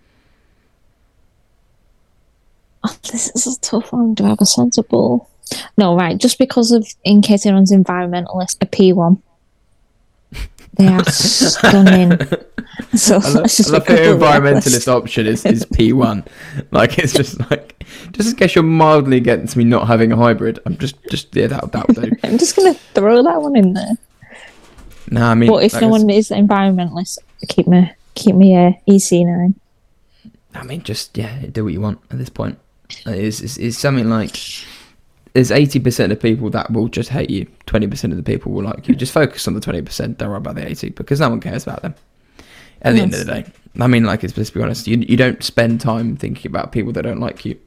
oh, 2.84 2.96
this 3.12 3.32
is 3.36 3.58
a 3.58 3.60
tough 3.62 3.94
one. 3.94 4.14
Do 4.14 4.26
I 4.26 4.30
have 4.30 4.42
a 4.42 4.46
sensible? 4.46 5.30
No, 5.78 5.96
right. 5.96 6.18
Just 6.18 6.38
because 6.38 6.72
of 6.72 6.88
in 7.04 7.22
case 7.22 7.46
anyone's 7.46 7.72
environmentalist, 7.72 8.58
a 8.62 8.66
P1. 8.66 9.22
They 10.78 10.88
are 10.88 11.04
stunning. 11.06 12.20
So 12.96 13.18
I 13.18 13.30
love, 13.30 13.44
just 13.44 13.70
I 13.70 13.74
love 13.74 13.86
environmentalist 13.86 14.74
list. 14.74 14.88
option 14.90 15.28
is, 15.28 15.46
is 15.46 15.66
P1. 15.66 16.28
Like, 16.72 16.98
it's 16.98 17.14
just 17.14 17.40
like, 17.52 17.84
just 18.12 18.32
in 18.32 18.36
case 18.36 18.56
you're 18.56 18.64
mildly 18.64 19.18
against 19.18 19.56
me 19.56 19.64
not 19.64 19.88
having 19.88 20.12
a 20.12 20.16
hybrid, 20.16 20.60
I'm 20.66 20.78
just, 20.78 20.96
just 21.10 21.36
yeah, 21.36 21.48
that, 21.48 21.72
that 21.72 21.88
would 21.88 21.98
do. 21.98 22.12
I'm 22.24 22.38
just 22.38 22.56
gonna 22.56 22.74
throw 22.74 23.24
that 23.24 23.42
one 23.42 23.56
in 23.56 23.74
there. 23.74 23.92
No, 25.12 25.26
I 25.26 25.36
mean, 25.36 25.50
But 25.50 25.64
if 25.64 25.74
like 25.74 25.82
no 25.84 25.90
one 25.90 26.10
is 26.10 26.30
environmentalist, 26.30 27.20
keep 27.48 27.68
me 27.68 27.92
keep 28.16 28.36
me 28.36 28.56
uh, 28.56 28.72
EC9. 28.88 29.54
I 30.54 30.64
mean, 30.64 30.82
just 30.84 31.18
yeah, 31.18 31.46
do 31.52 31.64
what 31.66 31.74
you 31.74 31.82
want 31.82 32.00
at 32.10 32.18
this 32.18 32.30
point. 32.30 32.58
It's, 33.06 33.42
it's, 33.42 33.58
it's 33.58 33.78
something 33.78 34.10
like 34.10 34.36
there's 35.34 35.52
eighty 35.52 35.80
percent 35.80 36.12
of 36.12 36.20
people 36.20 36.50
that 36.52 36.72
will 36.72 36.88
just 36.88 37.10
hate 37.10 37.30
you. 37.30 37.48
Twenty 37.66 37.88
percent 37.88 38.14
of 38.14 38.18
the 38.18 38.24
people 38.24 38.52
will 38.52 38.64
like 38.64 38.88
you. 38.88 38.96
Just 38.96 39.14
focus 39.14 39.48
on 39.48 39.54
the 39.54 39.62
twenty 39.62 39.82
percent. 39.82 40.18
Don't 40.18 40.30
worry 40.30 40.38
about 40.38 40.56
the 40.56 40.68
eighty 40.68 40.90
because 40.90 41.20
no 41.20 41.30
one 41.30 41.40
cares 41.40 41.64
about 41.64 41.82
them. 41.82 41.96
At 42.84 42.96
the 42.96 43.02
end 43.02 43.14
of 43.14 43.20
the 43.26 43.26
day, 43.26 43.46
I 43.80 43.86
mean, 43.86 44.06
like, 44.06 44.24
it's, 44.24 44.36
let's 44.36 44.50
be 44.50 44.62
honest. 44.62 44.88
You 44.88 44.98
you 44.98 45.18
don't 45.18 45.44
spend 45.44 45.82
time 45.82 46.18
thinking 46.18 46.50
about 46.50 46.72
people 46.72 46.92
that 46.94 47.04
don't 47.04 47.20
like 47.20 47.46
you. 47.46 47.58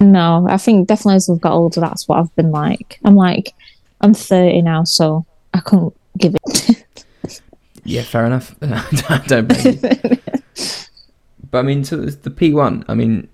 No, 0.00 0.46
I 0.48 0.56
think 0.56 0.88
definitely 0.88 1.16
as 1.16 1.28
I've 1.28 1.40
got 1.40 1.52
older, 1.52 1.80
that's 1.80 2.08
what 2.08 2.18
I've 2.18 2.34
been 2.34 2.50
like. 2.50 2.98
I'm 3.04 3.16
like, 3.16 3.54
I'm 4.00 4.14
30 4.14 4.62
now, 4.62 4.82
so 4.84 5.26
I 5.52 5.60
couldn't 5.60 5.94
give 6.18 6.34
it. 6.46 6.84
Yeah, 7.84 8.02
fair 8.02 8.26
enough. 8.26 8.54
I 8.62 9.22
don't 9.26 9.48
blame 9.48 9.78
you. 9.82 10.18
But 11.50 11.58
I 11.58 11.62
mean, 11.62 11.82
so 11.82 11.96
the 11.96 12.30
P 12.30 12.52
one. 12.52 12.84
I 12.86 12.94
mean, 12.94 13.28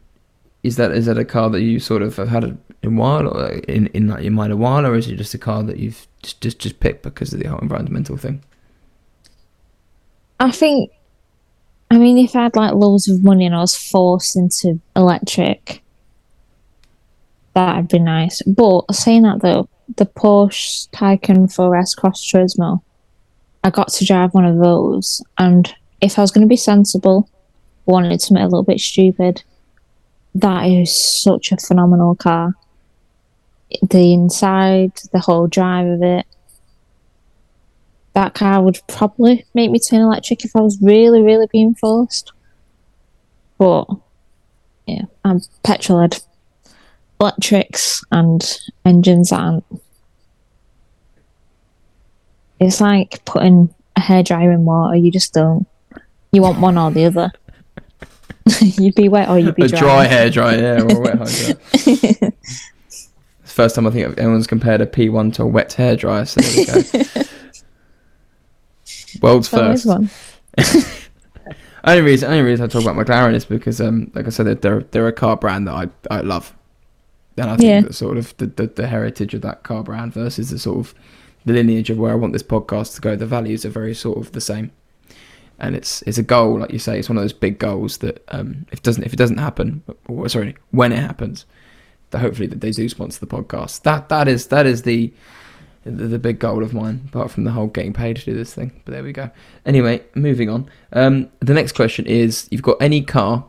is 0.63 0.77
that 0.77 0.93
is 0.93 1.05
that 1.05 1.19
a 1.19 1.25
car 1.25 1.51
that 1.51 1.61
you 1.61 1.79
sort 1.79 2.01
of 2.01 2.17
have 2.17 2.29
had 2.29 2.57
in 2.87 2.97
a 2.97 3.01
while, 3.01 3.29
or 3.29 3.49
in 3.51 3.87
in 3.89 4.09
like 4.09 4.23
your 4.23 4.33
mind 4.33 4.53
a 4.53 4.57
while, 4.57 4.87
or 4.87 4.95
is 4.95 5.09
it 5.09 5.17
just 5.17 5.35
a 5.35 5.39
car 5.39 5.63
that 5.63 5.79
you've 5.79 6.07
just 6.23 6.41
just, 6.41 6.59
just 6.59 6.81
picked 6.81 7.03
because 7.03 7.33
of 7.33 7.41
the 7.41 7.49
whole 7.49 7.59
environmental 7.59 8.17
thing? 8.17 8.43
I 10.39 10.51
think, 10.51 10.91
I 11.91 11.99
mean, 11.99 12.19
if 12.19 12.37
I 12.37 12.45
had 12.45 12.57
like 12.57 12.75
loads 12.75 13.09
of 13.09 13.25
money 13.25 13.47
and 13.47 13.55
I 13.55 13.61
was 13.61 13.77
forced 13.77 14.37
into 14.37 14.81
electric, 14.95 15.83
that'd 17.55 17.89
be 17.89 17.99
nice. 17.99 18.43
But 18.43 18.95
saying 18.95 19.23
that 19.23 19.41
though, 19.41 19.69
the 19.97 20.07
Porsche 20.07 20.89
Taycan 20.91 21.47
4S 21.47 21.97
Cross 21.97 22.31
Turismo, 22.31 22.83
I 23.65 23.71
got 23.71 23.89
to 23.89 24.05
drive 24.05 24.35
one 24.35 24.45
of 24.45 24.59
those, 24.59 25.25
and 25.39 25.75
if 26.01 26.19
I 26.19 26.23
was 26.23 26.31
going 26.31 26.47
to 26.47 26.49
be 26.49 26.57
sensible, 26.57 27.29
wanted 27.87 28.11
to 28.11 28.19
something 28.19 28.43
a 28.43 28.49
little 28.49 28.63
bit 28.63 28.81
stupid, 28.81 29.43
that 30.35 30.65
is 30.65 31.23
such 31.23 31.51
a 31.53 31.57
phenomenal 31.57 32.15
car. 32.15 32.55
The 33.83 34.13
inside, 34.13 34.93
the 35.13 35.19
whole 35.19 35.47
drive 35.47 35.87
of 35.87 36.03
it, 36.03 36.27
that 38.17 38.35
car 38.35 38.63
would 38.63 38.81
probably 38.89 39.45
make 39.55 39.71
me 39.71 39.79
turn 39.79 40.01
electric 40.01 40.45
if 40.45 40.57
I 40.57 40.61
was 40.61 40.81
really, 40.81 41.21
really 41.21 41.47
being 41.53 41.75
forced. 41.75 42.33
But 43.59 43.87
yeah, 44.87 45.03
I'm 45.25 45.43
petrol 45.63 46.01
head. 46.01 46.23
Electrics 47.21 48.05
and 48.11 48.43
engines 48.85 49.33
aren't. 49.33 49.65
It's 52.59 52.81
like 52.81 53.23
putting 53.25 53.75
a 53.97 54.01
hairdryer 54.01 54.53
in 54.55 54.65
water. 54.65 54.97
You 54.97 55.11
just 55.11 55.35
don't. 55.35 55.67
You 56.33 56.43
want 56.43 56.61
one 56.61 56.79
or 56.79 56.91
the 56.91 57.05
other. 57.05 57.33
you'd 58.61 58.95
be 58.95 59.09
wet 59.09 59.29
or 59.29 59.39
you'd 59.39 59.55
be 59.55 59.65
a 59.65 59.69
dry. 59.69 59.79
dry 59.79 60.05
hair 60.05 60.31
dryer, 60.31 60.59
yeah, 60.59 60.83
or 60.83 60.97
a 60.97 61.01
wet 61.01 61.19
hair 61.19 61.27
dryer. 61.27 61.59
It's 61.73 61.85
the 62.25 62.33
first 63.57 63.75
time 63.75 63.87
I 63.87 63.91
think 63.91 64.19
anyone's 64.19 64.47
compared 64.47 64.81
a 64.83 64.87
P 64.87 65.09
one 65.09 65.31
to 65.33 65.43
a 65.43 65.47
wet 65.47 65.73
hair 65.73 65.97
dryer. 65.97 66.25
So 66.27 66.41
there 66.41 66.57
we 66.57 67.05
go. 67.05 67.23
World's 69.23 69.51
That 69.51 69.71
is 69.73 69.85
first. 69.85 69.87
one. 69.87 70.11
Only 71.85 72.03
reason, 72.03 72.29
only 72.31 72.43
reason 72.43 72.65
I 72.65 72.69
talk 72.69 72.83
about 72.83 72.97
McLaren 72.97 73.35
is 73.35 73.45
because, 73.45 73.81
um, 73.81 74.11
like 74.13 74.27
I 74.27 74.31
said, 74.31 74.61
they're- 74.61 74.85
they're 74.91 75.07
a 75.07 75.13
car 75.13 75.37
brand 75.37 75.69
that 75.69 75.73
I 75.75 75.87
I 76.11 76.21
love, 76.21 76.53
and 77.39 77.49
I 77.49 77.57
think 77.57 77.69
Yeah. 77.69 77.81
that 77.83 77.95
sort 77.95 78.19
of 78.19 78.37
the, 78.39 78.47
the 78.47 78.67
the 78.67 78.87
heritage 78.89 79.35
of 79.35 79.43
that 79.43 79.63
car 79.63 79.85
brand 79.85 80.13
versus 80.13 80.51
the 80.51 80.59
sort 80.59 80.79
of 80.81 80.95
the 81.45 81.53
lineage 81.53 81.89
of 81.89 81.97
where 81.99 82.11
I 82.11 82.17
want 82.17 82.33
this 82.33 82.43
podcast 82.43 82.97
to 82.97 83.01
go. 83.01 83.15
The 83.15 83.25
values 83.25 83.65
are 83.65 83.69
very 83.71 83.95
sort 83.95 84.19
of 84.19 84.33
the 84.33 84.41
same, 84.41 84.73
and 85.61 85.77
it's 85.77 86.03
it's 86.09 86.19
a 86.19 86.25
goal, 86.25 86.59
like 86.59 86.73
you 86.73 86.81
say, 86.81 86.99
it's 86.99 87.09
one 87.09 87.19
of 87.19 87.23
those 87.23 87.33
big 87.33 87.61
goals 87.61 87.99
that 87.99 88.25
um, 88.33 88.67
if 88.73 88.79
it 88.81 88.83
doesn't 88.83 89.05
if 89.05 89.13
it 89.13 89.17
doesn't 89.17 89.39
happen, 89.39 89.85
or 90.09 90.29
sorry, 90.29 90.57
when 90.73 90.91
it 90.91 90.99
happens, 90.99 91.47
hopefully 92.13 92.47
that 92.49 92.61
they 92.61 92.71
do 92.71 92.89
sponsor 92.89 93.21
the 93.21 93.27
podcast. 93.27 93.83
That 93.83 94.09
that 94.09 94.29
is 94.29 94.49
that 94.49 94.67
is 94.67 94.83
the 94.83 95.13
the, 95.85 96.19
big 96.19 96.41
goal 96.41 96.65
of 96.65 96.75
mine, 96.75 97.05
apart 97.09 97.31
from 97.31 97.45
the 97.45 97.53
whole 97.53 97.69
getting 97.69 97.93
paid 97.93 98.17
to 98.17 98.25
do 98.25 98.35
this 98.35 98.53
thing. 98.53 98.73
But 98.85 98.93
there 98.93 99.05
we 99.05 99.13
go. 99.13 99.31
Anyway, 99.65 100.03
moving 100.17 100.51
on. 100.51 100.69
Um, 100.93 101.31
the 101.39 101.55
next 101.55 101.73
question 101.73 102.07
is: 102.07 102.49
You've 102.51 102.63
got 102.63 102.77
any 102.81 103.03
car 103.03 103.45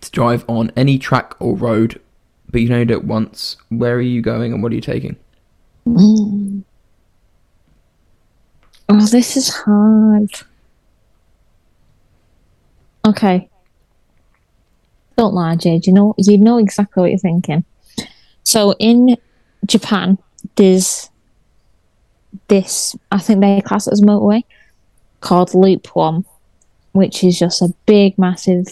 to 0.00 0.10
drive 0.10 0.44
on 0.46 0.70
any 0.76 0.98
track 0.98 1.34
or 1.40 1.56
road, 1.56 2.00
but 2.50 2.60
you 2.60 2.68
know 2.68 2.80
it 2.80 3.04
once. 3.04 3.56
Where 3.70 3.96
are 3.96 4.00
you 4.00 4.20
going 4.20 4.52
and 4.52 4.62
what 4.62 4.72
are 4.72 4.74
you 4.74 4.80
taking? 4.80 5.16
Oh, 8.90 9.06
this 9.06 9.36
is 9.36 9.48
hard. 9.48 10.30
Okay. 13.06 13.48
Don't 15.18 15.34
lie, 15.34 15.56
Jade. 15.56 15.86
You 15.86 15.92
know 15.92 16.14
you 16.16 16.38
know 16.38 16.58
exactly 16.58 17.00
what 17.00 17.10
you're 17.10 17.18
thinking. 17.18 17.64
So 18.44 18.74
in 18.78 19.16
Japan, 19.66 20.16
there's 20.54 21.10
this 22.46 22.96
I 23.10 23.18
think 23.18 23.40
they 23.40 23.60
class 23.60 23.86
it 23.86 23.92
as 23.92 24.00
motorway 24.00 24.44
called 25.20 25.54
Loop 25.54 25.88
One, 25.96 26.24
which 26.92 27.24
is 27.24 27.38
just 27.38 27.60
a 27.60 27.74
big, 27.84 28.16
massive. 28.16 28.68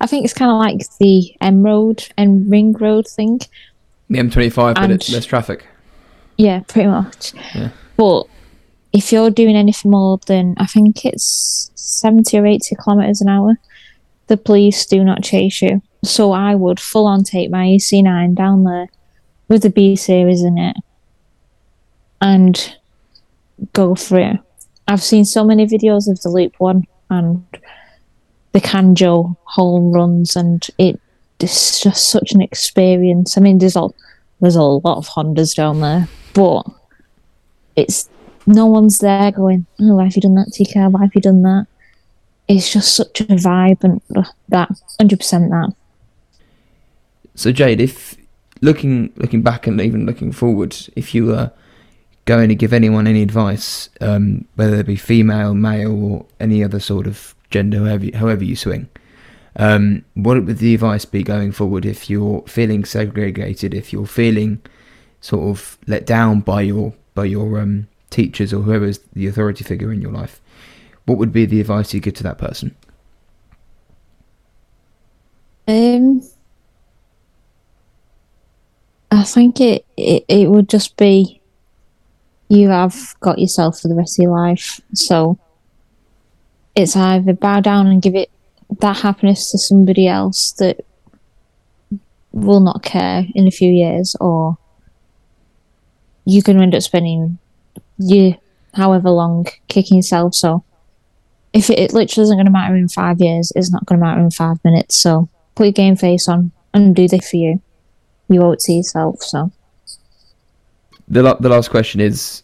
I 0.00 0.06
think 0.06 0.26
it's 0.26 0.34
kind 0.34 0.50
of 0.50 0.58
like 0.58 0.86
the 0.98 1.34
M 1.40 1.62
Road 1.62 2.06
and 2.18 2.50
Ring 2.50 2.74
Road 2.74 3.08
thing. 3.08 3.40
The 4.10 4.18
M25, 4.18 4.74
but 4.74 4.90
it's 4.90 5.10
less 5.10 5.24
traffic. 5.24 5.66
Yeah, 6.36 6.60
pretty 6.68 6.88
much. 6.88 7.32
Yeah. 7.54 7.70
But 7.96 8.26
if 8.92 9.10
you're 9.10 9.30
doing 9.30 9.56
anything 9.56 9.90
more 9.90 10.18
than, 10.26 10.54
I 10.58 10.66
think 10.66 11.06
it's 11.06 11.70
70 11.74 12.38
or 12.38 12.46
80 12.46 12.76
kilometres 12.84 13.22
an 13.22 13.28
hour, 13.28 13.58
the 14.26 14.36
police 14.36 14.86
do 14.86 15.02
not 15.02 15.22
chase 15.22 15.62
you. 15.62 15.82
So 16.06 16.32
I 16.32 16.54
would 16.54 16.78
full 16.78 17.06
on 17.06 17.24
take 17.24 17.50
my 17.50 17.64
EC9 17.66 18.34
down 18.34 18.64
there 18.64 18.88
with 19.48 19.62
the 19.62 19.70
B 19.70 19.96
series 19.96 20.42
in 20.42 20.58
it 20.58 20.76
and 22.20 22.76
go 23.72 23.94
for 23.94 24.18
it. 24.18 24.38
I've 24.88 25.02
seen 25.02 25.24
so 25.24 25.44
many 25.44 25.66
videos 25.66 26.08
of 26.08 26.20
the 26.22 26.28
Loop 26.28 26.54
one 26.58 26.84
and 27.10 27.44
the 28.52 28.60
Kanjo 28.60 29.36
home 29.44 29.92
runs, 29.92 30.36
and 30.36 30.66
it's 30.78 31.80
just 31.80 32.08
such 32.08 32.32
an 32.32 32.40
experience. 32.40 33.36
I 33.36 33.40
mean, 33.40 33.58
there's 33.58 33.76
a 33.76 33.88
there's 34.40 34.56
a 34.56 34.62
lot 34.62 34.98
of 34.98 35.08
Hondas 35.08 35.54
down 35.54 35.80
there, 35.80 36.08
but 36.34 36.62
it's 37.74 38.08
no 38.46 38.66
one's 38.66 38.98
there 38.98 39.32
going, 39.32 39.66
"Oh, 39.80 39.96
why 39.96 40.04
have 40.04 40.16
you 40.16 40.22
done 40.22 40.36
that, 40.36 40.52
TK? 40.52 40.90
Why 40.90 41.02
have 41.02 41.14
you 41.14 41.20
done 41.20 41.42
that?" 41.42 41.66
It's 42.48 42.72
just 42.72 42.94
such 42.94 43.20
a 43.22 43.24
vibe, 43.24 43.82
and 43.82 44.00
that 44.48 44.70
hundred 44.98 45.18
percent 45.18 45.50
that. 45.50 45.74
So 47.36 47.52
Jade, 47.52 47.80
if 47.80 48.16
looking 48.62 49.12
looking 49.16 49.42
back 49.42 49.66
and 49.66 49.80
even 49.80 50.06
looking 50.06 50.32
forward, 50.32 50.74
if 50.96 51.14
you 51.14 51.26
were 51.26 51.52
going 52.24 52.48
to 52.48 52.54
give 52.54 52.72
anyone 52.72 53.06
any 53.06 53.22
advice, 53.22 53.88
um, 54.00 54.46
whether 54.56 54.76
it 54.76 54.86
be 54.86 54.96
female, 54.96 55.54
male, 55.54 56.04
or 56.04 56.26
any 56.40 56.64
other 56.64 56.80
sort 56.80 57.06
of 57.06 57.34
gender, 57.50 57.78
however 57.78 58.06
you, 58.06 58.16
however 58.16 58.42
you 58.42 58.56
swing, 58.56 58.88
um, 59.56 60.04
what 60.14 60.42
would 60.44 60.58
the 60.58 60.74
advice 60.74 61.04
be 61.04 61.22
going 61.22 61.52
forward 61.52 61.84
if 61.84 62.10
you're 62.10 62.42
feeling 62.48 62.84
segregated, 62.84 63.74
if 63.74 63.92
you're 63.92 64.06
feeling 64.06 64.60
sort 65.20 65.48
of 65.48 65.78
let 65.86 66.06
down 66.06 66.40
by 66.40 66.62
your 66.62 66.94
by 67.14 67.26
your 67.26 67.60
um, 67.60 67.86
teachers 68.08 68.52
or 68.52 68.62
whoever's 68.62 68.98
the 69.12 69.26
authority 69.26 69.62
figure 69.62 69.92
in 69.92 70.00
your 70.00 70.12
life? 70.12 70.40
What 71.04 71.18
would 71.18 71.32
be 71.32 71.44
the 71.44 71.60
advice 71.60 71.92
you 71.92 72.00
give 72.00 72.14
to 72.14 72.22
that 72.24 72.38
person? 72.38 72.74
Um, 75.68 76.22
I 79.10 79.22
think 79.22 79.60
it, 79.60 79.84
it 79.96 80.24
it 80.28 80.50
would 80.50 80.68
just 80.68 80.96
be 80.96 81.40
you 82.48 82.68
have 82.68 83.14
got 83.20 83.38
yourself 83.38 83.80
for 83.80 83.88
the 83.88 83.94
rest 83.94 84.18
of 84.18 84.24
your 84.24 84.32
life. 84.32 84.80
So 84.94 85.38
it's 86.74 86.96
either 86.96 87.32
bow 87.32 87.60
down 87.60 87.86
and 87.86 88.02
give 88.02 88.14
it 88.14 88.30
that 88.80 88.98
happiness 88.98 89.50
to 89.50 89.58
somebody 89.58 90.06
else 90.06 90.52
that 90.52 90.84
will 92.32 92.60
not 92.60 92.82
care 92.82 93.26
in 93.34 93.46
a 93.46 93.50
few 93.50 93.70
years, 93.70 94.14
or 94.20 94.58
you 96.24 96.42
can 96.42 96.60
end 96.60 96.74
up 96.74 96.82
spending 96.82 97.38
you 97.98 98.34
however 98.74 99.10
long 99.10 99.46
kicking 99.68 99.96
yourself. 99.96 100.34
So 100.34 100.64
if 101.52 101.70
it, 101.70 101.78
it 101.78 101.92
literally 101.94 102.24
isn't 102.24 102.36
going 102.36 102.46
to 102.46 102.52
matter 102.52 102.76
in 102.76 102.88
five 102.88 103.20
years, 103.20 103.52
it's 103.56 103.70
not 103.70 103.86
going 103.86 103.98
to 103.98 104.04
matter 104.04 104.20
in 104.20 104.30
five 104.30 104.62
minutes. 104.64 105.00
So 105.00 105.28
put 105.54 105.64
your 105.64 105.72
game 105.72 105.96
face 105.96 106.28
on 106.28 106.52
and 106.74 106.94
do 106.94 107.08
this 107.08 107.30
for 107.30 107.36
you. 107.36 107.62
You 108.28 108.42
owe 108.42 108.52
it 108.52 108.60
to 108.60 108.72
yourself. 108.72 109.22
So 109.22 109.50
The 111.08 111.22
la- 111.22 111.34
the 111.40 111.48
last 111.48 111.70
question 111.70 112.00
is, 112.00 112.42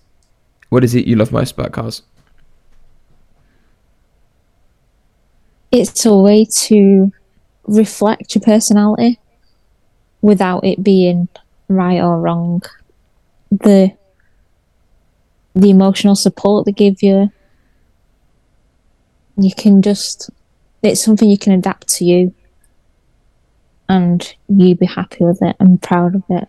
what 0.69 0.85
is 0.85 0.95
it 0.95 1.07
you 1.07 1.17
love 1.17 1.33
most 1.33 1.53
about 1.53 1.73
cars? 1.73 2.03
it's 5.75 6.05
a 6.05 6.15
way 6.15 6.45
to 6.45 7.11
reflect 7.65 8.35
your 8.35 8.43
personality 8.43 9.19
without 10.21 10.63
it 10.65 10.83
being 10.85 11.29
right 11.69 11.99
or 12.01 12.21
wrong. 12.21 12.63
The 13.51 13.97
the 15.55 15.71
emotional 15.71 16.15
support 16.15 16.67
they 16.67 16.73
give 16.73 17.03
you, 17.03 17.31
you 19.39 19.51
can 19.57 19.81
just 19.83 20.31
it's 20.83 21.03
something 21.03 21.29
you 21.31 21.39
can 21.39 21.53
adapt 21.53 21.89
to 21.89 22.05
you 22.05 22.35
and 23.93 24.35
you 24.49 24.75
be 24.75 24.87
happy 24.87 25.23
with 25.23 25.43
it 25.43 25.55
and 25.61 25.81
proud 25.83 26.15
of 26.15 26.23
it. 26.31 26.49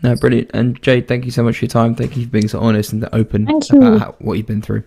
No, 0.00 0.14
brilliant. 0.14 0.52
And 0.54 0.80
Jade, 0.80 1.08
thank 1.08 1.24
you 1.24 1.32
so 1.32 1.42
much 1.42 1.58
for 1.58 1.64
your 1.64 1.70
time. 1.70 1.96
Thank 1.96 2.16
you 2.16 2.22
for 2.22 2.30
being 2.30 2.46
so 2.46 2.60
honest 2.60 2.92
and 2.92 3.08
open 3.12 3.46
Thank 3.46 3.72
you. 3.72 3.78
about 3.78 3.98
how, 3.98 4.14
what 4.20 4.34
you've 4.34 4.46
been 4.46 4.62
through. 4.62 4.84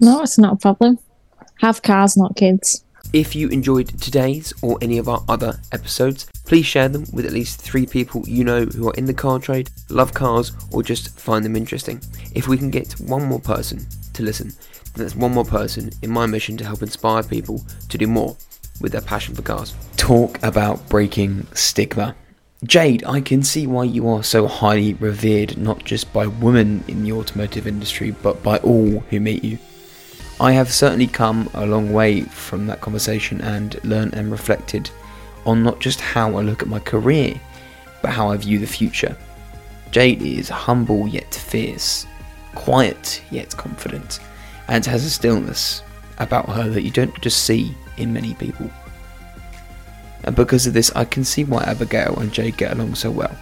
No, 0.00 0.20
it's 0.20 0.36
not 0.36 0.52
a 0.52 0.56
problem. 0.56 0.98
Have 1.62 1.80
cars, 1.80 2.14
not 2.14 2.36
kids. 2.36 2.84
If 3.14 3.34
you 3.34 3.48
enjoyed 3.48 3.88
today's 4.02 4.52
or 4.60 4.76
any 4.82 4.98
of 4.98 5.08
our 5.08 5.24
other 5.30 5.58
episodes, 5.72 6.26
please 6.44 6.66
share 6.66 6.90
them 6.90 7.06
with 7.10 7.24
at 7.24 7.32
least 7.32 7.62
three 7.62 7.86
people 7.86 8.28
you 8.28 8.44
know 8.44 8.66
who 8.66 8.88
are 8.88 8.94
in 8.94 9.06
the 9.06 9.14
car 9.14 9.38
trade, 9.38 9.70
love 9.88 10.12
cars, 10.12 10.52
or 10.72 10.82
just 10.82 11.18
find 11.18 11.42
them 11.42 11.56
interesting. 11.56 12.02
If 12.34 12.48
we 12.48 12.58
can 12.58 12.70
get 12.70 13.00
one 13.00 13.24
more 13.24 13.40
person 13.40 13.86
to 14.12 14.22
listen, 14.22 14.52
then 14.94 15.06
that's 15.06 15.16
one 15.16 15.32
more 15.32 15.44
person 15.44 15.90
in 16.02 16.10
my 16.10 16.26
mission 16.26 16.58
to 16.58 16.64
help 16.66 16.82
inspire 16.82 17.22
people 17.22 17.64
to 17.88 17.96
do 17.96 18.06
more 18.06 18.36
with 18.80 18.92
their 18.92 19.00
passion 19.00 19.34
for 19.34 19.42
cars. 19.42 19.74
Talk 19.96 20.42
about 20.42 20.88
breaking 20.88 21.46
stigma. 21.54 22.14
Jade, 22.64 23.04
I 23.04 23.20
can 23.20 23.42
see 23.42 23.66
why 23.66 23.84
you 23.84 24.08
are 24.08 24.22
so 24.22 24.46
highly 24.46 24.94
revered, 24.94 25.58
not 25.58 25.84
just 25.84 26.12
by 26.12 26.26
women 26.26 26.82
in 26.88 27.02
the 27.02 27.12
automotive 27.12 27.66
industry, 27.66 28.10
but 28.10 28.42
by 28.42 28.58
all 28.58 29.00
who 29.10 29.20
meet 29.20 29.44
you. 29.44 29.58
I 30.40 30.52
have 30.52 30.72
certainly 30.72 31.06
come 31.06 31.48
a 31.54 31.66
long 31.66 31.92
way 31.92 32.22
from 32.22 32.66
that 32.66 32.80
conversation 32.80 33.40
and 33.40 33.82
learned 33.84 34.14
and 34.14 34.32
reflected 34.32 34.90
on 35.46 35.62
not 35.62 35.78
just 35.80 36.00
how 36.00 36.36
I 36.36 36.42
look 36.42 36.62
at 36.62 36.68
my 36.68 36.80
career, 36.80 37.40
but 38.02 38.10
how 38.10 38.30
I 38.30 38.36
view 38.36 38.58
the 38.58 38.66
future. 38.66 39.16
Jade 39.90 40.22
is 40.22 40.48
humble 40.48 41.06
yet 41.06 41.32
fierce, 41.34 42.06
quiet 42.54 43.22
yet 43.30 43.56
confident, 43.56 44.20
and 44.68 44.84
has 44.86 45.04
a 45.04 45.10
stillness 45.10 45.82
about 46.18 46.48
her 46.48 46.68
that 46.70 46.82
you 46.82 46.90
don't 46.90 47.20
just 47.20 47.44
see 47.44 47.74
in 47.96 48.12
many 48.12 48.34
people. 48.34 48.70
And 50.24 50.34
because 50.34 50.66
of 50.66 50.72
this, 50.72 50.90
I 50.96 51.04
can 51.04 51.24
see 51.24 51.44
why 51.44 51.62
Abigail 51.64 52.16
and 52.18 52.32
Jade 52.32 52.56
get 52.56 52.72
along 52.72 52.94
so 52.94 53.10
well. 53.10 53.36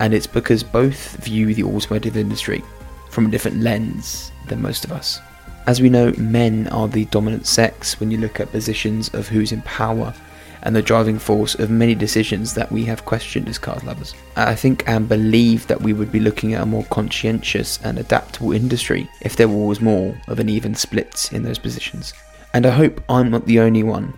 And 0.00 0.14
it's 0.14 0.26
because 0.26 0.62
both 0.62 1.16
view 1.16 1.54
the 1.54 1.64
automotive 1.64 2.16
industry 2.16 2.62
from 3.10 3.26
a 3.26 3.30
different 3.30 3.60
lens 3.60 4.32
than 4.48 4.62
most 4.62 4.84
of 4.84 4.92
us. 4.92 5.20
As 5.66 5.80
we 5.80 5.90
know, 5.90 6.12
men 6.16 6.66
are 6.68 6.88
the 6.88 7.04
dominant 7.06 7.46
sex 7.46 8.00
when 8.00 8.10
you 8.10 8.18
look 8.18 8.40
at 8.40 8.50
positions 8.52 9.12
of 9.14 9.28
who's 9.28 9.52
in 9.52 9.62
power 9.62 10.14
and 10.62 10.74
the 10.74 10.82
driving 10.82 11.18
force 11.18 11.54
of 11.54 11.70
many 11.70 11.94
decisions 11.94 12.54
that 12.54 12.70
we 12.72 12.84
have 12.84 13.04
questioned 13.04 13.48
as 13.48 13.58
cars 13.58 13.84
lovers. 13.84 14.14
I 14.36 14.54
think 14.54 14.88
and 14.88 15.08
believe 15.08 15.66
that 15.66 15.80
we 15.80 15.92
would 15.92 16.10
be 16.10 16.20
looking 16.20 16.54
at 16.54 16.62
a 16.62 16.66
more 16.66 16.84
conscientious 16.84 17.78
and 17.84 17.98
adaptable 17.98 18.52
industry 18.52 19.08
if 19.20 19.36
there 19.36 19.48
was 19.48 19.80
more 19.80 20.16
of 20.26 20.40
an 20.40 20.48
even 20.48 20.74
split 20.74 21.30
in 21.32 21.42
those 21.42 21.58
positions. 21.58 22.12
And 22.54 22.66
I 22.66 22.70
hope 22.70 23.02
I'm 23.08 23.30
not 23.30 23.46
the 23.46 23.60
only 23.60 23.82
one 23.82 24.14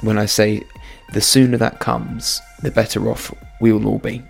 when 0.00 0.18
I 0.18 0.26
say 0.26 0.62
the 1.12 1.20
sooner 1.20 1.56
that 1.58 1.78
comes, 1.78 2.40
the 2.62 2.70
better 2.70 3.08
off 3.08 3.32
we 3.60 3.72
will 3.72 3.86
all 3.86 3.98
be. 3.98 4.22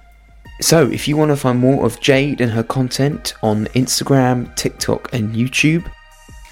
So, 0.61 0.91
if 0.91 1.07
you 1.07 1.17
want 1.17 1.31
to 1.31 1.37
find 1.37 1.59
more 1.59 1.85
of 1.85 2.01
Jade 2.01 2.41
and 2.41 2.51
her 2.51 2.63
content 2.63 3.35
on 3.43 3.67
Instagram, 3.67 4.55
TikTok, 4.57 5.13
and 5.13 5.35
YouTube, 5.35 5.91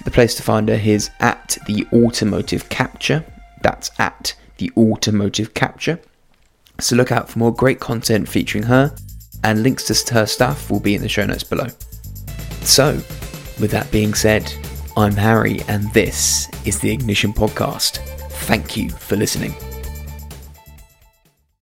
the 0.03 0.11
place 0.11 0.35
to 0.35 0.43
find 0.43 0.69
her 0.69 0.75
is 0.75 1.09
at 1.19 1.57
the 1.65 1.87
Automotive 1.91 2.69
Capture. 2.69 3.25
That's 3.61 3.89
at 3.97 4.35
the 4.57 4.71
Automotive 4.77 5.55
Capture. 5.55 5.99
So, 6.79 6.95
look 6.95 7.11
out 7.11 7.29
for 7.29 7.39
more 7.39 7.53
great 7.53 7.79
content 7.79 8.29
featuring 8.29 8.65
her, 8.65 8.95
and 9.43 9.63
links 9.63 9.85
to 9.85 10.13
her 10.13 10.27
stuff 10.27 10.69
will 10.69 10.79
be 10.79 10.93
in 10.93 11.01
the 11.01 11.09
show 11.09 11.25
notes 11.25 11.43
below. 11.43 11.67
So, 12.61 12.93
with 13.59 13.71
that 13.71 13.89
being 13.91 14.13
said, 14.13 14.53
I'm 14.97 15.15
Harry, 15.17 15.59
and 15.67 15.91
this 15.91 16.47
is 16.63 16.79
the 16.79 16.89
Ignition 16.89 17.33
Podcast. 17.33 17.97
Thank 18.47 18.77
you 18.77 18.89
for 18.89 19.17
listening. 19.17 19.53